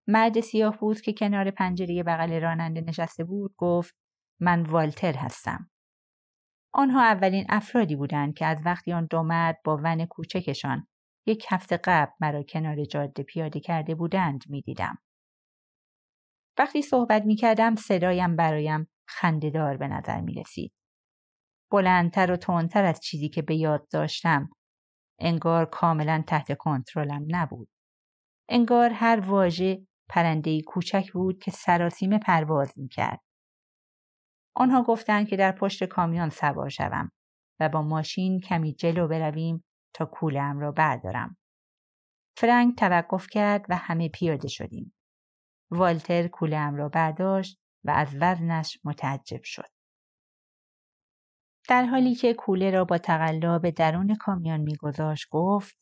مرد 0.09 0.41
سیاه 0.41 0.79
بود 0.79 1.01
که 1.01 1.13
کنار 1.13 1.51
پنجره 1.51 2.03
بغل 2.03 2.41
راننده 2.41 2.81
نشسته 2.81 3.25
بود 3.25 3.55
گفت 3.57 3.95
من 4.41 4.63
والتر 4.63 5.17
هستم. 5.17 5.71
آنها 6.75 7.03
اولین 7.03 7.47
افرادی 7.49 7.97
بودند 7.97 8.35
که 8.35 8.47
از 8.47 8.63
وقتی 8.65 8.93
آن 8.93 9.07
دو 9.07 9.23
مرد 9.23 9.59
با 9.65 9.81
ون 9.85 10.07
کوچکشان 10.07 10.87
یک 11.29 11.47
هفته 11.49 11.77
قبل 11.85 12.13
مرا 12.21 12.43
کنار 12.43 12.85
جاده 12.85 13.23
پیاده 13.23 13.61
کرده 13.61 13.95
بودند 13.95 14.45
می‌دیدم. 14.49 14.99
وقتی 16.59 16.83
صحبت 16.83 17.25
می 17.25 17.37
کردم 17.37 17.75
صدایم 17.75 18.37
برایم 18.37 18.89
خندهدار 19.09 19.77
به 19.77 19.89
نظر 19.89 20.21
می 20.21 20.35
رسید. 20.35 20.73
بلندتر 21.73 22.33
و 22.33 22.37
تندتر 22.37 22.85
از 22.85 23.01
چیزی 23.01 23.29
که 23.29 23.43
به 23.43 23.57
یاد 23.57 23.89
داشتم. 23.89 24.51
انگار 25.19 25.67
کاملا 25.67 26.25
تحت 26.27 26.57
کنترلم 26.57 27.27
نبود. 27.29 27.69
انگار 28.49 28.91
هر 28.91 29.21
واژه 29.21 29.87
پرنده 30.09 30.63
کوچک 30.63 31.13
بود 31.13 31.39
که 31.39 31.51
سراسیمه 31.51 32.19
پرواز 32.19 32.73
می 32.77 32.89
کرد. 32.89 33.21
آنها 34.57 34.83
گفتند 34.83 35.29
که 35.29 35.37
در 35.37 35.53
پشت 35.53 35.85
کامیون 35.85 36.29
سوار 36.29 36.69
شوم 36.69 37.13
و 37.61 37.69
با 37.69 37.83
ماشین 37.83 38.41
کمی 38.41 38.75
جلو 38.75 39.09
برویم 39.09 39.65
تا 39.95 40.05
کولم 40.05 40.59
را 40.59 40.73
بردارم. 40.73 41.37
فرانک 42.37 42.79
توقف 42.79 43.27
کرد 43.31 43.67
و 43.69 43.77
همه 43.77 44.09
پیاده 44.09 44.49
شدیم. 44.49 44.95
والتر 45.71 46.29
کولم 46.29 46.75
را 46.75 46.89
برداشت 46.89 47.63
و 47.85 47.91
از 47.91 48.17
وزنش 48.21 48.79
متعجب 48.85 49.41
شد. 49.43 49.69
در 51.69 51.85
حالی 51.85 52.15
که 52.15 52.35
کوله 52.35 52.71
را 52.71 52.85
با 52.85 52.99
تقلا 52.99 53.59
به 53.59 53.71
درون 53.71 54.15
کامیون 54.15 54.61
میگذاشت 54.61 55.29
گفت 55.31 55.79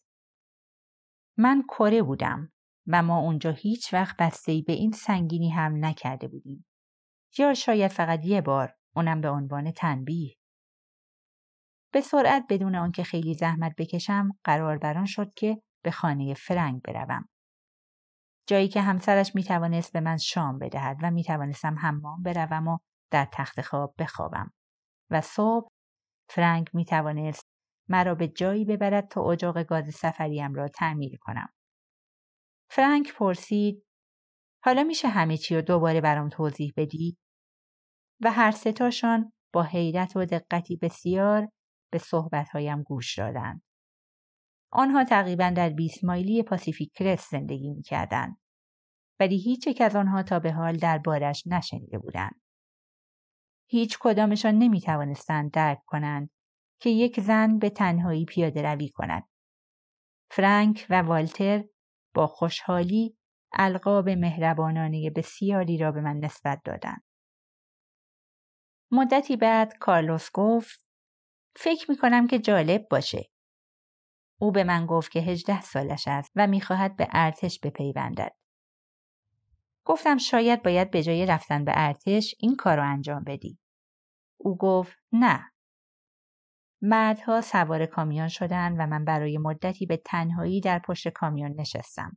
من 1.39 1.63
کره 1.63 2.03
بودم 2.03 2.53
و 2.87 3.03
ما 3.03 3.19
اونجا 3.19 3.51
هیچ 3.51 3.95
وقت 3.95 4.17
بسته 4.19 4.63
به 4.67 4.73
این 4.73 4.93
سنگینی 4.93 5.51
هم 5.51 5.85
نکرده 5.85 6.29
بودیم. 6.29 6.67
یا 7.39 7.55
شاید 7.55 7.91
فقط 7.91 8.25
یه 8.25 8.41
بار 8.41 8.75
اونم 8.97 9.21
به 9.21 9.29
عنوان 9.29 9.71
تنبیه. 9.71 10.37
به 11.93 12.01
سرعت 12.01 12.45
بدون 12.49 12.77
آنکه 12.77 13.03
خیلی 13.03 13.35
زحمت 13.35 13.73
بکشم 13.79 14.29
قرار 14.45 14.79
بران 14.79 15.07
شد 15.07 15.35
که 15.35 15.63
به 15.85 15.91
خانه 15.91 16.35
فرنگ 16.35 16.83
بروم. 16.83 17.29
جایی 18.49 18.69
که 18.69 18.81
همسرش 18.81 19.35
می 19.35 19.45
توانست 19.45 19.93
به 19.93 20.01
من 20.01 20.17
شام 20.17 20.59
بدهد 20.59 20.97
و 21.03 21.11
می 21.11 21.25
توانستم 21.25 21.79
حمام 21.79 22.23
بروم 22.23 22.69
و 22.69 22.79
در 23.11 23.29
تخت 23.33 23.61
خواب 23.61 23.95
بخوابم. 23.99 24.53
و 25.11 25.21
صبح 25.21 25.69
فرانک 26.31 26.75
می 26.75 26.85
توانست 26.85 27.47
مرا 27.89 28.15
به 28.15 28.29
جایی 28.29 28.65
ببرد 28.65 29.09
تا 29.09 29.31
اجاق 29.33 29.63
گاز 29.63 29.95
سفریم 29.95 30.55
را 30.55 30.69
تعمیر 30.69 31.19
کنم. 31.21 31.49
فرانک 32.71 33.15
پرسید 33.15 33.87
حالا 34.65 34.85
میشه 34.85 35.09
همه 35.09 35.37
چی 35.37 35.55
رو 35.55 35.63
دوباره 35.63 36.01
برام 36.01 36.29
توضیح 36.29 36.73
بدی؟ 36.77 37.17
و 38.21 38.33
هر 38.33 38.51
ستاشان 38.51 39.33
با 39.53 39.63
حیرت 39.63 40.17
و 40.17 40.25
دقتی 40.25 40.77
بسیار 40.77 41.49
به 41.97 42.01
صحبتهایم 42.03 42.83
گوش 42.83 43.19
دادند. 43.19 43.63
آنها 44.73 45.05
تقریبا 45.05 45.51
در 45.51 45.71
20 45.71 46.05
مایلی 46.05 46.43
پاسیفیک 46.43 46.93
کرست 46.93 47.31
زندگی 47.31 47.75
می‌کردند 47.75 48.39
ولی 49.21 49.39
هیچ 49.39 49.67
یک 49.67 49.81
از 49.81 49.97
آنها 49.97 50.23
تا 50.23 50.39
به 50.39 50.53
حال 50.53 50.77
دربارش 50.77 51.47
نشنیده 51.47 51.99
بودند. 51.99 52.41
هیچ 53.71 53.99
کدامشان 54.01 54.55
نمی 54.55 54.81
توانستند 54.81 55.51
درک 55.51 55.85
کنند 55.87 56.31
که 56.81 56.91
یک 56.91 57.21
زن 57.21 57.59
به 57.59 57.71
تنهایی 57.71 58.25
پیاده 58.25 58.63
روی 58.63 58.89
کند. 58.89 59.29
فرانک 60.31 60.87
و 60.91 61.03
والتر 61.03 61.65
با 62.15 62.27
خوشحالی 62.27 63.19
القاب 63.53 64.09
مهربانانه 64.09 65.11
بسیاری 65.11 65.79
را 65.79 65.93
به 65.93 66.01
من 66.01 66.17
نسبت 66.17 66.61
دادند. 66.65 67.05
مدتی 68.93 69.37
بعد 69.37 69.79
کارلوس 69.79 70.31
گفت 70.35 70.86
فکر 71.57 71.91
می 71.91 71.97
کنم 71.97 72.27
که 72.27 72.39
جالب 72.39 72.89
باشه. 72.91 73.31
او 74.41 74.53
به 74.53 74.65
من 74.65 74.87
گفت 74.87 75.11
که 75.11 75.21
هجده 75.21 75.61
سالش 75.61 76.09
است 76.09 76.33
و 76.37 76.47
می‌خواهد 76.47 76.97
به 76.97 77.09
ارتش 77.13 77.61
بپیوندد. 77.61 78.33
گفتم 79.85 80.17
شاید 80.17 80.63
باید 80.63 80.91
به 80.91 81.03
جای 81.03 81.27
رفتن 81.27 81.65
به 81.65 81.73
ارتش 81.75 82.35
این 82.39 82.57
کار 82.57 82.77
رو 82.77 82.93
انجام 82.93 83.25
بدی. 83.25 83.59
او 84.37 84.57
گفت 84.57 84.97
نه. 85.13 85.53
مردها 86.83 87.41
سوار 87.41 87.87
کامیون 87.87 88.29
شدند 88.29 88.77
و 88.79 88.87
من 88.87 89.05
برای 89.05 89.39
مدتی 89.39 89.87
به 89.87 89.97
تنهایی 89.97 90.61
در 90.61 90.79
پشت 90.79 91.09
کامیون 91.09 91.61
نشستم. 91.61 92.17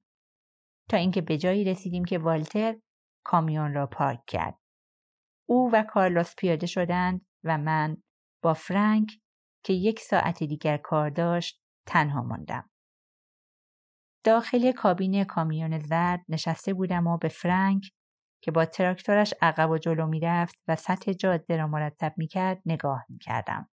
تا 0.90 0.98
اینکه 0.98 1.22
به 1.22 1.38
جایی 1.38 1.64
رسیدیم 1.64 2.06
که 2.06 2.18
والتر 2.18 2.76
کامیون 3.24 3.74
را 3.74 3.88
پارک 3.88 4.20
کرد. 4.28 4.60
او 5.46 5.70
و 5.74 5.84
کارلوس 5.84 6.36
پیاده 6.36 6.68
شدند 6.68 7.26
و 7.44 7.58
من 7.58 7.98
با 8.44 8.54
فرانک 8.54 9.20
که 9.64 9.74
یک 9.74 9.99
ساعت 9.99 10.43
دیگر 10.43 10.78
کار 10.78 11.10
داشت 11.10 11.64
تنها 11.86 12.22
ماندم. 12.22 12.70
داخل 14.24 14.72
کابین 14.72 15.24
کامیون 15.24 15.80
زرد 15.80 16.26
نشسته 16.30 16.74
بودم 16.74 17.07
و 17.07 17.18
به 17.18 17.28
فرانک 17.28 17.91
که 18.43 18.51
با 18.51 18.66
تراکتورش 18.66 19.34
عقب 19.41 19.70
و 19.70 19.78
جلو 19.78 20.07
می‌رفت 20.07 20.55
و 20.68 20.76
سطح 20.76 21.14
جاده 21.14 21.57
را 21.57 21.68
مرتب 21.68 22.14
می‌کرد 22.18 22.62
نگاه 22.66 23.05
می‌کردم. 23.10 23.70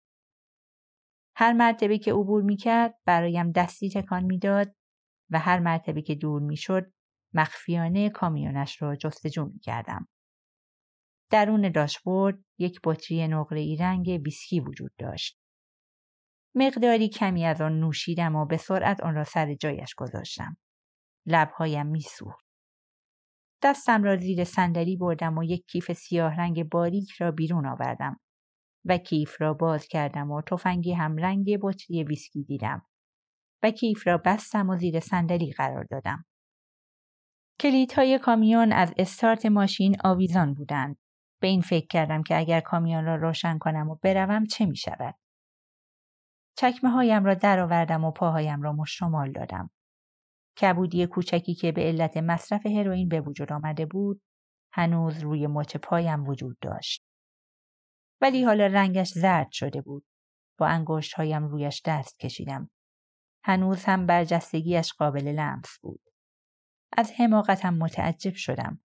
هر 1.38 1.54
مرتبه 1.54 1.98
که 1.98 2.14
عبور 2.14 2.44
می‌کرد 2.44 2.96
برایم 3.06 3.52
دستی 3.52 3.90
تکان 3.90 4.24
می‌داد 4.24 4.76
و 5.30 5.40
هر 5.40 5.60
مرتبه 5.60 6.02
که 6.02 6.16
دور 6.16 6.42
می‌شد 6.42 6.92
مخفیانه 7.34 8.10
کامیونش 8.10 8.82
را 8.82 8.96
جستجو 8.96 9.46
می‌کردم. 9.46 10.08
درون 11.32 11.72
داشبورد 11.72 12.40
یک 12.60 12.80
بطری 12.84 13.28
نقره 13.28 13.76
رنگ 13.80 14.22
ویسکی 14.26 14.60
وجود 14.60 14.92
داشت. 14.98 15.45
مقداری 16.56 17.10
کمی 17.10 17.46
از 17.46 17.62
آن 17.62 17.80
نوشیدم 17.80 18.36
و 18.36 18.46
به 18.46 18.58
سرعت 18.58 19.04
آن 19.04 19.16
را 19.16 19.24
سر 19.24 19.54
جایش 19.54 19.96
گذاشتم. 19.96 20.58
لبهایم 21.26 21.88
میسوخت. 21.88 22.46
دستم 23.64 24.04
را 24.04 24.18
زیر 24.18 24.44
صندلی 24.44 24.98
بردم 24.98 25.38
و 25.38 25.44
یک 25.44 25.66
کیف 25.66 25.94
سیاه 25.94 26.36
رنگ 26.36 26.70
باریک 26.70 27.12
را 27.12 27.32
بیرون 27.32 27.68
آوردم 27.68 28.20
و 28.86 28.98
کیف 28.98 29.42
را 29.42 29.54
باز 29.54 29.88
کردم 29.88 30.32
و 30.32 30.42
تفنگی 30.42 30.94
هم 30.94 31.18
رنگ 31.18 31.58
بطری 31.62 32.04
ویسکی 32.04 32.44
دیدم 32.44 32.86
و 33.64 33.72
کیف 33.72 34.08
را 34.08 34.18
بستم 34.18 34.70
و 34.70 34.78
زیر 34.78 35.00
صندلی 35.00 35.52
قرار 35.52 35.84
دادم. 35.84 36.26
کلیدهای 37.60 38.20
کامیون 38.20 38.72
از 38.72 38.94
استارت 38.98 39.46
ماشین 39.46 39.96
آویزان 40.04 40.54
بودند. 40.54 40.98
به 41.42 41.48
این 41.48 41.62
فکر 41.62 41.88
کردم 41.88 42.24
که 42.24 42.38
اگر 42.38 42.60
کامیون 42.60 43.06
را 43.06 43.16
روشن 43.16 43.58
کنم 43.58 43.90
و 43.90 43.96
بروم 43.96 44.46
چه 44.46 44.66
می 44.66 44.78
شود؟ 44.78 45.16
چکمه 46.58 46.90
هایم 46.90 47.26
را 47.26 47.34
درآوردم 47.34 48.04
و 48.04 48.12
پاهایم 48.12 48.62
را 48.62 48.74
مشتمال 48.74 49.32
دادم. 49.32 49.70
کبودی 50.62 51.08
کوچکی 51.08 51.54
که 51.54 51.72
به 51.72 51.82
علت 51.82 52.18
مصرف 52.18 52.66
هروئین 52.66 53.10
به 53.10 53.22
وجود 53.22 53.54
آمده 53.54 53.86
بود 53.86 54.22
هنوز 54.74 55.20
روی 55.20 55.48
مچ 55.48 55.78
پایم 55.78 56.28
وجود 56.28 56.58
داشت. 56.62 57.06
ولی 58.22 58.44
حالا 58.44 58.68
رنگش 58.68 59.12
زرد 59.12 59.52
شده 59.52 59.82
بود. 59.82 60.06
با 60.60 60.68
انگشت 60.68 61.14
هایم 61.14 61.48
رویش 61.48 61.82
دست 61.86 62.20
کشیدم. 62.20 62.70
هنوز 63.44 63.86
هم 63.86 64.06
برجستگیش 64.06 64.94
قابل 64.94 65.28
لمس 65.28 65.80
بود. 65.82 66.02
از 66.98 67.12
حماقتم 67.18 67.74
متعجب 67.74 68.34
شدم 68.36 68.80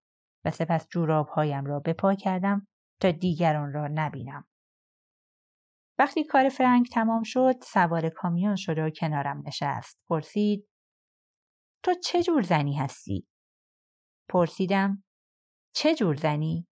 و 0.45 0.51
سپس 0.51 0.89
جوراب 0.89 1.29
هایم 1.29 1.65
را 1.65 1.81
به 1.81 1.93
پا 1.93 2.15
کردم 2.15 2.67
تا 3.01 3.11
دیگران 3.11 3.73
را 3.73 3.89
نبینم. 3.89 4.50
وقتی 6.01 6.25
کار 6.25 6.49
فرنگ 6.49 6.87
تمام 6.87 7.23
شد 7.23 7.55
سوار 7.63 8.09
کامیون 8.09 8.57
شد 8.57 8.79
و 8.79 8.91
کنارم 8.91 9.43
نشست. 9.47 10.05
پرسید 10.09 10.69
تو 11.83 11.95
چه 12.05 12.23
جور 12.23 12.43
زنی 12.43 12.79
هستی؟ 12.79 13.27
پرسیدم 14.29 15.05
چه 15.75 15.95
جور 15.95 16.17
زنی؟ 16.17 16.67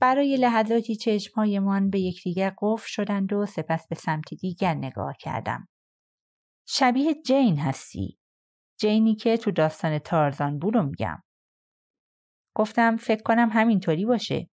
برای 0.00 0.36
لحظاتی 0.36 0.96
چشمهایمان 0.96 1.90
به 1.90 2.00
یکدیگر 2.00 2.54
قفل 2.62 2.86
شدند 2.86 3.32
و 3.32 3.46
سپس 3.46 3.88
به 3.88 3.94
سمت 3.94 4.34
دیگر 4.34 4.74
نگاه 4.74 5.14
کردم. 5.20 5.68
شبیه 6.68 7.14
جین 7.14 7.58
هستی. 7.58 8.18
جینی 8.80 9.14
که 9.14 9.36
تو 9.36 9.50
داستان 9.50 9.98
تارزان 9.98 10.58
بود 10.58 10.76
میگم. 10.76 11.22
گفتم 12.54 12.96
فکر 12.96 13.22
کنم 13.22 13.48
همینطوری 13.52 14.04
باشه 14.04 14.50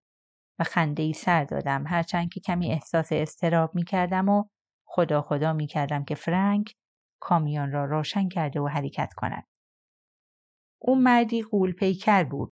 و 0.58 0.64
خنده 0.64 1.02
ای 1.02 1.12
سر 1.12 1.44
دادم 1.44 1.86
هرچند 1.86 2.28
که 2.28 2.40
کمی 2.40 2.72
احساس 2.72 3.08
استراب 3.12 3.74
می 3.74 3.84
کردم 3.84 4.28
و 4.28 4.44
خدا 4.84 5.22
خدا 5.22 5.52
می 5.52 5.66
کردم 5.66 6.04
که 6.04 6.14
فرانک 6.14 6.74
کامیون 7.20 7.72
را 7.72 7.84
روشن 7.84 8.28
کرده 8.28 8.60
و 8.60 8.68
حرکت 8.68 9.12
کند. 9.16 9.46
اون 10.78 11.02
مردی 11.02 11.42
قول 11.42 11.72
پیکر 11.72 12.24
بود. 12.24 12.52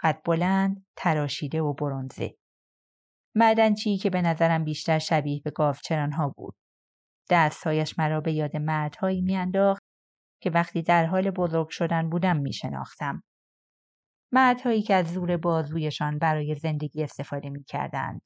قد 0.00 0.20
بلند، 0.24 0.86
تراشیده 0.96 1.62
و 1.62 1.72
برونزه. 1.72 2.34
معدنچی 3.34 3.96
که 3.96 4.10
به 4.10 4.22
نظرم 4.22 4.64
بیشتر 4.64 4.98
شبیه 4.98 5.42
به 5.44 5.52
ها 6.16 6.28
بود. 6.36 6.54
دستهایش 7.30 7.98
مرا 7.98 8.20
به 8.20 8.32
یاد 8.32 8.56
مردهایی 8.56 9.20
میانداخت 9.20 9.82
که 10.42 10.50
وقتی 10.50 10.82
در 10.82 11.06
حال 11.06 11.30
بزرگ 11.30 11.68
شدن 11.68 12.10
بودم 12.10 12.36
می 12.36 12.52
شناختم. 12.52 13.22
مردهایی 14.32 14.82
که 14.82 14.94
از 14.94 15.12
زور 15.12 15.36
بازویشان 15.36 16.18
برای 16.18 16.54
زندگی 16.54 17.02
استفاده 17.02 17.50
می 17.50 17.64
کردند. 17.64 18.22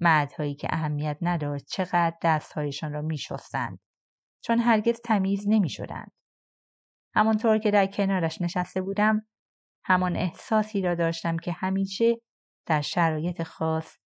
مردهایی 0.00 0.54
که 0.54 0.68
اهمیت 0.70 1.18
نداشت 1.20 1.64
چقدر 1.66 2.16
دستهایشان 2.22 2.92
را 2.92 3.02
می 3.02 3.18
شستند. 3.18 3.78
چون 4.44 4.58
هرگز 4.58 5.00
تمیز 5.04 5.44
نمی 5.48 5.70
شدند. 5.70 6.12
همانطور 7.14 7.58
که 7.58 7.70
در 7.70 7.86
کنارش 7.86 8.40
نشسته 8.40 8.80
بودم 8.80 9.26
همان 9.84 10.16
احساسی 10.16 10.82
را 10.82 10.94
داشتم 10.94 11.36
که 11.36 11.52
همیشه 11.52 12.14
در 12.66 12.80
شرایط 12.80 13.42
خاص 13.42 13.96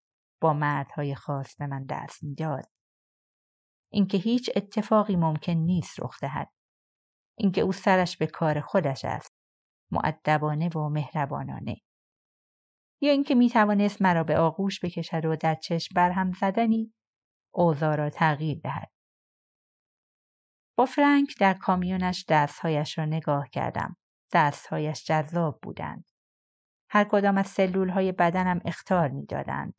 با 0.41 0.53
مردهای 0.53 1.15
خاص 1.15 1.57
به 1.57 1.67
من 1.67 1.85
دست 1.85 2.25
می‌داد. 2.25 2.65
اینکه 3.93 4.19
هیچ 4.19 4.51
اتفاقی 4.57 5.17
ممکن 5.17 5.53
نیست 5.53 6.01
رخ 6.01 6.21
دهد. 6.21 6.51
اینکه 7.39 7.61
او 7.61 7.73
سرش 7.73 8.17
به 8.17 8.27
کار 8.27 8.61
خودش 8.61 9.05
است. 9.05 9.28
معدبانه 9.91 10.69
و 10.69 10.89
مهربانانه. 10.89 11.77
یا 13.01 13.13
اینکه 13.13 13.35
می 13.35 13.51
توانست 13.51 14.03
مرا 14.03 14.25
به 14.25 14.39
آغوش 14.39 14.85
بکشد 14.85 15.25
و 15.25 15.37
در 15.37 15.55
چشم 15.55 15.95
برهم 15.95 16.33
زدنی 16.33 16.95
اوضاع 17.55 17.97
را 17.97 18.11
تغییر 18.11 18.61
دهد. 18.65 18.91
با 20.79 20.87
فرانک 20.87 21.39
در 21.39 21.55
کامیونش 21.55 22.25
دستهایش 22.29 22.99
را 22.99 23.05
نگاه 23.05 23.49
کردم. 23.49 23.97
دستهایش 24.33 25.05
جذاب 25.05 25.59
بودند. 25.63 26.05
هر 26.91 27.05
کدام 27.05 27.39
از 27.39 27.47
سلول 27.47 27.89
های 27.89 28.13
بدنم 28.13 28.61
اختار 28.65 29.09
می 29.09 29.27
دادند. 29.27 29.75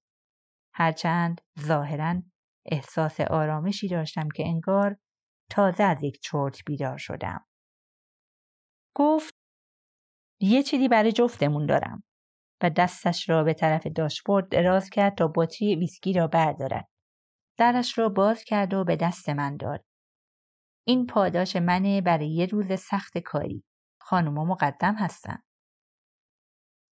هرچند 0.73 1.41
ظاهرا 1.59 2.21
احساس 2.65 3.21
آرامشی 3.21 3.87
داشتم 3.87 4.29
که 4.35 4.47
انگار 4.47 4.97
تازه 5.49 5.83
از 5.83 6.03
یک 6.03 6.19
چرت 6.21 6.59
بیدار 6.65 6.97
شدم. 6.97 7.45
گفت 8.95 9.38
یه 10.39 10.63
چیزی 10.63 10.87
برای 10.87 11.11
جفتمون 11.11 11.65
دارم 11.65 12.03
و 12.61 12.69
دستش 12.69 13.29
را 13.29 13.43
به 13.43 13.53
طرف 13.53 13.87
داشبورد 13.87 14.49
دراز 14.49 14.89
کرد 14.89 15.15
تا 15.15 15.31
بطری 15.35 15.75
ویسکی 15.75 16.13
را 16.13 16.27
بردارد. 16.27 16.87
درش 17.57 17.97
را 17.97 18.09
باز 18.09 18.43
کرد 18.43 18.73
و 18.73 18.83
به 18.83 18.95
دست 18.95 19.29
من 19.29 19.57
داد. 19.57 19.85
این 20.87 21.05
پاداش 21.05 21.55
منه 21.55 22.01
برای 22.01 22.29
یه 22.29 22.45
روز 22.45 22.79
سخت 22.79 23.17
کاری. 23.17 23.63
خانوما 24.01 24.45
مقدم 24.45 24.95
هستن. 24.95 25.43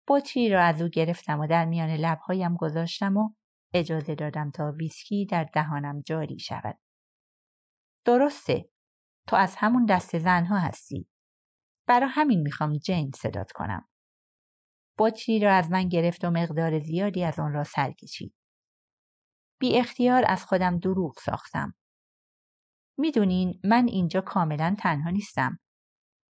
بطری 0.07 0.49
را 0.49 0.63
از 0.63 0.81
او 0.81 0.87
گرفتم 0.87 1.39
و 1.39 1.47
در 1.47 1.65
میان 1.65 1.89
لبهایم 1.89 2.55
گذاشتم 2.55 3.17
و 3.17 3.29
اجازه 3.73 4.15
دادم 4.15 4.51
تا 4.51 4.71
ویسکی 4.71 5.25
در 5.25 5.43
دهانم 5.43 6.01
جاری 6.01 6.39
شود. 6.39 6.77
درسته. 8.05 8.69
تو 9.27 9.35
از 9.35 9.55
همون 9.57 9.85
دست 9.85 10.17
زنها 10.17 10.57
هستی. 10.59 11.07
برا 11.91 12.07
همین 12.07 12.41
می‌خوام 12.41 12.77
جین 12.77 13.11
صدات 13.15 13.51
کنم. 13.51 13.87
بطری 14.99 15.39
را 15.39 15.53
از 15.53 15.71
من 15.71 15.89
گرفت 15.89 16.25
و 16.25 16.31
مقدار 16.31 16.79
زیادی 16.79 17.23
از 17.23 17.39
آن 17.39 17.53
را 17.53 17.63
سر. 17.63 17.93
بی 19.59 19.77
اختیار 19.77 20.23
از 20.27 20.45
خودم 20.45 20.79
دروغ 20.79 21.19
ساختم. 21.19 21.75
می‌دونین 22.97 23.59
من 23.63 23.87
اینجا 23.87 24.21
کاملا 24.21 24.75
تنها 24.79 25.09
نیستم. 25.09 25.59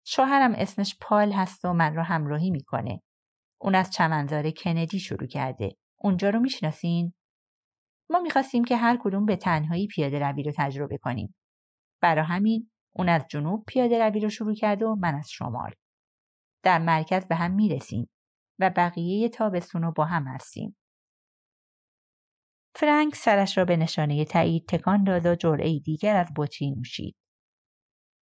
شوهرم 0.06 0.54
اسمش 0.56 0.98
پال 1.02 1.32
هست 1.32 1.66
و 1.66 1.74
من 1.74 1.96
را 1.96 2.04
همراهی 2.04 2.52
می‌کنه. 2.52 3.02
اون 3.62 3.76
از 3.76 3.92
چمنزار 3.92 4.52
کندی 4.52 5.00
شروع 5.00 5.28
کرده. 5.28 5.78
اونجا 6.00 6.30
رو 6.30 6.40
می‌شناسین؟ 6.40 7.14
ما 8.10 8.20
می‌خواستیم 8.20 8.64
که 8.64 8.78
هر 8.78 8.98
کدوم 9.02 9.26
به 9.26 9.36
تنهایی 9.36 9.88
پیاده 9.88 10.20
روی 10.20 10.44
رو 10.44 10.52
تجربه 10.58 10.98
کنیم. 10.98 11.36
برا 12.02 12.24
همین 12.24 12.72
اون 12.96 13.10
از 13.10 13.26
جنوب 13.30 13.64
پیاده 13.68 14.00
روی 14.00 14.20
رو 14.20 14.30
شروع 14.30 14.56
کرده 14.56 14.86
و 14.86 14.96
من 14.96 15.16
از 15.16 15.30
شمال. 15.30 15.72
در 16.64 16.80
مرکز 16.80 17.26
به 17.28 17.36
هم 17.36 17.52
می‌رسیم 17.52 18.10
و 18.60 18.72
بقیه 18.76 19.30
تابستون 19.30 19.82
رو 19.82 19.92
با 19.92 20.06
هم 20.06 20.28
هستیم. 20.28 20.78
فرانک 22.76 23.16
سرش 23.16 23.58
را 23.58 23.66
به 23.66 23.78
نشانه 23.78 24.26
تایید 24.26 24.68
تکان 24.68 25.04
داد 25.04 25.26
و 25.26 25.36
جرعه 25.36 25.80
دیگر 25.80 26.16
از 26.16 26.28
بطری 26.38 26.72
نوشید. 26.72 27.16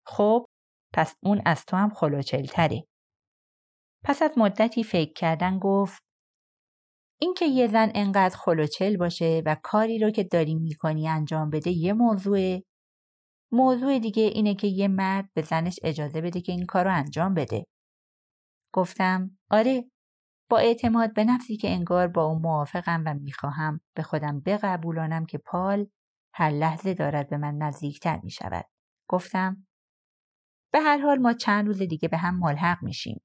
خب 0.06 0.46
پس 0.94 1.14
اون 1.22 1.42
از 1.46 1.64
تو 1.64 1.76
هم 1.76 1.90
خلوچلتره. 1.90 2.84
پس 4.04 4.22
از 4.22 4.30
مدتی 4.36 4.84
فکر 4.84 5.12
کردن 5.12 5.58
گفت 5.58 6.02
اینکه 7.20 7.44
یه 7.46 7.68
زن 7.68 7.92
انقدر 7.94 8.36
خلوچل 8.36 8.96
باشه 8.96 9.42
و 9.46 9.56
کاری 9.62 9.98
رو 9.98 10.10
که 10.10 10.24
داری 10.24 10.54
می‌کنی 10.54 11.08
انجام 11.08 11.50
بده 11.50 11.70
یه 11.70 11.92
موضوعه 11.92 12.64
موضوع 13.52 13.98
دیگه 13.98 14.22
اینه 14.22 14.54
که 14.54 14.66
یه 14.66 14.88
مرد 14.88 15.30
به 15.34 15.42
زنش 15.42 15.78
اجازه 15.82 16.20
بده 16.20 16.40
که 16.40 16.52
این 16.52 16.66
کار 16.66 16.84
رو 16.84 16.94
انجام 16.94 17.34
بده. 17.34 17.64
گفتم 18.74 19.38
آره 19.50 19.90
با 20.50 20.58
اعتماد 20.58 21.14
به 21.14 21.24
نفسی 21.24 21.56
که 21.56 21.70
انگار 21.70 22.08
با 22.08 22.24
اون 22.24 22.42
موافقم 22.42 23.02
و 23.06 23.14
می‌خواهم 23.14 23.80
به 23.96 24.02
خودم 24.02 24.40
بقبولانم 24.40 25.26
که 25.26 25.38
پال 25.38 25.86
هر 26.34 26.50
لحظه 26.50 26.94
دارد 26.94 27.30
به 27.30 27.36
من 27.36 27.56
نزدیکتر 27.56 28.20
می 28.22 28.30
شود. 28.30 28.64
گفتم 29.08 29.66
به 30.72 30.80
هر 30.80 30.98
حال 30.98 31.18
ما 31.18 31.32
چند 31.32 31.66
روز 31.66 31.82
دیگه 31.82 32.08
به 32.08 32.16
هم 32.16 32.38
ملحق 32.38 32.82
میشیم. 32.82 33.20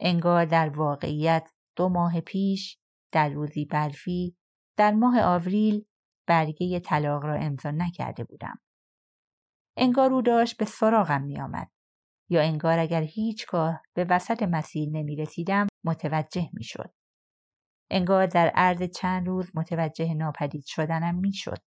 انگار 0.00 0.44
در 0.44 0.68
واقعیت 0.68 1.50
دو 1.76 1.88
ماه 1.88 2.20
پیش 2.20 2.78
در 3.12 3.28
روزی 3.28 3.64
برفی 3.64 4.36
در 4.76 4.92
ماه 4.92 5.20
آوریل 5.20 5.84
برگه 6.26 6.80
طلاق 6.80 7.24
را 7.24 7.34
امضا 7.34 7.70
نکرده 7.70 8.24
بودم. 8.24 8.60
انگار 9.76 10.12
او 10.12 10.22
داشت 10.22 10.56
به 10.56 10.64
سراغم 10.64 11.22
می 11.22 11.40
آمد. 11.40 11.70
یا 12.28 12.42
انگار 12.42 12.78
اگر 12.78 13.02
هیچگاه 13.02 13.82
به 13.94 14.04
وسط 14.04 14.42
مسیر 14.42 14.88
نمی 14.92 15.16
رسیدم 15.16 15.66
متوجه 15.84 16.50
می 16.52 16.64
شد. 16.64 16.94
انگار 17.90 18.26
در 18.26 18.48
عرض 18.54 18.82
چند 18.82 19.26
روز 19.26 19.56
متوجه 19.56 20.14
ناپدید 20.14 20.64
شدنم 20.66 21.14
می 21.14 21.32
شد. 21.32 21.58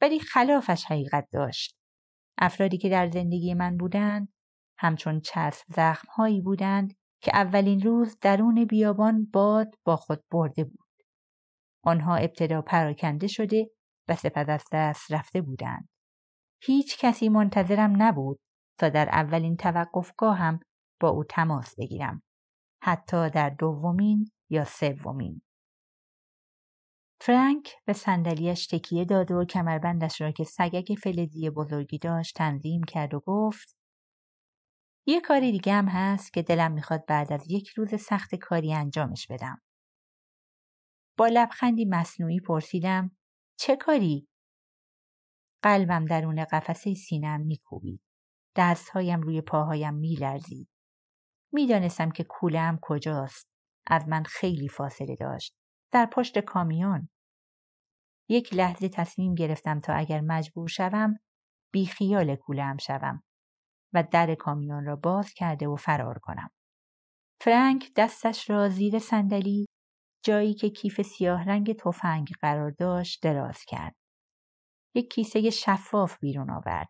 ولی 0.00 0.20
خلافش 0.20 0.84
حقیقت 0.84 1.28
داشت. 1.32 1.78
افرادی 2.38 2.78
که 2.78 2.88
در 2.88 3.10
زندگی 3.10 3.54
من 3.54 3.76
بودند 3.76 4.32
همچون 4.78 5.20
چسب 5.20 5.64
زخمهایی 5.68 6.40
بودند 6.40 6.94
که 7.22 7.36
اولین 7.36 7.82
روز 7.82 8.18
درون 8.20 8.64
بیابان 8.64 9.24
باد 9.32 9.74
با 9.84 9.96
خود 9.96 10.24
برده 10.30 10.64
بود. 10.64 10.88
آنها 11.84 12.16
ابتدا 12.16 12.62
پراکنده 12.62 13.26
شده 13.26 13.70
و 14.08 14.16
سپس 14.16 14.48
از 14.48 14.64
دست 14.72 15.12
رفته 15.12 15.40
بودند. 15.40 15.88
هیچ 16.62 16.98
کسی 16.98 17.28
منتظرم 17.28 18.02
نبود 18.02 18.38
تا 18.80 18.88
در 18.88 19.08
اولین 19.08 19.56
توقفگاه 19.56 20.36
هم 20.36 20.60
با 21.00 21.08
او 21.08 21.24
تماس 21.24 21.74
بگیرم. 21.78 22.22
حتی 22.82 23.30
در 23.30 23.50
دومین 23.50 24.30
یا 24.50 24.64
سومین. 24.64 25.42
فرانک 27.20 27.74
به 27.86 27.92
صندلیاش 27.92 28.66
تکیه 28.66 29.04
داد 29.04 29.30
و 29.30 29.44
کمربندش 29.44 30.20
را 30.20 30.30
که 30.30 30.44
سگک 30.44 30.94
فلزی 30.94 31.50
بزرگی 31.50 31.98
داشت 31.98 32.36
تنظیم 32.36 32.82
کرد 32.82 33.14
و 33.14 33.20
گفت 33.20 33.76
یه 35.06 35.20
کاری 35.20 35.52
دیگه 35.52 35.72
هم 35.72 35.88
هست 35.88 36.32
که 36.32 36.42
دلم 36.42 36.72
می‌خواد 36.72 37.06
بعد 37.06 37.32
از 37.32 37.50
یک 37.50 37.68
روز 37.68 38.02
سخت 38.02 38.34
کاری 38.34 38.74
انجامش 38.74 39.26
بدم. 39.30 39.62
با 41.18 41.26
لبخندی 41.26 41.84
مصنوعی 41.84 42.40
پرسیدم 42.40 43.16
چه 43.58 43.76
کاری؟ 43.76 44.28
قلبم 45.62 46.04
درون 46.04 46.44
قفسه 46.44 46.94
سینم 46.94 47.40
میکوبید. 47.40 48.02
دستهایم 48.56 49.20
روی 49.20 49.40
پاهایم 49.40 49.94
میلرزید. 49.94 50.68
می‌دانستم 51.52 52.10
که 52.10 52.24
کولم 52.24 52.78
کجاست. 52.82 53.48
از 53.86 54.08
من 54.08 54.22
خیلی 54.22 54.68
فاصله 54.68 55.16
داشت. 55.16 55.54
در 55.92 56.06
پشت 56.06 56.38
کامیون. 56.38 57.08
یک 58.28 58.54
لحظه 58.54 58.88
تصمیم 58.88 59.34
گرفتم 59.34 59.80
تا 59.80 59.92
اگر 59.92 60.20
مجبور 60.20 60.68
شوم 60.68 61.18
بیخیال 61.72 62.36
کولم 62.36 62.76
شوم 62.76 63.22
و 63.92 64.04
در 64.12 64.34
کامیون 64.34 64.84
را 64.84 64.96
باز 64.96 65.32
کرده 65.32 65.68
و 65.68 65.76
فرار 65.76 66.18
کنم. 66.18 66.50
فرانک 67.40 67.92
دستش 67.96 68.50
را 68.50 68.68
زیر 68.68 68.98
صندلی 68.98 69.66
جایی 70.24 70.54
که 70.54 70.70
کیف 70.70 71.02
سیاه 71.02 71.44
رنگ 71.44 71.72
تفنگ 71.72 72.28
قرار 72.40 72.70
داشت 72.70 73.22
دراز 73.22 73.64
کرد. 73.66 73.96
یک 74.98 75.10
کیسه 75.10 75.50
شفاف 75.50 76.18
بیرون 76.18 76.50
آورد. 76.50 76.88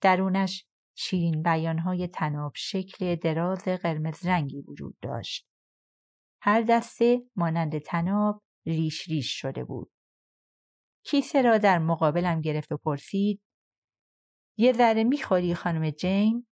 درونش 0.00 0.66
شیرین 0.96 1.42
بیانهای 1.42 2.08
تناب 2.08 2.52
شکل 2.56 3.14
دراز 3.14 3.64
قرمز 3.64 4.26
رنگی 4.26 4.60
وجود 4.60 4.96
داشت. 5.02 5.48
هر 6.42 6.62
دسته 6.62 7.22
مانند 7.36 7.78
تناب 7.78 8.42
ریش 8.66 9.08
ریش 9.08 9.40
شده 9.40 9.64
بود. 9.64 9.90
کیسه 11.04 11.42
را 11.42 11.58
در 11.58 11.78
مقابلم 11.78 12.40
گرفت 12.40 12.72
و 12.72 12.76
پرسید 12.76 13.42
یه 14.58 14.72
ذره 14.72 15.04
می‌خوری 15.04 15.54
خانم 15.54 15.90
جین؟ 15.90 16.46